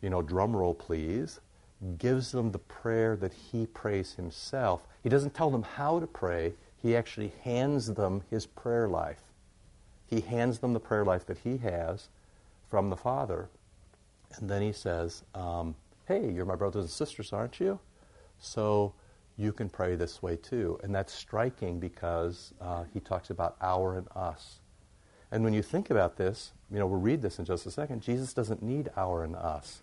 you 0.00 0.08
know, 0.08 0.22
drum 0.22 0.54
roll 0.56 0.74
please, 0.74 1.40
gives 1.98 2.32
them 2.32 2.52
the 2.52 2.58
prayer 2.58 3.16
that 3.16 3.32
he 3.32 3.66
prays 3.66 4.14
himself. 4.14 4.86
He 5.02 5.08
doesn't 5.08 5.34
tell 5.34 5.50
them 5.50 5.62
how 5.62 5.98
to 6.00 6.06
pray, 6.06 6.54
he 6.80 6.96
actually 6.96 7.32
hands 7.42 7.94
them 7.94 8.22
his 8.30 8.46
prayer 8.46 8.88
life. 8.88 9.22
He 10.06 10.20
hands 10.20 10.58
them 10.58 10.74
the 10.74 10.80
prayer 10.80 11.04
life 11.04 11.26
that 11.26 11.38
he 11.38 11.56
has 11.58 12.08
from 12.70 12.90
the 12.90 12.96
Father. 12.96 13.48
And 14.36 14.48
then 14.48 14.62
he 14.62 14.72
says, 14.72 15.22
um, 15.34 15.74
Hey, 16.06 16.30
you're 16.30 16.44
my 16.44 16.56
brothers 16.56 16.84
and 16.84 16.90
sisters, 16.90 17.32
aren't 17.32 17.58
you? 17.58 17.78
So 18.44 18.94
you 19.36 19.52
can 19.52 19.68
pray 19.68 19.96
this 19.96 20.22
way 20.22 20.36
too. 20.36 20.78
And 20.82 20.94
that's 20.94 21.12
striking 21.12 21.80
because 21.80 22.52
uh, 22.60 22.84
he 22.92 23.00
talks 23.00 23.30
about 23.30 23.56
our 23.60 23.96
and 23.98 24.06
us. 24.14 24.60
And 25.32 25.42
when 25.42 25.52
you 25.52 25.62
think 25.62 25.90
about 25.90 26.16
this, 26.16 26.52
you 26.70 26.78
know, 26.78 26.86
we'll 26.86 27.00
read 27.00 27.22
this 27.22 27.38
in 27.38 27.44
just 27.44 27.66
a 27.66 27.70
second. 27.70 28.02
Jesus 28.02 28.32
doesn't 28.32 28.62
need 28.62 28.90
our 28.96 29.24
and 29.24 29.34
us. 29.34 29.82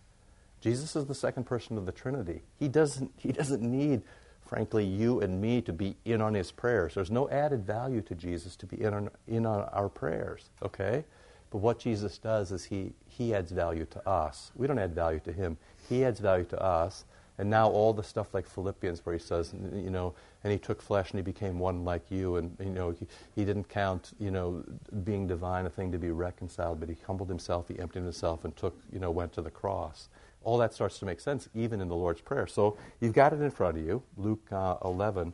Jesus 0.61 0.95
is 0.95 1.05
the 1.05 1.15
second 1.15 1.45
person 1.45 1.77
of 1.77 1.85
the 1.85 1.91
Trinity. 1.91 2.43
He 2.59 2.67
doesn't, 2.67 3.11
he 3.17 3.31
doesn't 3.31 3.61
need, 3.61 4.03
frankly, 4.45 4.85
you 4.85 5.19
and 5.19 5.41
me 5.41 5.61
to 5.63 5.73
be 5.73 5.95
in 6.05 6.21
on 6.21 6.35
his 6.35 6.51
prayers. 6.51 6.93
There's 6.93 7.11
no 7.11 7.27
added 7.29 7.65
value 7.65 8.01
to 8.01 8.15
Jesus 8.15 8.55
to 8.57 8.65
be 8.65 8.81
in 8.81 8.93
on, 8.93 9.09
in 9.27 9.45
on 9.45 9.67
our 9.73 9.89
prayers, 9.89 10.51
okay? 10.63 11.03
But 11.49 11.57
what 11.57 11.79
Jesus 11.79 12.17
does 12.17 12.51
is 12.51 12.63
he, 12.63 12.93
he 13.09 13.33
adds 13.33 13.51
value 13.51 13.85
to 13.91 14.07
us. 14.07 14.51
We 14.55 14.67
don't 14.67 14.79
add 14.79 14.95
value 14.95 15.19
to 15.25 15.33
him. 15.33 15.57
He 15.89 16.05
adds 16.05 16.19
value 16.19 16.45
to 16.45 16.61
us. 16.61 17.03
And 17.41 17.49
now 17.49 17.67
all 17.67 17.91
the 17.91 18.03
stuff 18.03 18.35
like 18.35 18.45
Philippians 18.45 19.03
where 19.03 19.13
he 19.13 19.19
says, 19.19 19.51
you 19.73 19.89
know, 19.89 20.13
and 20.43 20.53
he 20.53 20.59
took 20.59 20.79
flesh 20.79 21.09
and 21.09 21.17
he 21.17 21.23
became 21.23 21.57
one 21.57 21.83
like 21.83 22.03
you, 22.11 22.35
and 22.35 22.55
you 22.59 22.69
know, 22.69 22.91
he, 22.91 23.07
he 23.35 23.43
didn't 23.43 23.67
count, 23.67 24.11
you 24.19 24.29
know, 24.29 24.63
being 25.03 25.25
divine 25.25 25.65
a 25.65 25.69
thing 25.71 25.91
to 25.91 25.97
be 25.97 26.11
reconciled, 26.11 26.79
but 26.79 26.87
he 26.87 26.97
humbled 27.07 27.29
himself, 27.29 27.67
he 27.67 27.79
emptied 27.79 28.03
himself, 28.03 28.45
and 28.45 28.55
took, 28.55 28.77
you 28.93 28.99
know, 28.99 29.09
went 29.09 29.33
to 29.33 29.41
the 29.41 29.49
cross. 29.49 30.07
All 30.43 30.59
that 30.59 30.71
starts 30.71 30.99
to 30.99 31.05
make 31.05 31.19
sense 31.19 31.49
even 31.55 31.81
in 31.81 31.87
the 31.87 31.95
Lord's 31.95 32.21
Prayer. 32.21 32.45
So 32.45 32.77
you've 32.99 33.13
got 33.13 33.33
it 33.33 33.41
in 33.41 33.49
front 33.49 33.75
of 33.75 33.83
you, 33.83 34.03
Luke 34.17 34.47
uh, 34.51 34.75
11, 34.85 35.33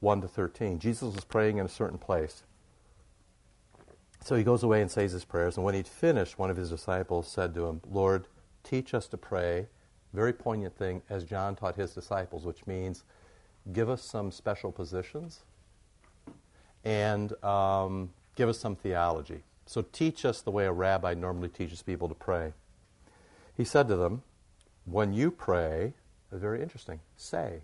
1 0.00 0.20
to 0.22 0.28
13. 0.28 0.78
Jesus 0.78 1.14
was 1.14 1.24
praying 1.24 1.58
in 1.58 1.66
a 1.66 1.68
certain 1.68 1.98
place. 1.98 2.42
So 4.22 4.34
he 4.34 4.44
goes 4.44 4.62
away 4.62 4.80
and 4.80 4.90
says 4.90 5.12
his 5.12 5.26
prayers, 5.26 5.58
and 5.58 5.64
when 5.66 5.74
he'd 5.74 5.88
finished, 5.88 6.38
one 6.38 6.48
of 6.48 6.56
his 6.56 6.70
disciples 6.70 7.28
said 7.28 7.52
to 7.52 7.66
him, 7.66 7.82
Lord, 7.90 8.28
teach 8.62 8.94
us 8.94 9.06
to 9.08 9.18
pray 9.18 9.66
very 10.14 10.32
poignant 10.32 10.76
thing 10.76 11.02
as 11.10 11.24
John 11.24 11.56
taught 11.56 11.74
his 11.74 11.92
disciples, 11.92 12.46
which 12.46 12.66
means 12.66 13.02
give 13.72 13.90
us 13.90 14.02
some 14.02 14.30
special 14.30 14.70
positions 14.70 15.40
and 16.84 17.32
um, 17.44 18.10
give 18.36 18.48
us 18.48 18.58
some 18.58 18.76
theology. 18.76 19.42
So 19.66 19.82
teach 19.82 20.24
us 20.24 20.40
the 20.40 20.50
way 20.50 20.66
a 20.66 20.72
rabbi 20.72 21.14
normally 21.14 21.48
teaches 21.48 21.82
people 21.82 22.08
to 22.08 22.14
pray. 22.14 22.52
He 23.56 23.64
said 23.64 23.88
to 23.88 23.96
them, 23.96 24.22
When 24.84 25.12
you 25.12 25.30
pray, 25.30 25.94
it's 26.30 26.40
very 26.40 26.62
interesting, 26.62 27.00
say. 27.16 27.62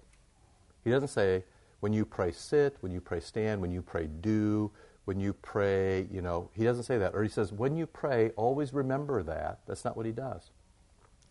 He 0.83 0.91
doesn't 0.91 1.09
say, 1.09 1.45
when 1.81 1.93
you 1.93 2.05
pray, 2.05 2.33
sit, 2.33 2.77
when 2.81 2.93
you 2.93 3.01
pray, 3.01 3.21
stand, 3.21 3.61
when 3.61 3.71
you 3.71 3.83
pray, 3.83 4.07
do, 4.07 4.71
when 5.05 5.21
you 5.21 5.33
pray, 5.35 6.07
you 6.11 6.21
know, 6.21 6.51
he 6.53 6.65
doesn't 6.65 6.85
say 6.85 6.99
that. 6.99 7.15
Or 7.15 7.23
he 7.23 7.29
says, 7.29 7.53
when 7.53 7.77
you 7.77 7.87
pray, 7.87 8.31
always 8.31 8.73
remember 8.73 9.23
that. 9.23 9.61
That's 9.67 9.85
not 9.85 9.97
what 9.97 10.07
he 10.07 10.13
does 10.13 10.51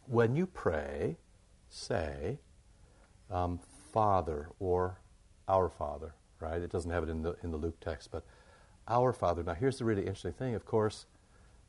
when 0.10 0.36
you 0.36 0.48
pray, 0.48 1.18
say, 1.70 2.40
um, 3.30 3.60
Father 3.94 4.50
or 4.60 5.00
Our 5.48 5.70
Father, 5.70 6.16
right? 6.40 6.62
It 6.62 6.72
doesn't 6.72 6.90
have 6.90 7.04
it 7.04 7.10
in 7.10 7.22
the, 7.22 7.36
in 7.44 7.52
the 7.52 7.58
Luke 7.58 7.80
text, 7.80 8.10
but 8.12 8.26
Our 8.88 9.14
Father. 9.14 9.44
Now, 9.44 9.54
here's 9.54 9.78
the 9.78 9.86
really 9.86 10.02
interesting 10.02 10.34
thing. 10.34 10.56
Of 10.56 10.66
course, 10.66 11.06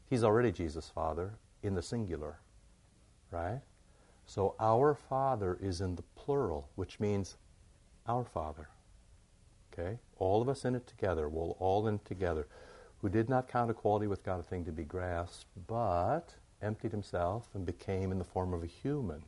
He's 0.09 0.24
already 0.24 0.50
Jesus' 0.53 0.90
Father 0.92 1.35
in 1.62 1.74
the 1.74 1.83
singular, 1.83 2.40
right? 3.31 3.61
So, 4.24 4.55
Our 4.59 4.94
Father 4.94 5.59
is 5.61 5.83
in 5.83 5.96
the 5.96 6.05
plural, 6.16 6.70
which 6.76 6.98
means 6.98 7.37
Our 8.07 8.24
Father. 8.24 8.70
Okay? 9.72 9.98
All 10.16 10.40
of 10.40 10.48
us 10.48 10.64
in 10.64 10.74
it 10.74 10.87
together. 10.87 11.29
We'll 11.29 11.57
all 11.59 11.87
in 11.87 11.96
it 11.96 12.05
together. 12.07 12.48
Who 13.03 13.11
did 13.11 13.29
not 13.29 13.48
count 13.48 13.70
equality 13.70 14.07
with 14.07 14.24
God 14.24 14.40
a 14.40 14.42
thing 14.42 14.64
to 14.64 14.72
be 14.72 14.85
grasped, 14.85 15.46
but 15.66 16.35
emptied 16.62 16.92
himself 16.92 17.48
and 17.54 17.64
became 17.64 18.12
in 18.12 18.18
the 18.18 18.24
form 18.24 18.52
of 18.52 18.62
a 18.62 18.66
human, 18.66 19.24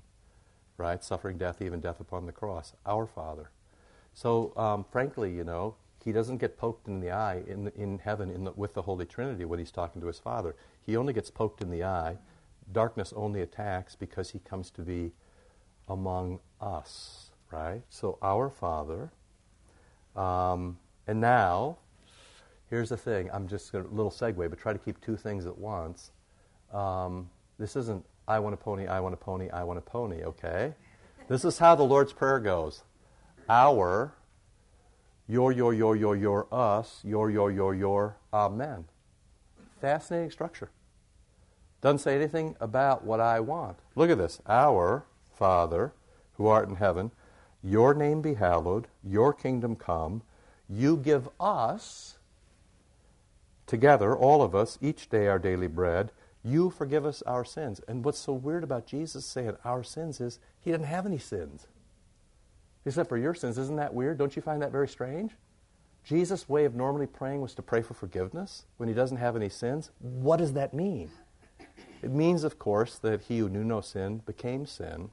right? 0.77 1.03
Suffering 1.03 1.39
death, 1.39 1.63
even 1.63 1.81
death 1.81 2.01
upon 2.01 2.27
the 2.27 2.33
cross. 2.33 2.73
Our 2.87 3.07
Father. 3.07 3.51
So, 4.15 4.53
um, 4.57 4.85
frankly, 4.91 5.33
you 5.33 5.45
know, 5.45 5.77
he 6.05 6.13
doesn't 6.13 6.39
get 6.39 6.59
poked 6.59 6.89
in 6.89 7.01
the 7.01 7.11
eye 7.11 7.43
in, 7.47 7.69
in 7.77 7.99
heaven 7.99 8.31
in 8.31 8.45
the, 8.45 8.53
with 8.53 8.75
the 8.75 8.83
Holy 8.83 9.07
Trinity 9.07 9.45
when 9.45 9.59
he's 9.59 9.71
talking 9.71 10.01
to 10.01 10.09
his 10.09 10.19
Father. 10.19 10.57
He 10.85 10.97
only 10.97 11.13
gets 11.13 11.31
poked 11.31 11.63
in 11.63 11.71
the 11.71 11.85
eye 11.85 12.19
darkness 12.71 13.13
only 13.15 13.41
attacks 13.41 13.97
because 13.97 14.31
he 14.31 14.39
comes 14.39 14.71
to 14.71 14.83
be 14.83 15.13
among 15.89 16.41
us, 16.61 17.31
right? 17.51 17.83
So, 17.89 18.19
our 18.23 18.51
Father. 18.51 19.11
Um, 20.15 20.79
and 21.07 21.21
now, 21.21 21.79
here's 22.71 22.91
the 22.91 22.97
thing. 22.97 23.31
I'm 23.33 23.49
just 23.49 23.73
a 23.75 23.79
little 23.79 24.11
segue, 24.11 24.49
but 24.49 24.59
try 24.59 24.73
to 24.73 24.79
keep 24.79 25.01
two 25.01 25.17
things 25.17 25.47
at 25.47 25.59
once. 25.59 26.13
Um, 26.73 27.29
this 27.59 27.77
isn't 27.77 28.05
I 28.27 28.39
want 28.39 28.55
a 28.55 28.57
pony, 28.57 28.87
I 28.87 29.01
want 29.01 29.15
a 29.15 29.19
pony, 29.19 29.51
I 29.51 29.65
want 29.65 29.79
a 29.79 29.83
pony, 29.83 30.23
okay? 30.23 30.75
This 31.29 31.45
is 31.45 31.59
how 31.59 31.75
the 31.75 31.83
Lord's 31.83 32.13
Prayer 32.13 32.39
goes. 32.39 32.83
Our, 33.49 34.15
your, 35.29 35.53
your, 35.53 35.75
your, 35.75 35.97
your, 35.97 36.17
your, 36.17 36.47
us, 36.53 37.01
your, 37.05 37.31
your, 37.31 37.51
your, 37.51 37.75
your, 37.75 38.17
amen. 38.33 38.85
Fascinating 39.81 40.31
structure. 40.31 40.71
Doesn't 41.81 41.99
say 41.99 42.15
anything 42.15 42.57
about 42.61 43.05
what 43.05 43.19
I 43.19 43.41
want. 43.41 43.79
Look 43.97 44.11
at 44.11 44.19
this. 44.19 44.41
Our 44.47 45.05
Father, 45.35 45.93
who 46.35 46.47
art 46.47 46.69
in 46.69 46.77
heaven, 46.77 47.11
your 47.63 47.93
name 47.93 48.23
be 48.23 48.35
hallowed, 48.35 48.87
your 49.03 49.33
kingdom 49.33 49.75
come. 49.75 50.23
You 50.69 50.97
give 50.97 51.29
us, 51.41 52.19
together, 53.67 54.17
all 54.17 54.43
of 54.43 54.55
us, 54.55 54.79
each 54.81 55.09
day 55.11 55.27
our 55.27 55.41
daily 55.41 55.67
bread. 55.67 56.13
You 56.45 56.71
forgive 56.71 57.07
us 57.07 57.23
our 57.23 57.45
sins. 57.45 57.81
And 57.87 58.05
what's 58.05 58.19
so 58.19 58.33
weird 58.33 58.65
about 58.65 58.87
Jesus 58.87 59.25
saying 59.25 59.57
our 59.65 59.85
sins 59.85 60.21
is 60.21 60.39
he 60.61 60.71
didn't 60.71 60.87
have 60.87 61.07
any 61.07 61.19
sins. 61.19 61.67
Except 62.85 63.09
for 63.09 63.19
your 63.19 63.35
sins. 63.35 63.59
Isn't 63.59 63.77
that 63.77 63.95
weird? 63.95 64.19
Don't 64.19 64.35
you 64.35 64.43
find 64.43 64.61
that 64.63 64.73
very 64.73 64.89
strange? 64.89 65.33
Jesus' 66.05 66.49
way 66.49 66.65
of 66.65 66.75
normally 66.75 67.07
praying 67.07 67.41
was 67.41 67.55
to 67.55 67.63
pray 67.63 67.81
for 67.81 67.95
forgiveness 67.95 68.65
when 68.77 68.89
he 68.89 68.95
doesn't 68.95 69.19
have 69.19 69.37
any 69.37 69.49
sins. 69.49 69.91
What 70.01 70.39
does 70.39 70.55
that 70.55 70.75
mean? 70.75 71.11
It 72.03 72.11
means, 72.11 72.43
of 72.43 72.59
course, 72.59 72.99
that 72.99 73.23
he 73.23 73.39
who 73.39 73.49
knew 73.49 73.63
no 73.63 73.81
sin 73.81 74.23
became 74.27 74.67
sin 74.67 75.11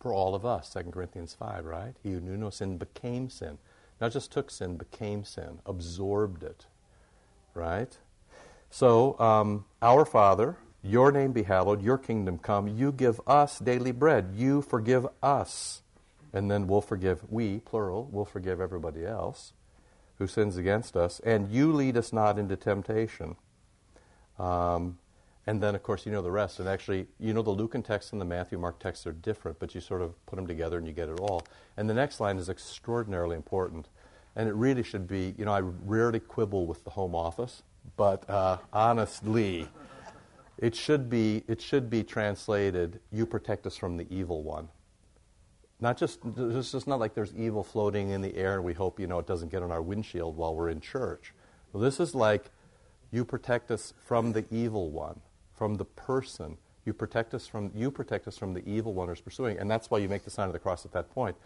for 0.00 0.12
all 0.12 0.36
of 0.36 0.46
us. 0.46 0.72
2 0.72 0.90
Corinthians 0.92 1.34
5, 1.36 1.64
right? 1.64 1.94
He 2.04 2.12
who 2.12 2.20
knew 2.20 2.36
no 2.36 2.50
sin 2.50 2.78
became 2.78 3.28
sin. 3.28 3.58
Not 4.00 4.12
just 4.12 4.30
took 4.30 4.50
sin, 4.50 4.76
became 4.76 5.24
sin, 5.24 5.58
absorbed 5.66 6.44
it, 6.44 6.66
right? 7.52 7.98
So, 8.70 9.18
um, 9.18 9.64
our 9.80 10.04
Father, 10.04 10.56
your 10.82 11.10
name 11.10 11.32
be 11.32 11.42
hallowed, 11.42 11.82
your 11.82 11.98
kingdom 11.98 12.38
come. 12.38 12.68
You 12.68 12.92
give 12.92 13.20
us 13.26 13.58
daily 13.58 13.92
bread. 13.92 14.32
You 14.34 14.62
forgive 14.62 15.06
us. 15.22 15.82
And 16.32 16.50
then 16.50 16.66
we'll 16.66 16.82
forgive, 16.82 17.20
we, 17.30 17.60
plural, 17.60 18.08
we'll 18.12 18.24
forgive 18.26 18.60
everybody 18.60 19.04
else 19.04 19.52
who 20.18 20.26
sins 20.26 20.56
against 20.56 20.96
us. 20.96 21.20
And 21.20 21.50
you 21.50 21.72
lead 21.72 21.96
us 21.96 22.12
not 22.12 22.38
into 22.38 22.56
temptation. 22.56 23.36
Um, 24.38 24.98
and 25.46 25.62
then, 25.62 25.74
of 25.74 25.82
course, 25.82 26.04
you 26.04 26.12
know 26.12 26.20
the 26.20 26.30
rest. 26.30 26.60
And 26.60 26.68
actually, 26.68 27.06
you 27.18 27.32
know 27.32 27.42
the 27.42 27.50
Lucan 27.50 27.82
text 27.82 28.12
and 28.12 28.20
the 28.20 28.26
Matthew 28.26 28.58
Mark 28.58 28.78
texts 28.78 29.06
are 29.06 29.12
different, 29.12 29.58
but 29.58 29.74
you 29.74 29.80
sort 29.80 30.02
of 30.02 30.14
put 30.26 30.36
them 30.36 30.46
together 30.46 30.76
and 30.76 30.86
you 30.86 30.92
get 30.92 31.08
it 31.08 31.18
all. 31.20 31.42
And 31.76 31.88
the 31.88 31.94
next 31.94 32.20
line 32.20 32.36
is 32.36 32.48
extraordinarily 32.50 33.34
important. 33.34 33.88
And 34.36 34.48
it 34.48 34.54
really 34.54 34.82
should 34.82 35.08
be, 35.08 35.34
you 35.38 35.46
know, 35.46 35.52
I 35.52 35.60
rarely 35.60 36.20
quibble 36.20 36.66
with 36.66 36.84
the 36.84 36.90
home 36.90 37.14
office, 37.14 37.62
but 37.96 38.28
uh, 38.28 38.58
honestly, 38.72 39.68
it 40.58 40.74
should 40.74 41.08
be 41.08 41.44
it 41.48 41.60
should 41.60 41.88
be 41.88 42.02
translated, 42.02 43.00
"You 43.12 43.26
protect 43.26 43.66
us 43.66 43.76
from 43.76 43.96
the 43.96 44.06
evil 44.10 44.42
one." 44.42 44.68
Not 45.80 45.96
just 45.96 46.20
it's 46.36 46.72
just 46.72 46.86
not 46.86 46.98
like 46.98 47.14
there's 47.14 47.34
evil 47.34 47.62
floating 47.62 48.10
in 48.10 48.20
the 48.20 48.36
air, 48.36 48.54
and 48.54 48.64
we 48.64 48.74
hope 48.74 48.98
you 48.98 49.06
know 49.06 49.18
it 49.18 49.26
doesn't 49.26 49.50
get 49.50 49.62
on 49.62 49.70
our 49.70 49.82
windshield 49.82 50.36
while 50.36 50.54
we're 50.54 50.70
in 50.70 50.80
church. 50.80 51.32
Well, 51.72 51.82
this 51.82 52.00
is 52.00 52.14
like, 52.14 52.50
"You 53.10 53.24
protect 53.24 53.70
us 53.70 53.94
from 54.04 54.32
the 54.32 54.44
evil 54.50 54.90
one." 54.90 55.20
from 55.58 55.74
the 55.74 55.84
person. 55.84 56.56
You 56.86 56.94
protect 56.94 57.34
us 57.34 57.46
from 57.46 57.70
you 57.74 57.90
protect 57.90 58.28
us 58.28 58.38
from 58.38 58.54
the 58.54 58.66
evil 58.66 58.94
one 58.94 59.08
who's 59.08 59.20
pursuing, 59.20 59.58
and 59.58 59.70
that's 59.70 59.90
why 59.90 59.98
you 59.98 60.08
make 60.08 60.24
the 60.24 60.30
sign 60.30 60.46
of 60.46 60.52
the 60.52 60.58
cross 60.58 60.86
at 60.86 60.92
that 60.92 61.10
point. 61.10 61.36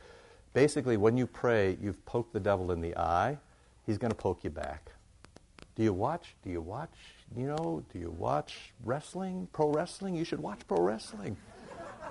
Basically, 0.52 0.98
when 0.98 1.16
you 1.16 1.26
pray, 1.26 1.78
you've 1.80 2.04
poked 2.04 2.34
the 2.34 2.40
devil 2.40 2.70
in 2.70 2.82
the 2.82 2.96
eye. 2.96 3.38
He's 3.86 3.98
going 3.98 4.10
to 4.10 4.16
poke 4.16 4.44
you 4.44 4.50
back. 4.50 4.92
Do 5.74 5.82
you 5.82 5.92
watch? 5.92 6.34
Do 6.44 6.50
you 6.50 6.60
watch? 6.60 6.92
You 7.36 7.46
know? 7.46 7.84
Do 7.92 7.98
you 7.98 8.10
watch 8.10 8.72
wrestling? 8.84 9.48
Pro 9.52 9.70
wrestling? 9.70 10.14
You 10.14 10.24
should 10.24 10.40
watch 10.40 10.60
pro 10.68 10.80
wrestling. 10.80 11.36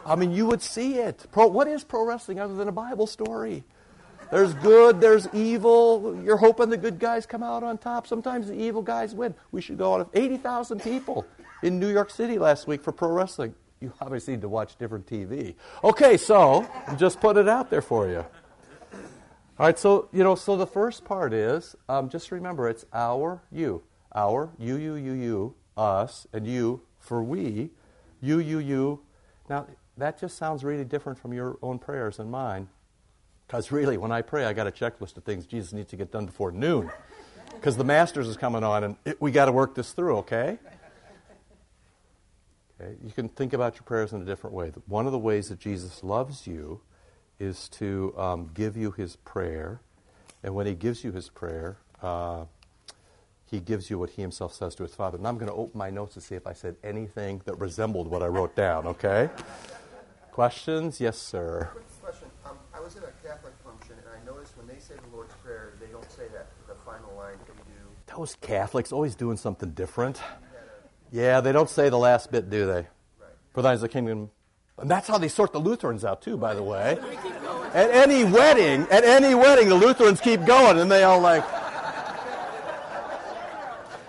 I 0.05 0.15
mean, 0.15 0.31
you 0.31 0.47
would 0.47 0.61
see 0.61 0.95
it. 0.95 1.25
Pro, 1.31 1.47
what 1.47 1.67
is 1.67 1.83
pro 1.83 2.05
wrestling 2.05 2.39
other 2.39 2.55
than 2.55 2.67
a 2.67 2.71
Bible 2.71 3.05
story? 3.05 3.63
There's 4.31 4.53
good, 4.55 5.01
there's 5.01 5.27
evil. 5.33 6.19
You're 6.23 6.37
hoping 6.37 6.69
the 6.69 6.77
good 6.77 6.99
guys 6.99 7.25
come 7.25 7.43
out 7.43 7.63
on 7.63 7.77
top. 7.77 8.07
Sometimes 8.07 8.47
the 8.47 8.55
evil 8.55 8.81
guys 8.81 9.13
win. 9.13 9.35
We 9.51 9.61
should 9.61 9.77
go 9.77 9.93
out 9.93 10.01
of 10.01 10.09
80,000 10.13 10.81
people 10.81 11.25
in 11.61 11.79
New 11.79 11.91
York 11.91 12.09
City 12.09 12.39
last 12.39 12.65
week 12.65 12.81
for 12.81 12.91
pro 12.91 13.09
wrestling. 13.09 13.53
You 13.81 13.91
obviously 13.99 14.35
need 14.35 14.41
to 14.41 14.49
watch 14.49 14.77
different 14.77 15.05
TV. 15.05 15.55
Okay, 15.83 16.15
so 16.15 16.65
just 16.97 17.19
put 17.19 17.35
it 17.35 17.49
out 17.49 17.69
there 17.69 17.81
for 17.81 18.07
you. 18.07 18.25
All 19.61 19.67
right, 19.67 19.77
so 19.77 20.09
you 20.11 20.23
know, 20.23 20.33
so 20.33 20.57
the 20.57 20.65
first 20.65 21.05
part 21.05 21.33
is 21.33 21.75
um, 21.87 22.09
just 22.09 22.31
remember 22.31 22.67
it's 22.67 22.83
our 22.91 23.43
you, 23.51 23.83
our 24.15 24.49
you 24.57 24.75
you 24.75 24.95
you 24.95 25.11
you 25.11 25.55
us 25.77 26.25
and 26.33 26.47
you 26.47 26.81
for 26.97 27.21
we, 27.21 27.69
you 28.21 28.39
you 28.39 28.57
you. 28.57 29.01
Now 29.51 29.67
that 29.97 30.19
just 30.19 30.35
sounds 30.35 30.63
really 30.63 30.83
different 30.83 31.19
from 31.19 31.31
your 31.31 31.59
own 31.61 31.77
prayers 31.77 32.17
and 32.17 32.31
mine, 32.31 32.69
because 33.45 33.71
really, 33.71 33.97
when 33.97 34.11
I 34.11 34.23
pray, 34.23 34.45
I 34.45 34.53
got 34.53 34.65
a 34.65 34.71
checklist 34.71 35.15
of 35.15 35.25
things 35.25 35.45
Jesus 35.45 35.73
needs 35.73 35.91
to 35.91 35.95
get 35.95 36.11
done 36.11 36.25
before 36.25 36.51
noon, 36.51 36.89
because 37.53 37.77
the 37.77 37.83
Masters 37.83 38.27
is 38.27 38.37
coming 38.37 38.63
on 38.63 38.83
and 38.83 38.95
it, 39.05 39.21
we 39.21 39.29
got 39.29 39.45
to 39.45 39.51
work 39.51 39.75
this 39.75 39.91
through. 39.91 40.17
Okay. 40.17 40.57
Okay? 42.81 42.95
You 43.05 43.11
can 43.11 43.29
think 43.29 43.53
about 43.53 43.75
your 43.75 43.83
prayers 43.83 44.11
in 44.11 44.23
a 44.23 44.25
different 44.25 44.55
way. 44.55 44.71
One 44.87 45.05
of 45.05 45.11
the 45.11 45.19
ways 45.19 45.49
that 45.49 45.59
Jesus 45.59 46.03
loves 46.03 46.47
you 46.47 46.81
is 47.41 47.67
to 47.69 48.13
um, 48.17 48.51
give 48.53 48.77
you 48.77 48.91
his 48.91 49.15
prayer. 49.17 49.81
And 50.43 50.53
when 50.53 50.67
he 50.67 50.75
gives 50.75 51.03
you 51.03 51.11
his 51.11 51.29
prayer, 51.29 51.77
uh, 52.01 52.45
he 53.45 53.59
gives 53.59 53.89
you 53.89 53.99
what 53.99 54.11
he 54.11 54.21
himself 54.21 54.53
says 54.53 54.75
to 54.75 54.83
his 54.83 54.93
Father. 54.93 55.17
And 55.17 55.27
I'm 55.27 55.37
going 55.37 55.49
to 55.49 55.57
open 55.57 55.77
my 55.77 55.89
notes 55.89 56.13
to 56.13 56.21
see 56.21 56.35
if 56.35 56.47
I 56.47 56.53
said 56.53 56.75
anything 56.83 57.41
that 57.45 57.55
resembled 57.55 58.07
what 58.07 58.21
I 58.23 58.27
wrote 58.27 58.55
down, 58.55 58.87
okay? 58.87 59.29
Questions? 60.31 61.01
Yes, 61.01 61.17
sir. 61.17 61.69
Quick 61.73 62.01
question. 62.01 62.27
Um, 62.45 62.57
I 62.73 62.79
was 62.79 62.95
at 62.95 63.03
a 63.03 63.11
Catholic 63.27 63.53
function, 63.65 63.95
and 63.97 64.07
I 64.07 64.25
noticed 64.25 64.55
when 64.55 64.67
they 64.67 64.79
say 64.79 64.93
the 64.95 65.15
Lord's 65.15 65.33
Prayer, 65.43 65.73
they 65.81 65.87
don't 65.87 66.09
say 66.09 66.27
that 66.33 66.47
the 66.67 66.75
final 66.85 67.13
line 67.17 67.37
they 67.45 67.53
do. 67.53 68.15
Those 68.17 68.35
Catholics 68.35 68.91
always 68.91 69.15
doing 69.15 69.37
something 69.37 69.71
different. 69.71 70.21
Yeah, 71.11 71.41
they 71.41 71.51
don't 71.51 71.69
say 71.69 71.89
the 71.89 71.97
last 71.97 72.31
bit, 72.31 72.49
do 72.49 72.65
they? 72.65 72.73
Right. 72.73 72.87
For 73.53 73.61
thine 73.61 73.75
is 73.75 73.81
the 73.81 73.89
kingdom. 73.89 74.31
And 74.77 74.89
that's 74.89 75.07
how 75.07 75.17
they 75.17 75.27
sort 75.27 75.51
the 75.51 75.59
Lutherans 75.59 76.05
out, 76.05 76.21
too, 76.21 76.37
by 76.37 76.53
the 76.53 76.63
way. 76.63 76.97
At 77.73 77.89
any 77.91 78.25
wedding, 78.25 78.85
at 78.91 79.05
any 79.05 79.33
wedding, 79.33 79.69
the 79.69 79.75
Lutherans 79.75 80.19
keep 80.19 80.43
going, 80.45 80.79
and 80.79 80.91
they 80.91 81.03
all 81.03 81.21
like. 81.21 81.43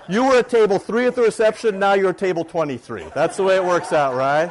You 0.09 0.25
were 0.25 0.38
at 0.38 0.48
table 0.48 0.79
three 0.79 1.07
at 1.07 1.14
the 1.14 1.22
reception, 1.22 1.79
now 1.79 1.94
you're 1.94 2.11
at 2.11 2.18
table 2.18 2.44
23. 2.44 3.07
That's 3.14 3.37
the 3.37 3.44
way 3.44 3.55
it 3.57 3.64
works 3.64 3.92
out, 3.92 4.14
right? 4.14 4.51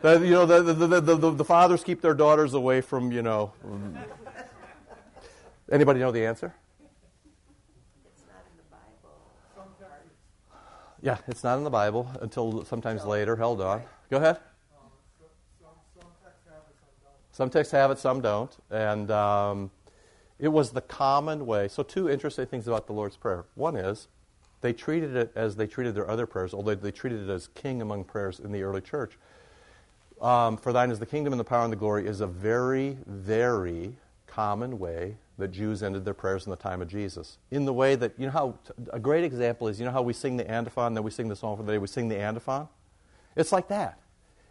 The, 0.00 0.20
you 0.20 0.30
know, 0.30 0.46
the, 0.46 0.62
the, 0.62 1.00
the, 1.00 1.16
the, 1.16 1.30
the 1.32 1.44
fathers 1.44 1.82
keep 1.82 2.00
their 2.00 2.14
daughters 2.14 2.54
away 2.54 2.80
from, 2.80 3.10
you 3.10 3.22
know. 3.22 3.52
Mm. 3.66 3.98
Anybody 5.72 5.98
know 5.98 6.12
the 6.12 6.24
answer? 6.24 6.54
It's 8.04 8.22
not 8.28 8.44
in 8.48 8.56
the 8.56 8.62
Bible. 8.70 9.74
Yeah, 11.02 11.18
it's 11.26 11.42
not 11.42 11.58
in 11.58 11.64
the 11.64 11.70
Bible 11.70 12.08
until 12.20 12.64
sometimes 12.64 13.04
later. 13.04 13.34
Held 13.34 13.60
on. 13.60 13.82
Go 14.08 14.18
ahead. 14.18 14.38
Some 17.36 17.50
texts 17.50 17.72
have 17.72 17.90
it, 17.90 17.98
some 17.98 18.22
don't. 18.22 18.56
And 18.70 19.10
um, 19.10 19.70
it 20.38 20.48
was 20.48 20.70
the 20.70 20.80
common 20.80 21.44
way. 21.44 21.68
So, 21.68 21.82
two 21.82 22.08
interesting 22.08 22.46
things 22.46 22.66
about 22.66 22.86
the 22.86 22.94
Lord's 22.94 23.18
Prayer. 23.18 23.44
One 23.56 23.76
is 23.76 24.08
they 24.62 24.72
treated 24.72 25.14
it 25.14 25.32
as 25.36 25.54
they 25.54 25.66
treated 25.66 25.94
their 25.94 26.10
other 26.10 26.24
prayers, 26.24 26.54
although 26.54 26.74
they 26.74 26.90
treated 26.90 27.28
it 27.28 27.30
as 27.30 27.48
king 27.48 27.82
among 27.82 28.04
prayers 28.04 28.40
in 28.40 28.52
the 28.52 28.62
early 28.62 28.80
church. 28.80 29.18
Um, 30.18 30.56
For 30.56 30.72
thine 30.72 30.90
is 30.90 30.98
the 30.98 31.04
kingdom 31.04 31.34
and 31.34 31.38
the 31.38 31.44
power 31.44 31.62
and 31.62 31.70
the 31.70 31.76
glory 31.76 32.06
is 32.06 32.22
a 32.22 32.26
very, 32.26 32.96
very 33.06 33.92
common 34.26 34.78
way 34.78 35.16
that 35.36 35.48
Jews 35.48 35.82
ended 35.82 36.06
their 36.06 36.14
prayers 36.14 36.46
in 36.46 36.50
the 36.50 36.56
time 36.56 36.80
of 36.80 36.88
Jesus. 36.88 37.36
In 37.50 37.66
the 37.66 37.74
way 37.74 37.96
that, 37.96 38.14
you 38.16 38.24
know 38.24 38.32
how, 38.32 38.58
a 38.94 38.98
great 38.98 39.24
example 39.24 39.68
is, 39.68 39.78
you 39.78 39.84
know 39.84 39.92
how 39.92 40.00
we 40.00 40.14
sing 40.14 40.38
the 40.38 40.50
antiphon, 40.50 40.94
then 40.94 41.04
we 41.04 41.10
sing 41.10 41.28
the 41.28 41.36
song 41.36 41.58
for 41.58 41.64
the 41.64 41.72
day, 41.72 41.76
we 41.76 41.86
sing 41.86 42.08
the 42.08 42.18
antiphon? 42.18 42.66
It's 43.36 43.52
like 43.52 43.68
that. 43.68 44.00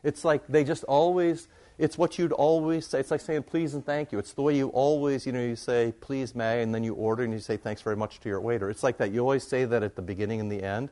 It's 0.03 0.23
like 0.23 0.45
they 0.47 0.63
just 0.63 0.83
always, 0.83 1.47
it's 1.77 1.97
what 1.97 2.17
you'd 2.17 2.31
always 2.31 2.87
say. 2.87 2.99
It's 2.99 3.11
like 3.11 3.21
saying 3.21 3.43
please 3.43 3.73
and 3.73 3.85
thank 3.85 4.11
you. 4.11 4.19
It's 4.19 4.33
the 4.33 4.41
way 4.41 4.55
you 4.55 4.69
always, 4.69 5.25
you 5.25 5.31
know, 5.31 5.41
you 5.41 5.55
say 5.55 5.93
please, 5.99 6.33
may, 6.35 6.61
and 6.61 6.73
then 6.73 6.83
you 6.83 6.93
order 6.93 7.23
and 7.23 7.33
you 7.33 7.39
say 7.39 7.57
thanks 7.57 7.81
very 7.81 7.95
much 7.95 8.19
to 8.21 8.29
your 8.29 8.39
waiter. 8.39 8.69
It's 8.69 8.83
like 8.83 8.97
that. 8.97 9.11
You 9.11 9.19
always 9.21 9.45
say 9.45 9.65
that 9.65 9.83
at 9.83 9.95
the 9.95 10.01
beginning 10.01 10.39
and 10.39 10.51
the 10.51 10.63
end. 10.63 10.89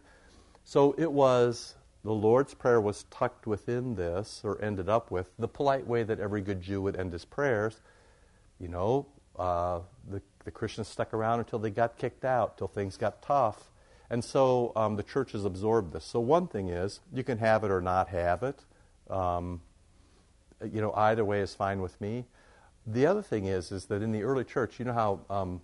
So 0.66 0.96
it 0.98 1.12
was, 1.12 1.76
the 2.04 2.14
Lord's 2.14 2.54
Prayer 2.54 2.82
was 2.82 3.04
tucked 3.12 3.48
within 3.48 3.96
this, 3.96 4.42
or 4.44 4.62
ended 4.62 4.90
up 4.90 5.12
with, 5.12 5.30
the 5.40 5.48
polite 5.48 5.88
way 5.88 6.04
that 6.04 6.20
every 6.20 6.42
good 6.42 6.62
Jew 6.62 6.82
would 6.82 6.98
end 6.98 7.14
his 7.14 7.26
prayers. 7.26 7.82
You 8.60 8.68
know, 8.68 9.06
uh, 9.38 9.80
the, 10.10 10.22
the 10.46 10.52
Christians 10.52 10.88
stuck 10.88 11.14
around 11.14 11.40
until 11.40 11.60
they 11.60 11.70
got 11.70 11.98
kicked 11.98 12.26
out, 12.26 12.58
till 12.58 12.68
things 12.68 12.98
got 12.98 13.22
tough. 13.22 13.72
And 14.10 14.24
so 14.24 14.74
um, 14.76 14.96
the 14.96 15.04
church 15.04 15.32
has 15.32 15.44
absorbed 15.44 15.94
this. 15.94 16.06
So 16.06 16.20
one 16.20 16.48
thing 16.48 16.70
is 16.70 17.00
you 17.14 17.24
can 17.24 17.40
have 17.40 17.64
it 17.64 17.72
or 17.72 17.82
not 17.82 18.10
have 18.10 18.44
it. 18.44 18.60
Um, 19.10 19.62
you 20.72 20.82
know, 20.82 20.94
either 20.94 21.26
way 21.26 21.42
is 21.42 21.54
fine 21.56 21.82
with 21.82 22.00
me. 22.00 22.26
The 22.86 23.06
other 23.06 23.22
thing 23.22 23.46
is, 23.46 23.72
is 23.72 23.86
that 23.86 24.02
in 24.02 24.12
the 24.12 24.24
early 24.24 24.44
church, 24.44 24.78
you 24.80 24.86
know 24.86 24.94
how 24.94 25.20
um, 25.30 25.62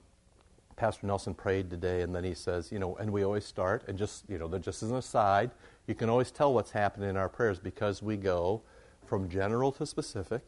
Pastor 0.75 1.05
Nelson 1.05 1.33
prayed 1.33 1.69
today, 1.69 2.01
and 2.01 2.15
then 2.15 2.23
he 2.23 2.33
says, 2.33 2.71
you 2.71 2.79
know, 2.79 2.95
and 2.95 3.11
we 3.11 3.23
always 3.23 3.45
start, 3.45 3.83
and 3.87 3.97
just, 3.97 4.23
you 4.29 4.37
know, 4.37 4.47
just 4.57 4.81
as 4.81 4.91
an 4.91 4.97
aside, 4.97 5.51
you 5.87 5.95
can 5.95 6.09
always 6.09 6.31
tell 6.31 6.53
what's 6.53 6.71
happening 6.71 7.09
in 7.09 7.17
our 7.17 7.27
prayers 7.27 7.59
because 7.59 8.01
we 8.01 8.15
go 8.15 8.61
from 9.05 9.27
general 9.27 9.71
to 9.73 9.85
specific 9.85 10.41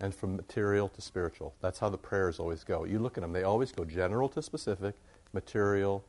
and 0.00 0.14
from 0.14 0.36
material 0.36 0.88
to 0.88 1.00
spiritual. 1.00 1.54
That's 1.60 1.78
how 1.78 1.88
the 1.88 1.98
prayers 1.98 2.40
always 2.40 2.64
go. 2.64 2.84
You 2.84 2.98
look 2.98 3.16
at 3.16 3.20
them, 3.22 3.32
they 3.32 3.44
always 3.44 3.70
go 3.72 3.84
general 3.84 4.28
to 4.30 4.42
specific, 4.42 4.94
material 5.32 6.04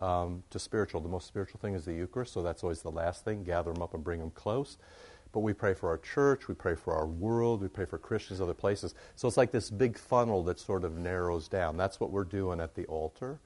um, 0.00 0.42
to 0.50 0.58
spiritual. 0.58 1.00
The 1.00 1.08
most 1.08 1.26
spiritual 1.26 1.60
thing 1.60 1.74
is 1.74 1.84
the 1.84 1.94
Eucharist, 1.94 2.32
so 2.32 2.42
that's 2.42 2.62
always 2.62 2.82
the 2.82 2.90
last 2.90 3.24
thing. 3.24 3.44
Gather 3.44 3.72
them 3.72 3.82
up 3.82 3.94
and 3.94 4.02
bring 4.02 4.20
them 4.20 4.30
close. 4.30 4.78
But 5.32 5.40
we 5.40 5.54
pray 5.54 5.74
for 5.74 5.88
our 5.88 5.98
church, 5.98 6.46
we 6.46 6.54
pray 6.54 6.74
for 6.74 6.94
our 6.94 7.06
world, 7.06 7.62
we 7.62 7.68
pray 7.68 7.86
for 7.86 7.98
Christians 7.98 8.40
other 8.40 8.54
places. 8.54 8.94
So 9.16 9.26
it's 9.26 9.36
like 9.36 9.50
this 9.50 9.70
big 9.70 9.96
funnel 9.96 10.42
that 10.44 10.60
sort 10.60 10.84
of 10.84 10.96
narrows 10.98 11.48
down. 11.48 11.76
That's 11.76 11.98
what 11.98 12.10
we're 12.10 12.24
doing 12.24 12.60
at 12.60 12.74
the 12.74 12.84
altar. 12.84 13.38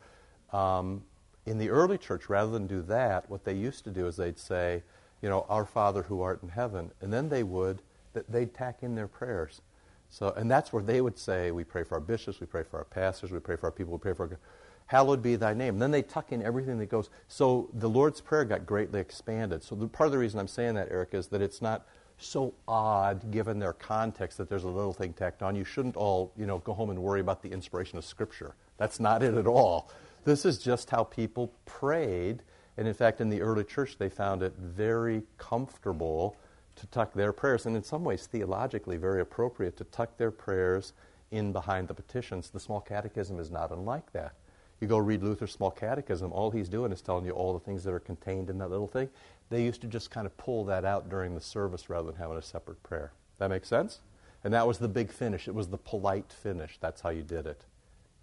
Um, 0.53 1.05
in 1.47 1.59
the 1.59 1.71
early 1.71 1.97
church, 1.97 2.29
rather 2.29 2.51
than 2.51 2.67
do 2.67 2.83
that, 2.83 3.31
what 3.31 3.45
they 3.45 3.55
used 3.55 3.85
to 3.85 3.91
do 3.91 4.09
is 4.09 4.17
they'd 4.17 4.39
say, 4.39 4.83
you 5.23 5.29
know, 5.29 5.47
Our 5.49 5.65
Father 5.65 6.03
who 6.03 6.21
art 6.23 6.43
in 6.43 6.49
heaven, 6.49 6.91
and 7.01 7.13
then 7.13 7.29
they 7.29 7.45
would 7.45 7.83
they'd 8.29 8.55
tack 8.55 8.79
in 8.83 8.95
their 8.95 9.09
prayers. 9.09 9.61
So, 10.09 10.31
and 10.31 10.51
that's 10.51 10.73
where 10.73 10.83
they 10.83 11.01
would 11.01 11.19
say, 11.19 11.51
we 11.51 11.65
pray 11.65 11.85
for 11.85 11.95
our 11.95 12.01
bishops, 12.01 12.41
we 12.41 12.47
pray 12.47 12.63
for 12.63 12.79
our 12.79 12.85
pastors, 12.85 13.31
we 13.31 13.41
pray 13.41 13.57
for 13.57 13.67
our 13.67 13.73
people, 13.73 13.93
we 13.93 13.99
pray 13.99 14.15
for 14.15 14.25
our, 14.25 14.39
hallowed 14.87 15.23
be 15.23 15.37
thy 15.37 15.53
name. 15.53 15.75
And 15.75 15.83
then 15.83 15.91
they 15.91 16.03
tuck 16.03 16.33
in 16.33 16.43
everything 16.43 16.79
that 16.79 16.87
goes. 16.87 17.11
So 17.29 17.69
the 17.75 17.89
Lord's 17.89 18.21
Prayer 18.21 18.45
got 18.45 18.67
greatly 18.67 19.01
expanded. 19.01 19.63
So 19.63 19.75
the, 19.75 19.87
part 19.89 20.07
of 20.07 20.13
the 20.13 20.19
reason 20.19 20.41
I'm 20.41 20.49
saying 20.49 20.75
that, 20.75 20.89
Eric, 20.91 21.11
is 21.13 21.27
that 21.29 21.43
it's 21.43 21.61
not 21.61 21.87
so 22.19 22.55
odd 22.67 23.31
given 23.31 23.59
their 23.59 23.73
context 23.73 24.39
that 24.39 24.49
there's 24.49 24.65
a 24.65 24.69
little 24.69 24.93
thing 24.93 25.13
tacked 25.13 25.43
on. 25.43 25.55
You 25.55 25.65
shouldn't 25.65 25.97
all, 25.97 26.33
you 26.37 26.47
know, 26.47 26.59
go 26.59 26.73
home 26.73 26.91
and 26.91 26.99
worry 27.03 27.21
about 27.21 27.43
the 27.43 27.51
inspiration 27.51 27.99
of 27.99 28.05
Scripture. 28.05 28.55
That's 28.79 29.01
not 29.01 29.23
it 29.23 29.35
at 29.35 29.47
all. 29.47 29.91
This 30.25 30.45
is 30.45 30.59
just 30.59 30.91
how 30.91 31.05
people 31.05 31.53
prayed. 31.67 32.43
And 32.77 32.89
in 32.89 32.95
fact, 32.95 33.21
in 33.21 33.29
the 33.29 33.43
early 33.43 33.65
church, 33.65 33.99
they 33.99 34.09
found 34.09 34.43
it 34.43 34.55
very 34.59 35.23
comfortable 35.39 36.37
to 36.77 36.87
tuck 36.89 37.15
their 37.15 37.33
prayers, 37.33 37.65
and 37.65 37.75
in 37.75 37.83
some 37.83 38.05
ways 38.05 38.27
theologically 38.27 38.99
very 38.99 39.23
appropriate 39.23 39.77
to 39.79 39.85
tuck 39.85 40.17
their 40.19 40.31
prayers 40.31 40.93
in 41.31 41.53
behind 41.53 41.89
the 41.89 41.95
petitions. 41.95 42.51
The 42.51 42.61
small 42.61 42.81
catechism 42.81 43.41
is 43.41 43.51
not 43.51 43.71
unlike 43.71 44.13
that. 44.13 44.35
You 44.81 44.89
go 44.89 44.99
read 44.99 45.23
Luther's 45.23 45.53
small 45.53 45.71
catechism, 45.71 46.33
all 46.33 46.51
he's 46.51 46.69
doing 46.69 46.93
is 46.93 47.01
telling 47.01 47.25
you 47.25 47.33
all 47.33 47.55
the 47.55 47.61
things 47.61 47.85
that 47.85 47.93
are 47.93 48.01
contained 48.01 48.51
in 48.51 48.59
that 48.59 48.71
little 48.71 48.87
thing. 48.87 49.09
They 49.49 49.63
used 49.65 49.81
to 49.83 49.87
just 49.87 50.11
kind 50.11 50.27
of 50.27 50.37
pull 50.37 50.65
that 50.67 50.85
out 50.85 51.09
during 51.09 51.35
the 51.35 51.41
service 51.41 51.89
rather 51.89 52.11
than 52.11 52.17
having 52.17 52.37
a 52.37 52.43
separate 52.43 52.83
prayer. 52.83 53.13
That 53.39 53.49
makes 53.49 53.69
sense? 53.69 54.01
And 54.45 54.53
that 54.53 54.67
was 54.67 54.79
the 54.79 54.89
big 54.89 55.11
finish. 55.11 55.49
It 55.49 55.55
was 55.55 55.69
the 55.69 55.79
polite 55.79 56.33
finish. 56.33 56.79
That's 56.81 57.01
how 57.01 57.11
you 57.11 57.23
did 57.23 57.47
it. 57.47 57.63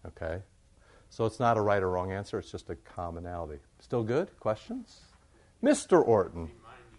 Okay? 0.06 0.42
So 1.10 1.26
it's 1.26 1.40
not 1.40 1.58
a 1.58 1.62
right 1.62 1.82
or 1.82 1.90
wrong 1.90 2.12
answer, 2.12 2.40
it's 2.40 2.52
just 2.52 2.70
a 2.70 2.76
commonality. 2.76 3.60
Still 3.80 4.04
good? 4.04 4.38
Questions? 4.40 5.02
Mr. 5.64 6.06
Orton, 6.06 6.50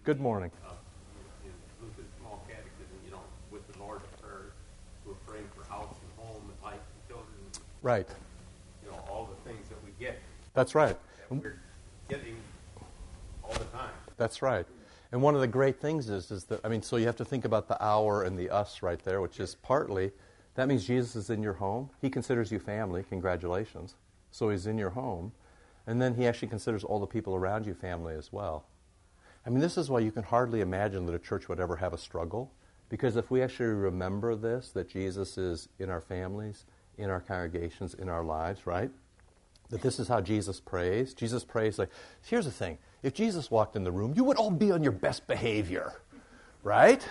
good 0.04 0.20
morning. 0.20 0.50
Right. 7.84 8.08
You 8.82 8.90
know, 8.90 8.96
all 9.10 9.26
the 9.26 9.33
things 9.44 9.68
that 9.68 9.82
we 9.84 9.90
get. 9.98 10.18
That's 10.54 10.74
right. 10.74 10.96
That 11.28 11.36
we're 11.36 11.60
getting 12.08 12.36
all 13.42 13.52
the 13.52 13.64
time. 13.64 13.90
That's 14.16 14.42
right. 14.42 14.66
And 15.12 15.22
one 15.22 15.34
of 15.34 15.40
the 15.40 15.46
great 15.46 15.80
things 15.80 16.08
is, 16.08 16.30
is 16.30 16.44
that, 16.44 16.60
I 16.64 16.68
mean, 16.68 16.82
so 16.82 16.96
you 16.96 17.06
have 17.06 17.16
to 17.16 17.24
think 17.24 17.44
about 17.44 17.68
the 17.68 17.82
our 17.82 18.24
and 18.24 18.38
the 18.38 18.50
us 18.50 18.82
right 18.82 18.98
there, 19.04 19.20
which 19.20 19.38
is 19.38 19.54
partly, 19.54 20.12
that 20.54 20.68
means 20.68 20.84
Jesus 20.84 21.14
is 21.16 21.30
in 21.30 21.42
your 21.42 21.54
home. 21.54 21.90
He 22.00 22.10
considers 22.10 22.50
you 22.50 22.58
family. 22.58 23.04
Congratulations. 23.08 23.94
So 24.30 24.50
he's 24.50 24.66
in 24.66 24.78
your 24.78 24.90
home. 24.90 25.32
And 25.86 26.00
then 26.00 26.14
he 26.14 26.26
actually 26.26 26.48
considers 26.48 26.82
all 26.82 26.98
the 26.98 27.06
people 27.06 27.34
around 27.34 27.66
you 27.66 27.74
family 27.74 28.14
as 28.14 28.32
well. 28.32 28.64
I 29.46 29.50
mean, 29.50 29.60
this 29.60 29.76
is 29.76 29.90
why 29.90 30.00
you 30.00 30.10
can 30.10 30.22
hardly 30.22 30.62
imagine 30.62 31.06
that 31.06 31.14
a 31.14 31.18
church 31.18 31.48
would 31.48 31.60
ever 31.60 31.76
have 31.76 31.92
a 31.92 31.98
struggle. 31.98 32.50
Because 32.88 33.16
if 33.16 33.30
we 33.30 33.42
actually 33.42 33.66
remember 33.66 34.34
this, 34.34 34.70
that 34.70 34.88
Jesus 34.88 35.36
is 35.36 35.68
in 35.78 35.90
our 35.90 36.00
families, 36.00 36.64
in 36.96 37.10
our 37.10 37.20
congregations, 37.20 37.94
in 37.94 38.08
our 38.08 38.24
lives, 38.24 38.66
right? 38.66 38.90
That 39.70 39.82
this 39.82 39.98
is 39.98 40.08
how 40.08 40.20
Jesus 40.20 40.60
prays. 40.60 41.14
Jesus 41.14 41.44
prays 41.44 41.78
like, 41.78 41.90
here's 42.22 42.44
the 42.44 42.50
thing. 42.50 42.78
If 43.02 43.14
Jesus 43.14 43.50
walked 43.50 43.76
in 43.76 43.84
the 43.84 43.92
room, 43.92 44.12
you 44.16 44.24
would 44.24 44.36
all 44.36 44.50
be 44.50 44.70
on 44.70 44.82
your 44.82 44.92
best 44.92 45.26
behavior, 45.26 46.00
right? 46.62 47.06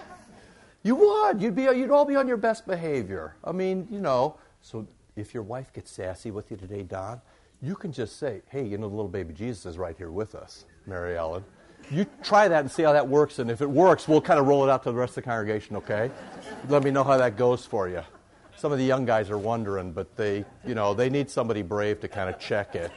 You 0.84 0.96
would. 0.96 1.42
You'd, 1.42 1.56
be, 1.56 1.64
you'd 1.64 1.92
all 1.92 2.06
be 2.06 2.16
on 2.16 2.28
your 2.28 2.38
best 2.38 2.66
behavior. 2.66 3.36
I 3.44 3.52
mean, 3.52 3.88
you 3.90 4.00
know, 4.00 4.38
so 4.62 4.88
if 5.16 5.34
your 5.34 5.44
wife 5.44 5.72
gets 5.74 5.92
sassy 5.92 6.32
with 6.32 6.52
you 6.52 6.58
today, 6.58 6.84
Don, 6.84 7.22
you 7.62 7.76
can 7.76 7.92
just 7.92 8.18
say, 8.18 8.42
hey, 8.50 8.64
you 8.64 8.78
know, 8.78 8.90
the 8.90 8.96
little 8.96 9.08
baby 9.08 9.34
Jesus 9.34 9.66
is 9.66 9.78
right 9.78 9.96
here 9.98 10.12
with 10.12 10.36
us, 10.36 10.66
Mary 10.86 11.18
Ellen. 11.18 11.44
You 11.92 12.06
try 12.24 12.48
that 12.48 12.62
and 12.62 12.72
see 12.72 12.84
how 12.84 12.94
that 12.94 13.08
works, 13.08 13.40
and 13.40 13.52
if 13.52 13.62
it 13.62 13.70
works, 13.70 14.08
we'll 14.08 14.22
kind 14.22 14.40
of 14.40 14.48
roll 14.48 14.64
it 14.64 14.70
out 14.70 14.84
to 14.84 14.92
the 14.92 14.96
rest 14.96 15.12
of 15.12 15.16
the 15.16 15.22
congregation, 15.24 15.76
okay? 15.78 16.10
Let 16.70 16.84
me 16.84 16.92
know 16.92 17.04
how 17.04 17.18
that 17.18 17.36
goes 17.38 17.66
for 17.66 17.90
you 17.90 18.04
some 18.58 18.72
of 18.72 18.78
the 18.78 18.86
young 18.86 19.06
guys 19.06 19.30
are 19.30 19.38
wondering, 19.38 19.92
but 19.92 20.16
they, 20.16 20.46
you 20.66 20.76
know, 20.76 20.94
they 20.94 21.10
need 21.10 21.30
somebody 21.30 21.62
brave 21.62 22.00
to 22.02 22.08
kind 22.08 22.30
of 22.30 22.40
check 22.40 22.76
it. 22.76 22.92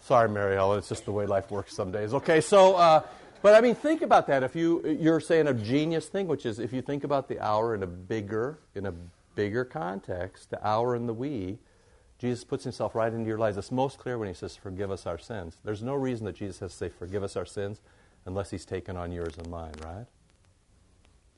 Sorry, 0.00 0.28
Mary 0.28 0.56
Ellen, 0.56 0.78
it's 0.78 0.88
just 0.88 1.04
the 1.04 1.12
way 1.12 1.26
life 1.26 1.50
works 1.50 1.74
some 1.74 1.90
days. 1.90 2.14
Okay, 2.14 2.40
so, 2.40 2.76
uh, 2.76 3.02
but 3.42 3.54
I 3.54 3.60
mean, 3.60 3.74
think 3.74 4.02
about 4.02 4.26
that. 4.28 4.42
If 4.42 4.54
you 4.56 4.84
you're 5.00 5.20
saying 5.20 5.46
a 5.46 5.54
genius 5.54 6.06
thing, 6.06 6.26
which 6.26 6.46
is 6.46 6.58
if 6.58 6.72
you 6.72 6.82
think 6.82 7.04
about 7.04 7.28
the 7.28 7.38
our 7.40 7.74
in 7.74 7.82
a 7.82 7.86
bigger 7.86 8.58
in 8.74 8.86
a 8.86 8.94
bigger 9.34 9.64
context, 9.64 10.50
the 10.50 10.64
our 10.66 10.94
and 10.94 11.08
the 11.08 11.12
we, 11.14 11.58
Jesus 12.18 12.44
puts 12.44 12.64
himself 12.64 12.94
right 12.94 13.12
into 13.12 13.26
your 13.28 13.38
lives. 13.38 13.56
It's 13.56 13.70
most 13.70 13.98
clear 13.98 14.16
when 14.16 14.28
he 14.28 14.34
says, 14.34 14.56
"Forgive 14.56 14.90
us 14.90 15.06
our 15.06 15.18
sins." 15.18 15.58
There's 15.64 15.82
no 15.82 15.94
reason 15.94 16.24
that 16.26 16.36
Jesus 16.36 16.60
has 16.60 16.72
to 16.72 16.76
say, 16.76 16.88
"Forgive 16.88 17.22
us 17.22 17.36
our 17.36 17.46
sins," 17.46 17.80
unless 18.24 18.50
he's 18.50 18.64
taken 18.64 18.96
on 18.96 19.12
yours 19.12 19.36
and 19.38 19.48
mine, 19.48 19.74
right? 19.84 20.06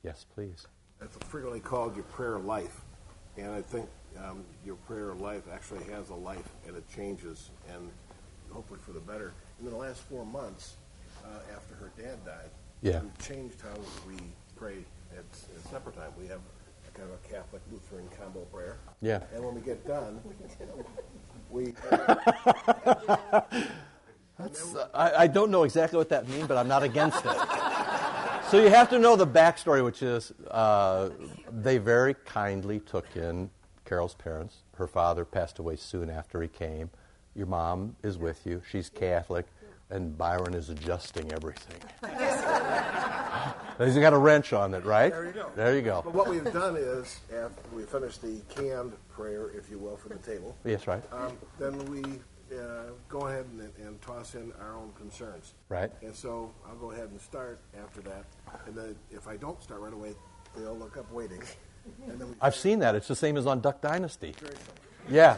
Yes, 0.03 0.25
please. 0.33 0.67
It's 1.01 1.17
frequently 1.27 1.59
called 1.59 1.95
your 1.95 2.05
prayer 2.05 2.39
life. 2.39 2.81
And 3.39 3.53
I 3.53 3.61
think 3.61 3.87
um, 4.17 4.43
your 4.65 4.75
prayer 4.75 5.13
life 5.13 5.43
actually 5.51 5.83
has 5.85 6.09
a 6.09 6.15
life 6.15 6.49
and 6.67 6.75
it 6.75 6.83
changes 6.93 7.49
and 7.73 7.89
hopefully 8.51 8.79
for 8.85 8.91
the 8.91 8.99
better. 8.99 9.33
In 9.59 9.69
the 9.69 9.75
last 9.75 10.01
four 10.01 10.25
months, 10.25 10.75
uh, 11.23 11.55
after 11.55 11.75
her 11.75 11.91
dad 11.97 12.23
died, 12.25 12.49
yeah. 12.81 12.99
we've 12.99 13.27
changed 13.27 13.61
how 13.61 13.75
we 14.07 14.15
pray 14.55 14.77
at, 15.11 15.19
at 15.19 15.71
supper 15.71 15.91
time. 15.91 16.11
We 16.19 16.27
have 16.27 16.39
a 16.87 16.97
kind 16.97 17.09
of 17.09 17.15
a 17.15 17.27
Catholic 17.33 17.61
Lutheran 17.71 18.07
combo 18.19 18.41
prayer. 18.45 18.77
Yeah. 19.01 19.23
And 19.33 19.43
when 19.43 19.55
we 19.55 19.61
get 19.61 19.85
done, 19.87 20.19
we. 21.49 21.73
Uh, 21.91 23.41
I, 24.93 25.11
I 25.17 25.27
don't 25.27 25.51
know 25.51 25.63
exactly 25.63 25.97
what 25.97 26.07
that 26.09 26.27
means, 26.29 26.47
but 26.47 26.57
I'm 26.57 26.69
not 26.69 26.83
against 26.83 27.25
it. 27.25 27.31
So 28.49 28.59
you 28.59 28.69
have 28.69 28.89
to 28.89 28.97
know 28.97 29.15
the 29.15 29.27
backstory, 29.27 29.83
which 29.85 30.01
is 30.01 30.31
uh, 30.49 31.09
they 31.51 31.77
very 31.77 32.15
kindly 32.25 32.79
took 32.79 33.05
in 33.15 33.51
Carol's 33.85 34.15
parents. 34.15 34.63
Her 34.75 34.87
father 34.87 35.23
passed 35.23 35.59
away 35.59 35.75
soon 35.75 36.09
after 36.09 36.41
he 36.41 36.47
came. 36.47 36.89
Your 37.35 37.45
mom 37.45 37.95
is 38.01 38.17
with 38.17 38.47
you. 38.47 38.63
She's 38.67 38.89
Catholic, 38.89 39.45
and 39.91 40.17
Byron 40.17 40.55
is 40.55 40.69
adjusting 40.69 41.31
everything. 41.31 41.77
He's 43.77 43.97
got 43.97 44.13
a 44.13 44.17
wrench 44.17 44.51
on 44.51 44.73
it, 44.73 44.83
right? 44.83 45.11
There 45.11 45.25
you 45.27 45.31
go. 45.31 45.51
There 45.55 45.75
you 45.75 45.81
go. 45.83 46.01
But 46.03 46.15
what 46.15 46.27
we've 46.27 46.51
done 46.51 46.75
is, 46.75 47.19
after 47.31 47.61
we 47.71 47.83
finish 47.83 48.17
the 48.17 48.41
canned 48.49 48.93
prayer, 49.09 49.51
if 49.51 49.69
you 49.69 49.77
will, 49.77 49.95
for 49.95 50.09
the 50.09 50.17
table. 50.17 50.57
Yes, 50.65 50.87
right. 50.87 51.03
Um, 51.13 51.37
then 51.59 51.77
we 51.85 52.01
uh, 52.51 52.91
go 53.07 53.27
ahead 53.27 53.45
and, 53.51 53.71
and, 53.85 54.01
toss 54.01 54.35
in 54.35 54.51
our 54.61 54.75
own 54.75 54.91
concerns. 54.97 55.53
Right. 55.67 55.91
And 56.01 56.15
so 56.15 56.51
I'll 56.67 56.75
go 56.75 56.91
ahead 56.91 57.09
and 57.09 57.19
start 57.21 57.59
after 57.83 58.01
that. 58.01 58.25
And 58.65 58.75
then 58.75 58.95
if 59.11 59.27
I 59.27 59.37
don't 59.37 59.61
start 59.61 59.81
right 59.81 59.93
away, 59.93 60.13
they'll 60.55 60.77
look 60.77 60.97
up 60.97 61.11
waiting. 61.11 61.41
I've 62.41 62.55
seen 62.55 62.79
that. 62.79 62.95
It's 62.95 63.07
the 63.07 63.15
same 63.15 63.37
as 63.37 63.45
on 63.45 63.61
Duck 63.61 63.81
Dynasty. 63.81 64.35
Yeah. 65.09 65.37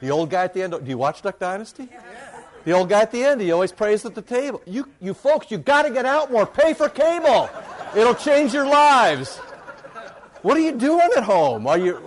The 0.00 0.10
old 0.10 0.30
guy 0.30 0.44
at 0.44 0.54
the 0.54 0.62
end. 0.62 0.72
Do 0.72 0.88
you 0.88 0.98
watch 0.98 1.22
Duck 1.22 1.38
Dynasty? 1.38 1.88
Yeah. 1.90 2.42
The 2.64 2.72
old 2.72 2.88
guy 2.88 3.02
at 3.02 3.10
the 3.10 3.24
end, 3.24 3.40
he 3.40 3.50
always 3.50 3.72
prays 3.72 4.04
at 4.04 4.14
the 4.14 4.22
table. 4.22 4.62
You, 4.66 4.88
you 5.00 5.14
folks, 5.14 5.50
you 5.50 5.58
got 5.58 5.82
to 5.82 5.90
get 5.90 6.06
out 6.06 6.30
more. 6.30 6.46
Pay 6.46 6.74
for 6.74 6.88
cable. 6.88 7.50
It'll 7.96 8.14
change 8.14 8.54
your 8.54 8.66
lives. 8.66 9.38
What 10.42 10.56
are 10.56 10.60
you 10.60 10.72
doing 10.72 11.08
at 11.16 11.24
home? 11.24 11.66
Are 11.66 11.78
you? 11.78 12.00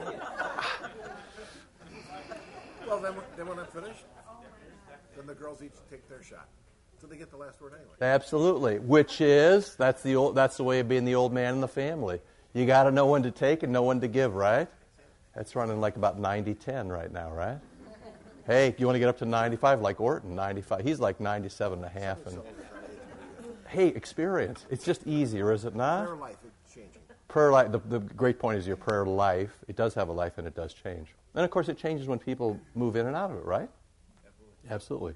Well, 2.88 3.00
then, 3.00 3.14
then 3.36 3.48
when 3.48 3.60
I'm 3.60 3.66
finished, 3.66 4.05
then 5.26 5.36
the 5.36 5.42
girls 5.42 5.62
each 5.64 5.72
take 5.90 6.08
their 6.10 6.24
shot. 6.24 6.48
So 7.02 7.08
they 7.08 7.18
get 7.18 7.30
the 7.30 7.38
last 7.38 7.62
word 7.62 7.74
anyway. 7.74 7.96
Absolutely. 8.02 8.80
Which 8.80 9.22
is 9.22 9.76
that's 9.76 10.02
the 10.02 10.16
old, 10.16 10.36
that's 10.36 10.58
the 10.58 10.64
way 10.64 10.80
of 10.80 10.88
being 10.88 11.06
the 11.06 11.16
old 11.16 11.34
man 11.34 11.56
in 11.56 11.62
the 11.62 11.68
family. 11.68 12.22
You 12.54 12.66
got 12.66 12.84
to 12.84 12.92
know 12.92 13.08
when 13.08 13.24
to 13.24 13.32
take 13.32 13.64
and 13.64 13.74
know 13.74 13.84
when 13.84 14.00
to 14.02 14.08
give, 14.08 14.36
right? 14.36 14.68
That's 15.36 15.56
running 15.56 15.82
like 15.82 15.98
about 15.98 16.20
90-10 16.22 16.90
right 16.90 17.12
now, 17.12 17.32
right? 17.32 17.60
Hey, 18.48 18.70
do 18.70 18.76
you 18.78 18.86
want 18.86 18.94
to 18.94 19.00
get 19.00 19.10
up 19.10 19.18
to 19.18 19.26
95 19.26 19.82
like 19.82 20.00
Orton? 20.00 20.36
95. 20.36 20.82
He's 20.82 21.00
like 21.00 21.20
97 21.20 21.80
and 21.80 21.86
a 21.86 21.90
half. 21.90 22.28
And 22.28 22.40
hey, 23.68 23.88
experience. 23.88 24.68
It's 24.70 24.86
just 24.86 25.08
easier, 25.08 25.52
is 25.52 25.66
it 25.66 25.76
not? 25.76 26.06
Prayer 26.06 26.16
life 26.16 26.38
is 26.46 26.52
changing. 26.72 27.02
prayer 27.28 27.52
life, 27.52 27.72
the, 27.72 27.80
the 27.80 28.00
great 28.00 28.38
point 28.38 28.60
is 28.60 28.68
your 28.68 28.76
prayer 28.76 29.04
life. 29.04 29.58
It 29.68 29.76
does 29.76 29.96
have 29.96 30.10
a 30.10 30.12
life 30.12 30.38
and 30.38 30.46
it 30.46 30.54
does 30.54 30.76
change. 30.76 31.08
And 31.34 31.44
of 31.44 31.50
course, 31.50 31.70
it 31.70 31.80
changes 31.80 32.08
when 32.08 32.20
people 32.20 32.60
move 32.76 32.96
in 32.96 33.08
and 33.08 33.16
out 33.16 33.32
of 33.32 33.38
it, 33.38 33.46
right? 33.46 33.70
Absolutely. 34.70 35.14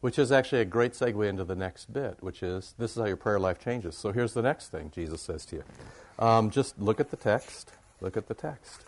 Which 0.00 0.18
is 0.18 0.30
actually 0.30 0.60
a 0.60 0.66
great 0.66 0.92
segue 0.92 1.26
into 1.28 1.44
the 1.44 1.56
next 1.56 1.92
bit, 1.92 2.16
which 2.20 2.42
is 2.42 2.74
this 2.78 2.92
is 2.92 2.98
how 2.98 3.06
your 3.06 3.16
prayer 3.16 3.38
life 3.38 3.58
changes. 3.58 3.96
So 3.96 4.12
here's 4.12 4.34
the 4.34 4.42
next 4.42 4.68
thing 4.68 4.90
Jesus 4.94 5.20
says 5.20 5.44
to 5.46 5.56
you. 5.56 5.64
Um, 6.18 6.50
just 6.50 6.78
look 6.78 7.00
at 7.00 7.10
the 7.10 7.16
text. 7.16 7.72
Look 8.00 8.16
at 8.16 8.28
the 8.28 8.34
text. 8.34 8.84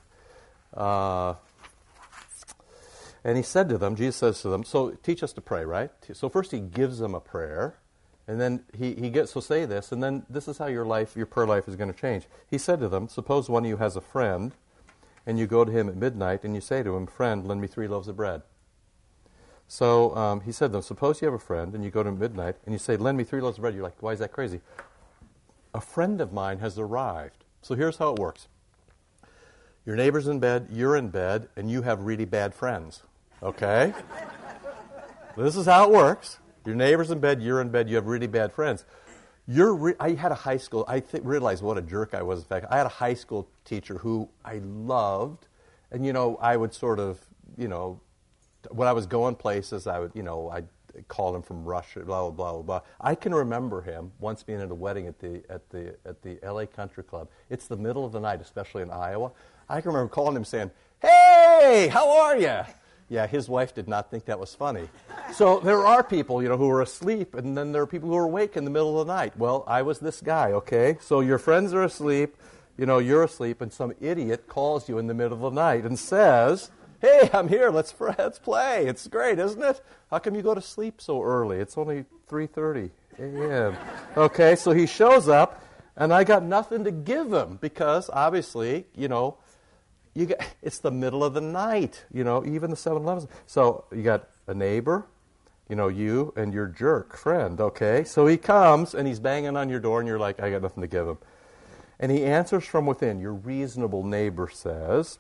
Uh, 0.75 1.35
and 3.25 3.37
he 3.37 3.43
said 3.43 3.69
to 3.69 3.79
them, 3.79 3.97
Jesus 3.97 4.17
says 4.17 4.43
to 4.43 4.49
them, 4.49 4.65
so 4.65 4.91
teach 5.03 5.23
us 5.23 5.33
to 5.33 5.41
pray, 5.41 5.65
right? 5.65 5.91
So 6.13 6.29
first 6.29 6.53
he 6.53 6.61
gives 6.61 6.99
them 6.99 7.15
a 7.15 7.21
prayer. 7.21 7.75
And 8.29 8.39
then 8.39 8.63
he, 8.77 8.95
he 8.95 9.09
gets, 9.09 9.33
so 9.33 9.41
say 9.41 9.65
this, 9.65 9.91
and 9.91 10.03
then 10.03 10.27
this 10.29 10.49
is 10.49 10.59
how 10.59 10.67
your 10.67 10.85
life, 10.85 11.17
your 11.17 11.25
prayer 11.25 11.47
life 11.47 11.67
is 11.67 11.77
going 11.77 11.91
to 11.91 11.99
change. 11.99 12.27
He 12.51 12.59
said 12.59 12.79
to 12.81 12.89
them, 12.89 13.09
Suppose 13.09 13.49
one 13.49 13.65
of 13.65 13.69
you 13.71 13.79
has 13.79 13.97
a 13.97 14.03
friend, 14.03 14.53
and 15.27 15.39
you 15.39 15.47
go 15.47 15.65
to 15.65 15.73
him 15.73 15.89
at 15.89 15.97
midnight, 15.97 16.45
and 16.45 16.55
you 16.55 16.61
say 16.61 16.83
to 16.83 16.95
him, 16.95 17.07
Friend, 17.07 17.47
lend 17.47 17.63
me 17.63 17.67
three 17.67 17.89
loaves 17.89 18.07
of 18.07 18.17
bread. 18.17 18.43
So 19.69 20.17
um, 20.17 20.41
he 20.41 20.51
said 20.51 20.69
to 20.69 20.73
them, 20.73 20.83
Suppose 20.83 21.21
you 21.21 21.27
have 21.27 21.35
a 21.35 21.39
friend, 21.39 21.75
and 21.75 21.85
you 21.85 21.91
go 21.91 22.03
to 22.03 22.11
midnight, 22.11 22.57
and 22.65 22.73
you 22.73 22.79
say, 22.79 22.97
Lend 22.97 23.19
me 23.19 23.25
three 23.25 23.43
loaves 23.43 23.59
of 23.59 23.63
bread. 23.63 23.75
You're 23.75 23.85
like, 23.85 24.03
Why 24.03 24.13
is 24.13 24.19
that 24.19 24.33
crazy? 24.33 24.61
A 25.75 25.81
friend 25.81 26.21
of 26.21 26.33
mine 26.33 26.59
has 26.59 26.79
arrived. 26.79 27.45
So 27.61 27.75
here's 27.75 27.99
how 27.99 28.15
it 28.15 28.19
works 28.19 28.49
your 29.85 29.97
neighbor's 29.97 30.27
in 30.27 30.39
bed, 30.39 30.69
you're 30.71 30.97
in 30.97 31.09
bed, 31.09 31.49
and 31.57 31.71
you 31.71 31.83
have 31.83 32.01
really 32.01 32.25
bad 32.25 32.55
friends. 32.55 33.03
Okay? 33.43 33.95
this 35.37 35.57
is 35.57 35.67
how 35.67 35.85
it 35.85 35.91
works. 35.91 36.39
Your 36.67 36.75
neighbor's 36.75 37.11
in 37.11 37.21
bed, 37.21 37.43
you're 37.43 37.61
in 37.63 37.71
bed, 37.71 37.89
you 37.89 37.97
have 37.97 38.07
really 38.07 38.27
bad 38.27 38.53
friends. 38.53 38.85
You're 39.47 39.75
re- 39.75 39.95
I 39.99 40.11
had 40.11 40.31
a 40.31 40.35
high 40.35 40.59
school, 40.59 40.85
I 40.87 41.01
th- 41.01 41.23
realized 41.23 41.63
what 41.63 41.79
a 41.79 41.81
jerk 41.81 42.13
I 42.13 42.23
was. 42.23 42.41
In 42.41 42.45
fact, 42.45 42.67
I 42.69 42.77
had 42.77 42.85
a 42.85 42.91
high 42.91 43.15
school 43.15 43.49
teacher 43.65 43.97
who 43.97 44.29
I 44.45 44.61
loved, 44.63 45.47
and 45.91 46.05
you 46.05 46.13
know, 46.13 46.37
I 46.37 46.59
would 46.59 46.75
sort 46.75 46.99
of, 46.99 47.19
you 47.57 47.69
know, 47.69 47.99
when 48.71 48.89
I 48.89 48.93
was 48.93 49.07
going 49.07 49.35
places, 49.35 49.87
I 49.87 49.99
would, 49.99 50.13
you 50.15 50.23
know, 50.23 50.51
I'd 50.51 50.69
call 51.07 51.35
him 51.35 51.43
from 51.43 51.65
Russia, 51.65 52.01
blah, 52.01 52.23
blah, 52.23 52.31
blah, 52.31 52.53
blah, 52.53 52.63
blah. 52.63 52.81
I 53.01 53.15
can 53.15 53.35
remember 53.35 53.83
him 53.83 54.13
once 54.19 54.43
being 54.43 54.61
at 54.61 54.71
a 54.71 54.75
wedding 54.75 55.07
at 55.07 55.19
the, 55.21 55.43
at 55.49 55.69
the, 55.71 55.95
at 56.05 56.23
the 56.23 56.39
LA 56.43 56.67
Country 56.67 57.05
Club. 57.05 57.29
It's 57.51 57.67
the 57.67 57.77
middle 57.77 58.05
of 58.05 58.13
the 58.13 58.21
night, 58.21 58.41
especially 58.41 58.83
in 58.83 58.91
Iowa. 58.91 59.31
I 59.69 59.81
can 59.81 59.93
remember 59.93 60.09
calling 60.09 60.35
him 60.35 60.45
saying, 60.45 60.71
Hey, 61.01 61.89
how 61.93 62.11
are 62.11 62.37
you? 62.37 62.63
Yeah, 63.11 63.27
his 63.27 63.49
wife 63.49 63.75
did 63.75 63.89
not 63.89 64.11
think 64.11 64.27
that 64.27 64.39
was 64.39 64.55
funny. 64.55 64.89
So 65.33 65.61
there 65.61 65.87
are 65.87 66.03
people, 66.03 66.43
you 66.43 66.49
know, 66.49 66.59
who 66.59 66.69
are 66.69 66.83
asleep, 66.83 67.35
and 67.35 67.57
then 67.57 67.73
there 67.73 67.83
are 67.83 67.87
people 67.87 68.09
who 68.09 68.17
are 68.17 68.25
awake 68.25 68.57
in 68.57 68.65
the 68.65 68.71
middle 68.71 69.01
of 69.01 69.07
the 69.07 69.15
night. 69.15 69.37
Well, 69.39 69.65
I 69.67 69.83
was 69.83 69.99
this 69.99 70.21
guy, 70.21 70.53
okay? 70.53 70.99
So 71.01 71.21
your 71.21 71.39
friends 71.39 71.73
are 71.73 71.85
asleep, 71.85 72.37
you 72.77 72.85
know, 72.85 72.99
you're 72.99 73.23
asleep, 73.23 73.63
and 73.63 73.73
some 73.73 73.95
idiot 74.01 74.47
calls 74.47 74.89
you 74.89 74.99
in 74.99 75.07
the 75.07 75.15
middle 75.15 75.33
of 75.33 75.55
the 75.55 75.61
night 75.61 75.85
and 75.85 75.99
says, 75.99 76.71
Hey, 77.01 77.31
I'm 77.33 77.49
here. 77.49 77.71
Let's 77.71 77.95
let's 78.01 78.39
play. 78.39 78.87
It's 78.87 79.07
great, 79.07 79.39
isn't 79.39 79.63
it? 79.63 79.81
How 80.11 80.19
come 80.19 80.35
you 80.35 80.43
go 80.43 80.55
to 80.55 80.63
sleep 80.63 81.01
so 81.01 81.23
early? 81.23 81.59
It's 81.59 81.79
only 81.79 82.05
3:30 82.29 82.91
a.m. 83.19 83.77
Okay, 84.17 84.57
so 84.57 84.73
he 84.73 84.87
shows 84.87 85.29
up, 85.29 85.63
and 85.97 86.13
I 86.13 86.25
got 86.25 86.43
nothing 86.43 86.85
to 86.85 86.91
give 86.91 87.33
him 87.33 87.59
because 87.61 88.11
obviously, 88.13 88.87
you 88.97 89.09
know, 89.09 89.39
you 90.15 90.27
get, 90.27 90.57
it's 90.63 90.79
the 90.79 90.91
middle 90.91 91.23
of 91.23 91.35
the 91.35 91.41
night, 91.41 92.05
you 92.13 92.25
know, 92.25 92.45
even 92.45 92.71
the 92.71 92.77
7 92.77 93.03
Elevens. 93.03 93.29
So 93.47 93.85
you 93.93 94.03
got 94.03 94.29
a 94.49 94.55
neighbor, 94.55 95.07
you 95.69 95.77
know, 95.77 95.89
you 95.89 96.33
and 96.37 96.53
your 96.53 96.67
jerk 96.67 97.17
friend, 97.17 97.61
okay? 97.61 98.05
So 98.05 98.27
he 98.27 98.37
comes 98.37 98.95
and 98.95 99.07
he's 99.07 99.21
banging 99.21 99.57
on 99.57 99.69
your 99.69 99.81
door, 99.81 100.01
and 100.01 100.09
you're 100.09 100.19
like, 100.19 100.41
I 100.41 100.51
got 100.51 100.63
nothing 100.63 100.81
to 100.81 100.89
give 100.89 101.07
him. 101.07 101.19
And 102.01 102.11
he 102.13 102.25
answers 102.25 102.65
from 102.65 102.87
within. 102.87 103.21
Your 103.21 103.35
reasonable 103.35 104.05
neighbor 104.05 104.49
says, 104.53 105.19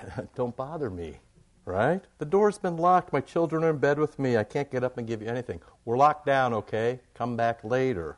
Don't 0.34 0.56
bother 0.56 0.90
me, 0.90 1.16
right? 1.64 2.02
The 2.18 2.24
door's 2.24 2.58
been 2.58 2.76
locked. 2.76 3.12
My 3.12 3.20
children 3.20 3.64
are 3.64 3.70
in 3.70 3.78
bed 3.78 3.98
with 3.98 4.18
me. 4.18 4.36
I 4.36 4.44
can't 4.44 4.70
get 4.70 4.84
up 4.84 4.98
and 4.98 5.06
give 5.06 5.22
you 5.22 5.28
anything. 5.28 5.60
We're 5.84 5.96
locked 5.96 6.26
down, 6.26 6.54
okay? 6.54 7.00
Come 7.14 7.36
back 7.36 7.62
later. 7.64 8.16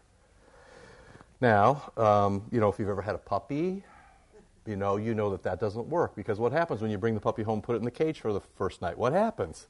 Now, 1.40 1.92
um, 1.96 2.44
you 2.50 2.60
know, 2.60 2.68
if 2.68 2.78
you've 2.78 2.88
ever 2.88 3.02
had 3.02 3.14
a 3.14 3.18
puppy, 3.18 3.84
you 4.66 4.76
know, 4.76 4.96
you 4.96 5.14
know 5.14 5.30
that 5.30 5.42
that 5.42 5.60
doesn't 5.60 5.88
work 5.88 6.14
because 6.14 6.38
what 6.38 6.52
happens 6.52 6.80
when 6.80 6.90
you 6.90 6.98
bring 6.98 7.14
the 7.14 7.20
puppy 7.20 7.42
home, 7.42 7.60
put 7.60 7.74
it 7.74 7.78
in 7.78 7.84
the 7.84 7.90
cage 7.90 8.20
for 8.20 8.32
the 8.32 8.40
first 8.56 8.80
night? 8.80 8.96
What 8.96 9.12
happens? 9.12 9.66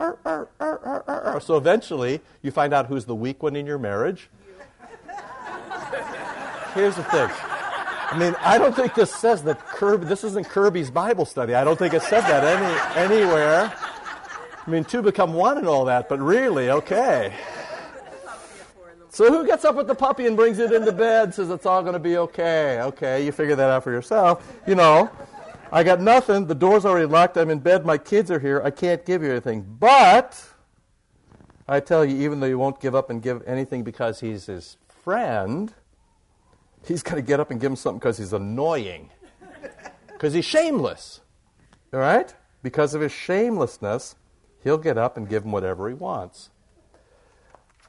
Arr, 0.00 0.18
arr, 0.24 0.48
arr, 0.58 1.40
so 1.40 1.56
eventually, 1.56 2.20
you 2.42 2.50
find 2.50 2.74
out 2.74 2.86
who's 2.86 3.04
the 3.04 3.14
weak 3.14 3.44
one 3.44 3.54
in 3.54 3.64
your 3.64 3.78
marriage. 3.78 4.28
Here's 6.74 6.96
the 6.96 7.04
thing. 7.04 7.30
I 8.10 8.18
mean, 8.18 8.36
I 8.40 8.58
don't 8.58 8.74
think 8.74 8.94
this 8.94 9.14
says 9.14 9.42
that 9.44 9.66
Kirby, 9.66 10.06
this 10.06 10.24
isn't 10.24 10.48
Kirby's 10.48 10.90
Bible 10.90 11.24
study. 11.24 11.54
I 11.54 11.64
don't 11.64 11.78
think 11.78 11.94
it 11.94 12.02
said 12.02 12.20
that 12.22 12.44
any, 12.44 13.14
anywhere. 13.14 13.72
I 14.66 14.70
mean, 14.70 14.84
two 14.84 15.02
become 15.02 15.34
one 15.34 15.58
and 15.58 15.66
all 15.66 15.84
that, 15.86 16.08
but 16.08 16.20
really, 16.20 16.70
okay. 16.70 17.34
So 19.10 19.30
who 19.30 19.46
gets 19.46 19.64
up 19.64 19.76
with 19.76 19.86
the 19.86 19.94
puppy 19.94 20.26
and 20.26 20.36
brings 20.36 20.58
it 20.58 20.72
into 20.72 20.90
bed, 20.90 21.34
says 21.34 21.50
it's 21.50 21.66
all 21.66 21.82
going 21.82 21.92
to 21.92 22.00
be 22.00 22.16
okay? 22.16 22.80
Okay, 22.80 23.24
you 23.24 23.30
figure 23.30 23.54
that 23.54 23.70
out 23.70 23.84
for 23.84 23.92
yourself. 23.92 24.44
You 24.66 24.74
know, 24.74 25.10
I 25.70 25.84
got 25.84 26.00
nothing. 26.00 26.46
The 26.46 26.54
door's 26.54 26.84
already 26.84 27.06
locked. 27.06 27.36
I'm 27.36 27.50
in 27.50 27.60
bed. 27.60 27.86
My 27.86 27.98
kids 27.98 28.30
are 28.30 28.40
here. 28.40 28.60
I 28.64 28.70
can't 28.70 29.04
give 29.04 29.22
you 29.22 29.30
anything. 29.30 29.62
But 29.62 30.42
I 31.68 31.80
tell 31.80 32.04
you, 32.04 32.16
even 32.24 32.40
though 32.40 32.46
you 32.46 32.58
won't 32.58 32.80
give 32.80 32.94
up 32.94 33.08
and 33.08 33.22
give 33.22 33.42
anything 33.46 33.84
because 33.84 34.20
he's 34.20 34.46
his 34.46 34.78
friend, 34.88 35.72
he's 36.86 37.02
going 37.02 37.16
to 37.16 37.26
get 37.26 37.40
up 37.40 37.50
and 37.50 37.60
give 37.60 37.70
him 37.72 37.76
something 37.76 37.98
because 37.98 38.18
he's 38.18 38.32
annoying. 38.32 39.10
Because 40.08 40.32
he's 40.32 40.44
shameless. 40.44 41.20
All 41.92 42.00
right? 42.00 42.34
Because 42.62 42.94
of 42.94 43.00
his 43.00 43.12
shamelessness, 43.12 44.16
he'll 44.62 44.78
get 44.78 44.96
up 44.96 45.16
and 45.16 45.28
give 45.28 45.44
him 45.44 45.52
whatever 45.52 45.88
he 45.88 45.94
wants. 45.94 46.50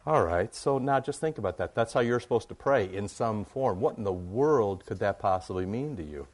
All 0.05 0.23
right, 0.23 0.53
so 0.53 0.77
now 0.77 0.99
just 0.99 1.19
think 1.19 1.39
about 1.39 1.57
that. 1.57 1.73
That's 1.73 1.93
how 1.93 2.01
you're 2.01 2.19
supposed 2.19 2.47
to 2.49 2.55
pray 2.55 2.93
in 2.93 3.07
some 3.07 3.43
form. 3.43 3.79
What 3.79 3.97
in 3.97 4.03
the 4.03 4.13
world 4.13 4.85
could 4.85 4.99
that 4.99 5.17
possibly 5.17 5.65
mean 5.65 5.95
to 5.97 6.03
you? 6.03 6.27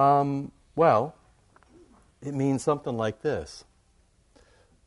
Um, 0.00 0.52
well, 0.76 1.16
it 2.22 2.34
means 2.34 2.62
something 2.62 2.96
like 2.96 3.22
this 3.22 3.64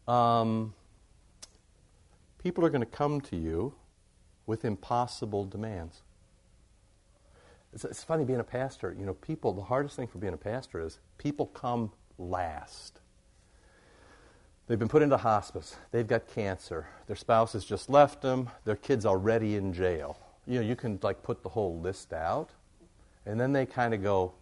um, 0.08 0.74
people 2.41 2.65
are 2.65 2.70
going 2.70 2.82
to 2.82 2.86
come 2.86 3.22
to 3.22 3.36
you 3.36 3.74
with 4.46 4.65
impossible 4.65 5.46
demands. 5.46 6.02
It's, 7.73 7.86
it's 7.86 8.03
funny 8.03 8.25
being 8.25 8.39
a 8.39 8.43
pastor. 8.43 8.95
You 8.97 9.05
know, 9.05 9.13
people, 9.13 9.53
the 9.53 9.63
hardest 9.63 9.95
thing 9.95 10.07
for 10.07 10.17
being 10.17 10.34
a 10.34 10.38
pastor 10.38 10.81
is 10.81 10.99
people 11.17 11.47
come 11.47 11.91
last. 12.17 12.99
They've 14.67 14.79
been 14.79 14.88
put 14.88 15.01
into 15.01 15.17
hospice. 15.17 15.75
They've 15.91 16.07
got 16.07 16.27
cancer. 16.27 16.88
Their 17.07 17.15
spouse 17.15 17.53
has 17.53 17.65
just 17.65 17.89
left 17.89 18.21
them. 18.21 18.49
Their 18.63 18.75
kid's 18.75 19.05
already 19.05 19.55
in 19.55 19.73
jail. 19.73 20.17
You 20.47 20.60
know, 20.60 20.65
you 20.65 20.75
can 20.75 20.99
like 21.01 21.23
put 21.23 21.43
the 21.43 21.49
whole 21.49 21.79
list 21.79 22.13
out. 22.13 22.51
And 23.25 23.39
then 23.39 23.53
they 23.53 23.65
kind 23.65 23.93
of 23.93 24.01
go. 24.01 24.34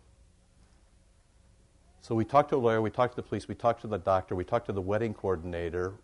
So 2.01 2.15
we 2.15 2.25
talked 2.25 2.49
to 2.51 2.55
a 2.55 2.57
lawyer, 2.57 2.81
we 2.81 2.89
talked 2.89 3.15
to 3.15 3.21
the 3.21 3.27
police, 3.27 3.47
we 3.47 3.55
talked 3.55 3.81
to 3.81 3.87
the 3.87 3.97
doctor, 3.97 4.35
we 4.35 4.43
talked 4.43 4.67
to 4.67 4.71
the 4.71 4.81
wedding 4.81 5.13
coordinator. 5.13 5.95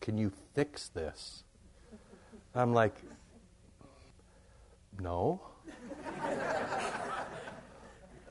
Can 0.00 0.16
you 0.16 0.32
fix 0.54 0.88
this? 0.88 1.44
I'm 2.54 2.72
like, 2.72 2.94
no. 5.00 5.40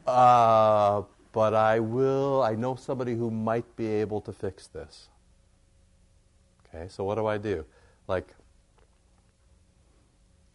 uh, 0.07 1.03
but 1.31 1.53
I 1.53 1.79
will, 1.79 2.41
I 2.43 2.55
know 2.55 2.75
somebody 2.75 3.15
who 3.15 3.29
might 3.29 3.75
be 3.75 3.87
able 3.87 4.21
to 4.21 4.33
fix 4.33 4.67
this. 4.67 5.09
Okay, 6.67 6.87
so 6.89 7.03
what 7.03 7.15
do 7.15 7.27
I 7.27 7.37
do? 7.37 7.65
Like, 8.07 8.33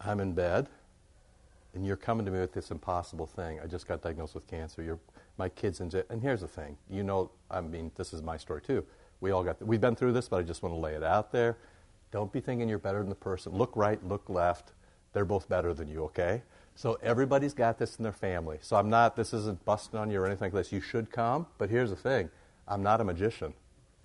I'm 0.01 0.19
in 0.19 0.33
bed, 0.33 0.67
and 1.73 1.85
you're 1.85 1.95
coming 1.95 2.25
to 2.25 2.31
me 2.31 2.39
with 2.39 2.53
this 2.53 2.71
impossible 2.71 3.25
thing. 3.25 3.59
I 3.63 3.67
just 3.67 3.87
got 3.87 4.01
diagnosed 4.01 4.35
with 4.35 4.47
cancer. 4.47 4.83
You're, 4.83 4.99
my 5.37 5.49
kid's 5.49 5.79
in 5.79 5.89
jail. 5.89 6.03
And 6.09 6.21
here's 6.21 6.41
the 6.41 6.47
thing 6.47 6.77
you 6.89 7.03
know, 7.03 7.31
I 7.49 7.61
mean, 7.61 7.91
this 7.95 8.13
is 8.13 8.21
my 8.21 8.37
story 8.37 8.61
too. 8.61 8.85
We 9.21 9.31
all 9.31 9.43
got, 9.43 9.65
we've 9.65 9.81
been 9.81 9.95
through 9.95 10.13
this, 10.13 10.27
but 10.27 10.37
I 10.37 10.41
just 10.43 10.61
want 10.61 10.75
to 10.75 10.79
lay 10.79 10.93
it 10.95 11.03
out 11.03 11.31
there. 11.31 11.57
Don't 12.11 12.31
be 12.31 12.41
thinking 12.41 12.69
you're 12.69 12.77
better 12.77 12.99
than 12.99 13.09
the 13.09 13.15
person. 13.15 13.53
Look 13.53 13.71
right, 13.75 14.03
look 14.05 14.29
left. 14.29 14.73
They're 15.13 15.25
both 15.25 15.47
better 15.47 15.73
than 15.73 15.87
you, 15.87 16.03
okay? 16.05 16.41
So 16.75 16.97
everybody's 17.03 17.53
got 17.53 17.77
this 17.77 17.97
in 17.97 18.03
their 18.03 18.11
family. 18.11 18.57
So 18.61 18.75
I'm 18.75 18.89
not, 18.89 19.15
this 19.15 19.33
isn't 19.33 19.63
busting 19.63 19.97
on 19.97 20.09
you 20.09 20.19
or 20.19 20.25
anything 20.25 20.47
like 20.47 20.53
this. 20.53 20.71
You 20.71 20.81
should 20.81 21.11
come, 21.11 21.45
but 21.57 21.69
here's 21.69 21.91
the 21.91 21.95
thing 21.95 22.29
I'm 22.67 22.83
not 22.83 22.99
a 22.99 23.03
magician. 23.03 23.53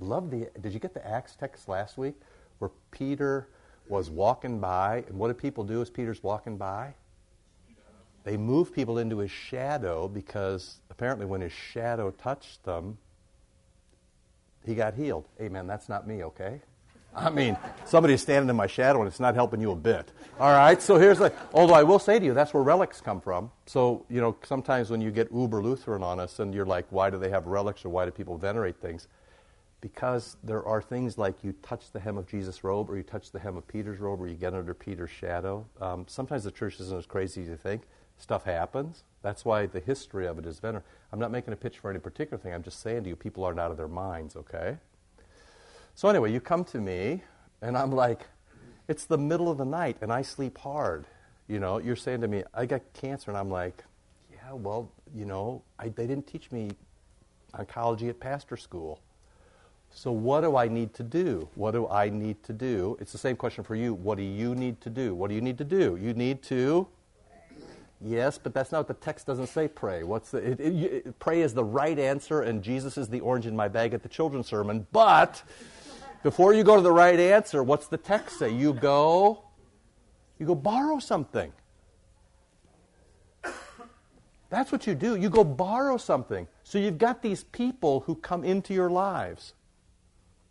Love 0.00 0.30
the, 0.30 0.48
did 0.60 0.72
you 0.72 0.78
get 0.78 0.94
the 0.94 1.06
Acts 1.06 1.34
text 1.34 1.68
last 1.68 1.98
week 1.98 2.14
where 2.58 2.70
Peter 2.90 3.48
was 3.88 4.10
walking 4.10 4.60
by, 4.60 5.04
and 5.08 5.18
what 5.18 5.28
do 5.28 5.34
people 5.34 5.64
do 5.64 5.80
as 5.80 5.90
Peter's 5.90 6.22
walking 6.22 6.56
by? 6.56 6.94
They 8.24 8.36
move 8.36 8.74
people 8.74 8.98
into 8.98 9.18
his 9.18 9.30
shadow 9.30 10.06
because 10.06 10.80
apparently 10.90 11.24
when 11.24 11.40
his 11.40 11.52
shadow 11.52 12.10
touched 12.10 12.62
them, 12.64 12.98
he 14.66 14.74
got 14.74 14.94
healed. 14.94 15.26
Amen. 15.40 15.66
That's 15.66 15.88
not 15.88 16.06
me, 16.06 16.22
okay? 16.24 16.60
I 17.14 17.30
mean, 17.30 17.56
somebody's 17.84 18.22
standing 18.22 18.48
in 18.48 18.56
my 18.56 18.66
shadow 18.66 19.00
and 19.00 19.08
it's 19.08 19.20
not 19.20 19.34
helping 19.34 19.60
you 19.60 19.72
a 19.72 19.76
bit. 19.76 20.12
All 20.38 20.52
right, 20.52 20.80
so 20.80 20.98
here's 20.98 21.18
the. 21.18 21.32
Although 21.52 21.74
I 21.74 21.82
will 21.82 21.98
say 21.98 22.18
to 22.18 22.24
you, 22.24 22.32
that's 22.32 22.54
where 22.54 22.62
relics 22.62 23.00
come 23.00 23.20
from. 23.20 23.50
So, 23.66 24.04
you 24.08 24.20
know, 24.20 24.36
sometimes 24.44 24.90
when 24.90 25.00
you 25.00 25.10
get 25.10 25.32
uber 25.32 25.62
Lutheran 25.62 26.02
on 26.02 26.20
us 26.20 26.38
and 26.38 26.54
you're 26.54 26.66
like, 26.66 26.86
why 26.90 27.10
do 27.10 27.18
they 27.18 27.30
have 27.30 27.46
relics 27.46 27.84
or 27.84 27.88
why 27.88 28.04
do 28.04 28.12
people 28.12 28.38
venerate 28.38 28.76
things? 28.80 29.08
Because 29.80 30.36
there 30.42 30.64
are 30.64 30.82
things 30.82 31.18
like 31.18 31.42
you 31.42 31.54
touch 31.62 31.90
the 31.92 32.00
hem 32.00 32.18
of 32.18 32.26
Jesus' 32.26 32.62
robe 32.62 32.90
or 32.90 32.96
you 32.96 33.02
touch 33.02 33.30
the 33.30 33.38
hem 33.38 33.56
of 33.56 33.66
Peter's 33.66 33.98
robe 34.00 34.20
or 34.20 34.28
you 34.28 34.34
get 34.34 34.54
under 34.54 34.74
Peter's 34.74 35.10
shadow. 35.10 35.66
Um, 35.80 36.04
sometimes 36.08 36.44
the 36.44 36.50
church 36.50 36.80
isn't 36.80 36.96
as 36.96 37.06
crazy 37.06 37.42
as 37.42 37.48
you 37.48 37.56
think. 37.56 37.82
Stuff 38.16 38.44
happens. 38.44 39.04
That's 39.22 39.44
why 39.44 39.66
the 39.66 39.80
history 39.80 40.26
of 40.26 40.38
it 40.38 40.46
is 40.46 40.58
venerable. 40.58 40.86
I'm 41.12 41.20
not 41.20 41.30
making 41.30 41.52
a 41.52 41.56
pitch 41.56 41.78
for 41.78 41.90
any 41.90 42.00
particular 42.00 42.38
thing. 42.38 42.52
I'm 42.52 42.64
just 42.64 42.80
saying 42.80 43.04
to 43.04 43.08
you, 43.08 43.16
people 43.16 43.44
aren't 43.44 43.60
out 43.60 43.70
of 43.70 43.76
their 43.76 43.88
minds, 43.88 44.34
okay? 44.34 44.78
So, 45.98 46.08
anyway, 46.08 46.30
you 46.30 46.38
come 46.38 46.62
to 46.66 46.78
me, 46.78 47.24
and 47.60 47.76
I'm 47.76 47.90
like, 47.90 48.28
it's 48.86 49.06
the 49.06 49.18
middle 49.18 49.50
of 49.50 49.58
the 49.58 49.64
night, 49.64 49.96
and 50.00 50.12
I 50.12 50.22
sleep 50.22 50.56
hard. 50.56 51.06
You 51.48 51.58
know, 51.58 51.78
you're 51.78 51.96
saying 51.96 52.20
to 52.20 52.28
me, 52.28 52.44
I 52.54 52.66
got 52.66 52.82
cancer, 52.94 53.32
and 53.32 53.36
I'm 53.36 53.50
like, 53.50 53.82
yeah, 54.30 54.52
well, 54.52 54.92
you 55.12 55.24
know, 55.24 55.60
I, 55.76 55.88
they 55.88 56.06
didn't 56.06 56.28
teach 56.28 56.52
me 56.52 56.70
oncology 57.52 58.08
at 58.08 58.20
pastor 58.20 58.56
school. 58.56 59.00
So, 59.90 60.12
what 60.12 60.42
do 60.42 60.56
I 60.56 60.68
need 60.68 60.94
to 60.94 61.02
do? 61.02 61.48
What 61.56 61.72
do 61.72 61.88
I 61.88 62.10
need 62.10 62.44
to 62.44 62.52
do? 62.52 62.96
It's 63.00 63.10
the 63.10 63.18
same 63.18 63.34
question 63.34 63.64
for 63.64 63.74
you. 63.74 63.92
What 63.92 64.18
do 64.18 64.22
you 64.22 64.54
need 64.54 64.80
to 64.82 64.90
do? 64.90 65.16
What 65.16 65.30
do 65.30 65.34
you 65.34 65.40
need 65.40 65.58
to 65.58 65.64
do? 65.64 65.98
You 66.00 66.14
need 66.14 66.44
to. 66.44 66.86
Yes, 68.00 68.38
but 68.38 68.54
that's 68.54 68.70
not 68.70 68.78
what 68.78 68.86
the 68.86 69.04
text 69.04 69.26
doesn't 69.26 69.48
say. 69.48 69.66
Pray. 69.66 70.04
What's 70.04 70.30
the, 70.30 70.38
it, 70.38 70.60
it, 70.60 70.74
it, 71.06 71.18
pray 71.18 71.40
is 71.40 71.54
the 71.54 71.64
right 71.64 71.98
answer, 71.98 72.42
and 72.42 72.62
Jesus 72.62 72.96
is 72.96 73.08
the 73.08 73.18
orange 73.18 73.46
in 73.46 73.56
my 73.56 73.66
bag 73.66 73.94
at 73.94 74.04
the 74.04 74.08
children's 74.08 74.46
sermon. 74.46 74.86
But 74.92 75.42
before 76.22 76.52
you 76.52 76.64
go 76.64 76.76
to 76.76 76.82
the 76.82 76.92
right 76.92 77.18
answer, 77.18 77.62
what's 77.62 77.86
the 77.88 77.96
text 77.96 78.38
say? 78.38 78.50
You 78.50 78.72
go, 78.72 79.44
you 80.38 80.46
go 80.46 80.54
borrow 80.54 80.98
something. 80.98 81.52
That's 84.50 84.72
what 84.72 84.86
you 84.86 84.94
do. 84.94 85.16
You 85.16 85.28
go 85.28 85.44
borrow 85.44 85.98
something. 85.98 86.48
So 86.64 86.78
you've 86.78 86.98
got 86.98 87.22
these 87.22 87.44
people 87.44 88.00
who 88.00 88.14
come 88.14 88.44
into 88.44 88.72
your 88.72 88.88
lives. 88.88 89.52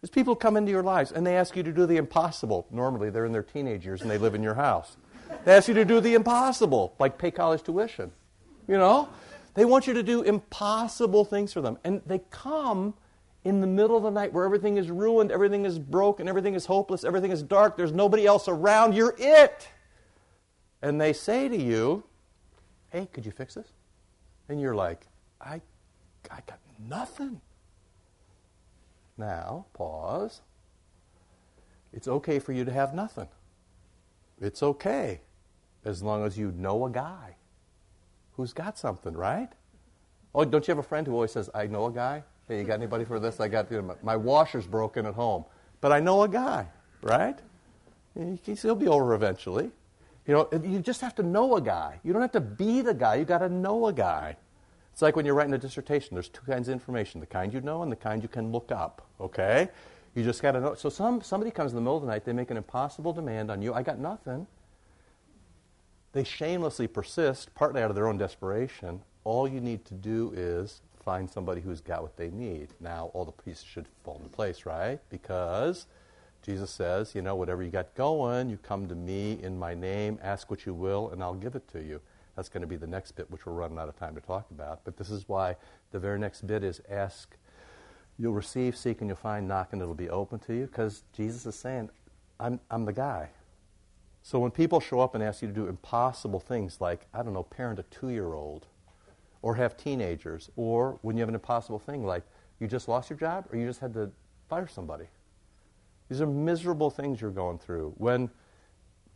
These 0.01 0.11
people 0.11 0.35
come 0.35 0.55
into 0.55 0.71
your 0.71 0.83
lives 0.83 1.11
and 1.11 1.25
they 1.25 1.35
ask 1.35 1.55
you 1.55 1.63
to 1.63 1.71
do 1.71 1.87
the 1.87 1.97
impossible. 1.97 2.67
Normally, 2.69 3.09
they're 3.09 3.25
in 3.25 3.31
their 3.31 3.43
teenage 3.43 3.85
years 3.85 4.01
and 4.01 4.11
they 4.11 4.19
live 4.19 4.35
in 4.35 4.43
your 4.43 4.53
house. 4.53 4.97
They 5.45 5.55
ask 5.55 5.67
you 5.67 5.73
to 5.73 5.85
do 5.85 5.99
the 5.99 6.13
impossible, 6.13 6.93
like 6.99 7.17
pay 7.17 7.31
college 7.31 7.63
tuition. 7.63 8.11
You 8.67 8.77
know? 8.77 9.09
They 9.55 9.65
want 9.65 9.87
you 9.87 9.93
to 9.93 10.03
do 10.03 10.21
impossible 10.21 11.25
things 11.25 11.51
for 11.51 11.61
them. 11.61 11.79
And 11.83 12.01
they 12.05 12.19
come 12.29 12.93
in 13.43 13.61
the 13.61 13.67
middle 13.67 13.95
of 13.95 14.03
the 14.03 14.11
night 14.11 14.33
where 14.33 14.45
everything 14.45 14.77
is 14.77 14.89
ruined, 14.89 15.31
everything 15.31 15.65
is 15.65 15.79
broken, 15.79 16.27
everything 16.27 16.53
is 16.53 16.65
hopeless, 16.65 17.03
everything 17.03 17.31
is 17.31 17.43
dark, 17.43 17.77
there's 17.77 17.91
nobody 17.91 18.25
else 18.25 18.47
around, 18.47 18.93
you're 18.93 19.15
it. 19.17 19.69
And 20.81 20.99
they 20.99 21.13
say 21.13 21.47
to 21.47 21.57
you, 21.57 22.03
Hey, 22.89 23.07
could 23.11 23.25
you 23.25 23.31
fix 23.31 23.55
this? 23.55 23.67
And 24.49 24.61
you're 24.61 24.75
like, 24.75 25.07
I, 25.41 25.61
I 26.31 26.39
got 26.47 26.59
nothing. 26.87 27.41
Now, 29.17 29.65
pause. 29.73 30.41
It's 31.91 32.07
okay 32.07 32.39
for 32.39 32.53
you 32.53 32.63
to 32.65 32.71
have 32.71 32.93
nothing. 32.93 33.27
It's 34.39 34.61
okay 34.61 35.21
as 35.83 36.03
long 36.03 36.25
as 36.25 36.37
you 36.37 36.51
know 36.51 36.85
a 36.85 36.89
guy 36.89 37.35
who's 38.33 38.53
got 38.53 38.77
something, 38.77 39.13
right? 39.15 39.49
Oh, 40.35 40.45
don't 40.45 40.67
you 40.67 40.71
have 40.71 40.83
a 40.83 40.87
friend 40.87 41.07
who 41.07 41.13
always 41.13 41.31
says, 41.31 41.49
I 41.55 41.67
know 41.67 41.87
a 41.87 41.91
guy? 41.91 42.23
Hey, 42.47 42.59
you 42.59 42.63
got 42.63 42.75
anybody 42.75 43.03
for 43.03 43.19
this? 43.19 43.41
I 43.41 43.49
got 43.49 43.69
know, 43.69 43.95
my 44.01 44.15
washer's 44.15 44.65
broken 44.65 45.05
at 45.05 45.13
home, 45.13 45.43
but 45.81 45.91
I 45.91 45.99
know 45.99 46.23
a 46.23 46.29
guy, 46.29 46.67
right? 47.01 47.37
He'll 48.15 48.75
be 48.75 48.87
over 48.87 49.13
eventually. 49.13 49.69
You 50.25 50.33
know, 50.33 50.49
you 50.63 50.79
just 50.79 51.01
have 51.01 51.13
to 51.15 51.23
know 51.23 51.57
a 51.57 51.61
guy. 51.61 51.99
You 52.03 52.13
don't 52.13 52.21
have 52.21 52.31
to 52.31 52.41
be 52.41 52.81
the 52.81 52.93
guy. 52.93 53.15
You 53.15 53.25
got 53.25 53.39
to 53.39 53.49
know 53.49 53.87
a 53.87 53.93
guy. 53.93 54.37
It's 54.93 55.01
like 55.01 55.15
when 55.15 55.25
you're 55.25 55.35
writing 55.35 55.53
a 55.53 55.57
dissertation. 55.57 56.15
There's 56.15 56.29
two 56.29 56.41
kinds 56.45 56.69
of 56.69 56.73
information: 56.73 57.19
the 57.19 57.27
kind 57.27 57.53
you 57.53 57.61
know 57.61 57.83
and 57.83 57.91
the 57.91 57.97
kind 57.97 58.23
you 58.23 58.29
can 58.29 58.51
look 58.51 58.71
up. 58.71 59.05
Okay, 59.21 59.69
you 60.15 60.23
just 60.23 60.41
got 60.41 60.53
to 60.53 60.61
know. 60.61 60.73
So 60.73 60.89
some 60.89 61.21
somebody 61.21 61.51
comes 61.51 61.71
in 61.71 61.75
the 61.75 61.81
middle 61.81 61.97
of 61.97 62.03
the 62.03 62.07
night. 62.07 62.25
They 62.25 62.33
make 62.33 62.49
an 62.49 62.57
impossible 62.57 63.13
demand 63.13 63.51
on 63.51 63.61
you. 63.61 63.73
I 63.73 63.83
got 63.83 63.99
nothing. 63.99 64.47
They 66.13 66.23
shamelessly 66.23 66.87
persist, 66.87 67.53
partly 67.55 67.81
out 67.81 67.89
of 67.89 67.95
their 67.95 68.07
own 68.07 68.17
desperation. 68.17 69.01
All 69.23 69.47
you 69.47 69.59
need 69.59 69.85
to 69.85 69.93
do 69.93 70.33
is 70.35 70.81
find 71.07 71.29
somebody 71.29 71.61
who's 71.61 71.79
got 71.79 72.01
what 72.01 72.17
they 72.17 72.29
need. 72.31 72.67
Now, 72.81 73.11
all 73.13 73.23
the 73.23 73.31
pieces 73.31 73.63
should 73.63 73.85
fall 74.03 74.17
into 74.17 74.27
place, 74.27 74.65
right? 74.65 74.99
Because 75.09 75.85
Jesus 76.41 76.69
says, 76.69 77.15
you 77.15 77.21
know, 77.21 77.33
whatever 77.33 77.63
you 77.63 77.69
got 77.69 77.95
going, 77.95 78.49
you 78.49 78.57
come 78.57 78.89
to 78.89 78.93
me 78.93 79.39
in 79.41 79.57
my 79.57 79.73
name, 79.73 80.19
ask 80.21 80.51
what 80.51 80.65
you 80.65 80.73
will, 80.73 81.11
and 81.11 81.23
I'll 81.23 81.33
give 81.33 81.55
it 81.55 81.65
to 81.69 81.81
you. 81.81 82.01
That's 82.35 82.49
going 82.49 82.59
to 82.59 82.67
be 82.67 82.75
the 82.75 82.87
next 82.87 83.13
bit, 83.13 83.31
which 83.31 83.45
we're 83.45 83.53
running 83.53 83.77
out 83.77 83.87
of 83.87 83.97
time 83.97 84.15
to 84.15 84.21
talk 84.21 84.51
about. 84.51 84.81
But 84.83 84.97
this 84.97 85.09
is 85.09 85.29
why 85.29 85.55
the 85.91 85.99
very 85.99 86.19
next 86.19 86.45
bit 86.45 86.61
is 86.61 86.81
ask, 86.89 87.37
you'll 88.19 88.33
receive, 88.33 88.75
seek, 88.75 88.99
and 88.99 89.09
you'll 89.09 89.15
find, 89.15 89.47
knock, 89.47 89.69
and 89.71 89.81
it'll 89.81 89.93
be 89.93 90.09
open 90.09 90.39
to 90.39 90.53
you. 90.53 90.65
Because 90.65 91.03
Jesus 91.13 91.45
is 91.45 91.55
saying, 91.55 91.89
I'm, 92.37 92.59
I'm 92.69 92.83
the 92.83 92.91
guy. 92.91 93.29
So 94.23 94.39
when 94.39 94.51
people 94.51 94.81
show 94.81 94.99
up 94.99 95.15
and 95.15 95.23
ask 95.23 95.41
you 95.41 95.47
to 95.47 95.53
do 95.53 95.67
impossible 95.67 96.41
things 96.41 96.81
like, 96.81 97.07
I 97.13 97.23
don't 97.23 97.31
know, 97.31 97.43
parent 97.43 97.79
a 97.79 97.83
two 97.83 98.09
year 98.09 98.33
old, 98.33 98.65
or 99.47 99.55
have 99.55 99.77
teenagers, 99.77 100.49
or 100.57 100.99
when 101.03 101.15
you 101.15 101.21
have 101.21 101.29
an 101.29 101.33
impossible 101.33 101.79
thing 101.79 102.05
like 102.05 102.21
you 102.59 102.67
just 102.67 102.89
lost 102.89 103.09
your 103.09 103.17
job 103.17 103.45
or 103.49 103.57
you 103.57 103.65
just 103.65 103.79
had 103.79 103.93
to 103.93 104.11
fire 104.49 104.67
somebody. 104.67 105.05
These 106.09 106.19
are 106.19 106.27
miserable 106.27 106.89
things 106.89 107.21
you're 107.21 107.31
going 107.31 107.57
through. 107.57 107.93
When 107.95 108.29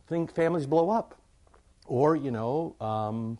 think 0.06 0.34
families 0.34 0.64
blow 0.64 0.88
up, 0.88 1.20
or 1.84 2.16
you 2.16 2.30
know, 2.30 2.74
um, 2.80 3.36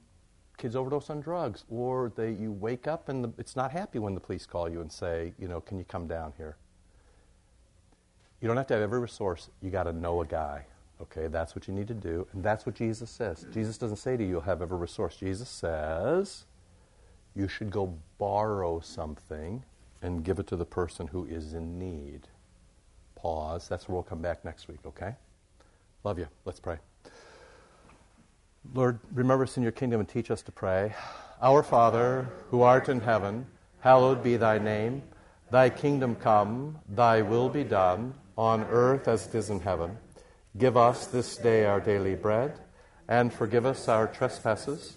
kids 0.58 0.76
overdose 0.76 1.08
on 1.08 1.22
drugs, 1.22 1.64
or 1.70 2.12
they 2.14 2.32
you 2.32 2.52
wake 2.52 2.86
up 2.86 3.08
and 3.08 3.24
the, 3.24 3.32
it's 3.38 3.56
not 3.56 3.70
happy 3.70 3.98
when 3.98 4.12
the 4.12 4.20
police 4.20 4.44
call 4.44 4.68
you 4.68 4.82
and 4.82 4.92
say, 4.92 5.32
you 5.38 5.48
know, 5.48 5.62
can 5.62 5.78
you 5.78 5.84
come 5.84 6.06
down 6.06 6.34
here? 6.36 6.58
You 8.42 8.48
don't 8.48 8.58
have 8.58 8.66
to 8.66 8.74
have 8.74 8.82
every 8.82 9.00
resource. 9.00 9.48
You 9.62 9.70
got 9.70 9.84
to 9.84 9.94
know 9.94 10.20
a 10.20 10.26
guy. 10.26 10.66
Okay, 11.00 11.28
that's 11.28 11.54
what 11.54 11.66
you 11.66 11.72
need 11.72 11.88
to 11.88 11.94
do, 11.94 12.26
and 12.34 12.44
that's 12.44 12.66
what 12.66 12.74
Jesus 12.74 13.08
says. 13.08 13.46
Jesus 13.50 13.78
doesn't 13.78 13.96
say 13.96 14.18
to 14.18 14.22
you, 14.22 14.28
"You'll 14.28 14.42
have 14.42 14.60
every 14.60 14.76
resource." 14.76 15.16
Jesus 15.16 15.48
says, 15.48 16.44
you 17.34 17.48
should 17.48 17.70
go 17.70 17.98
borrow 18.18 18.80
something 18.80 19.64
and 20.02 20.24
give 20.24 20.38
it 20.38 20.46
to 20.48 20.56
the 20.56 20.64
person 20.64 21.06
who 21.06 21.24
is 21.26 21.54
in 21.54 21.78
need. 21.78 22.28
Pause. 23.14 23.68
That's 23.68 23.88
where 23.88 23.94
we'll 23.94 24.02
come 24.02 24.20
back 24.20 24.44
next 24.44 24.68
week, 24.68 24.80
okay? 24.84 25.14
Love 26.04 26.18
you. 26.18 26.26
Let's 26.44 26.60
pray. 26.60 26.78
Lord, 28.74 28.98
remember 29.12 29.44
us 29.44 29.56
in 29.56 29.62
your 29.62 29.72
kingdom 29.72 30.00
and 30.00 30.08
teach 30.08 30.30
us 30.30 30.42
to 30.42 30.52
pray. 30.52 30.94
Our 31.40 31.62
Father, 31.62 32.28
who 32.50 32.62
art 32.62 32.88
in 32.88 33.00
heaven, 33.00 33.46
hallowed 33.80 34.22
be 34.22 34.36
thy 34.36 34.58
name. 34.58 35.02
Thy 35.50 35.68
kingdom 35.70 36.14
come, 36.16 36.78
thy 36.88 37.22
will 37.22 37.48
be 37.48 37.64
done, 37.64 38.14
on 38.36 38.64
earth 38.64 39.08
as 39.08 39.26
it 39.26 39.34
is 39.34 39.50
in 39.50 39.60
heaven. 39.60 39.98
Give 40.56 40.76
us 40.76 41.06
this 41.06 41.36
day 41.36 41.64
our 41.64 41.80
daily 41.80 42.14
bread, 42.14 42.58
and 43.08 43.32
forgive 43.32 43.66
us 43.66 43.88
our 43.88 44.06
trespasses 44.06 44.96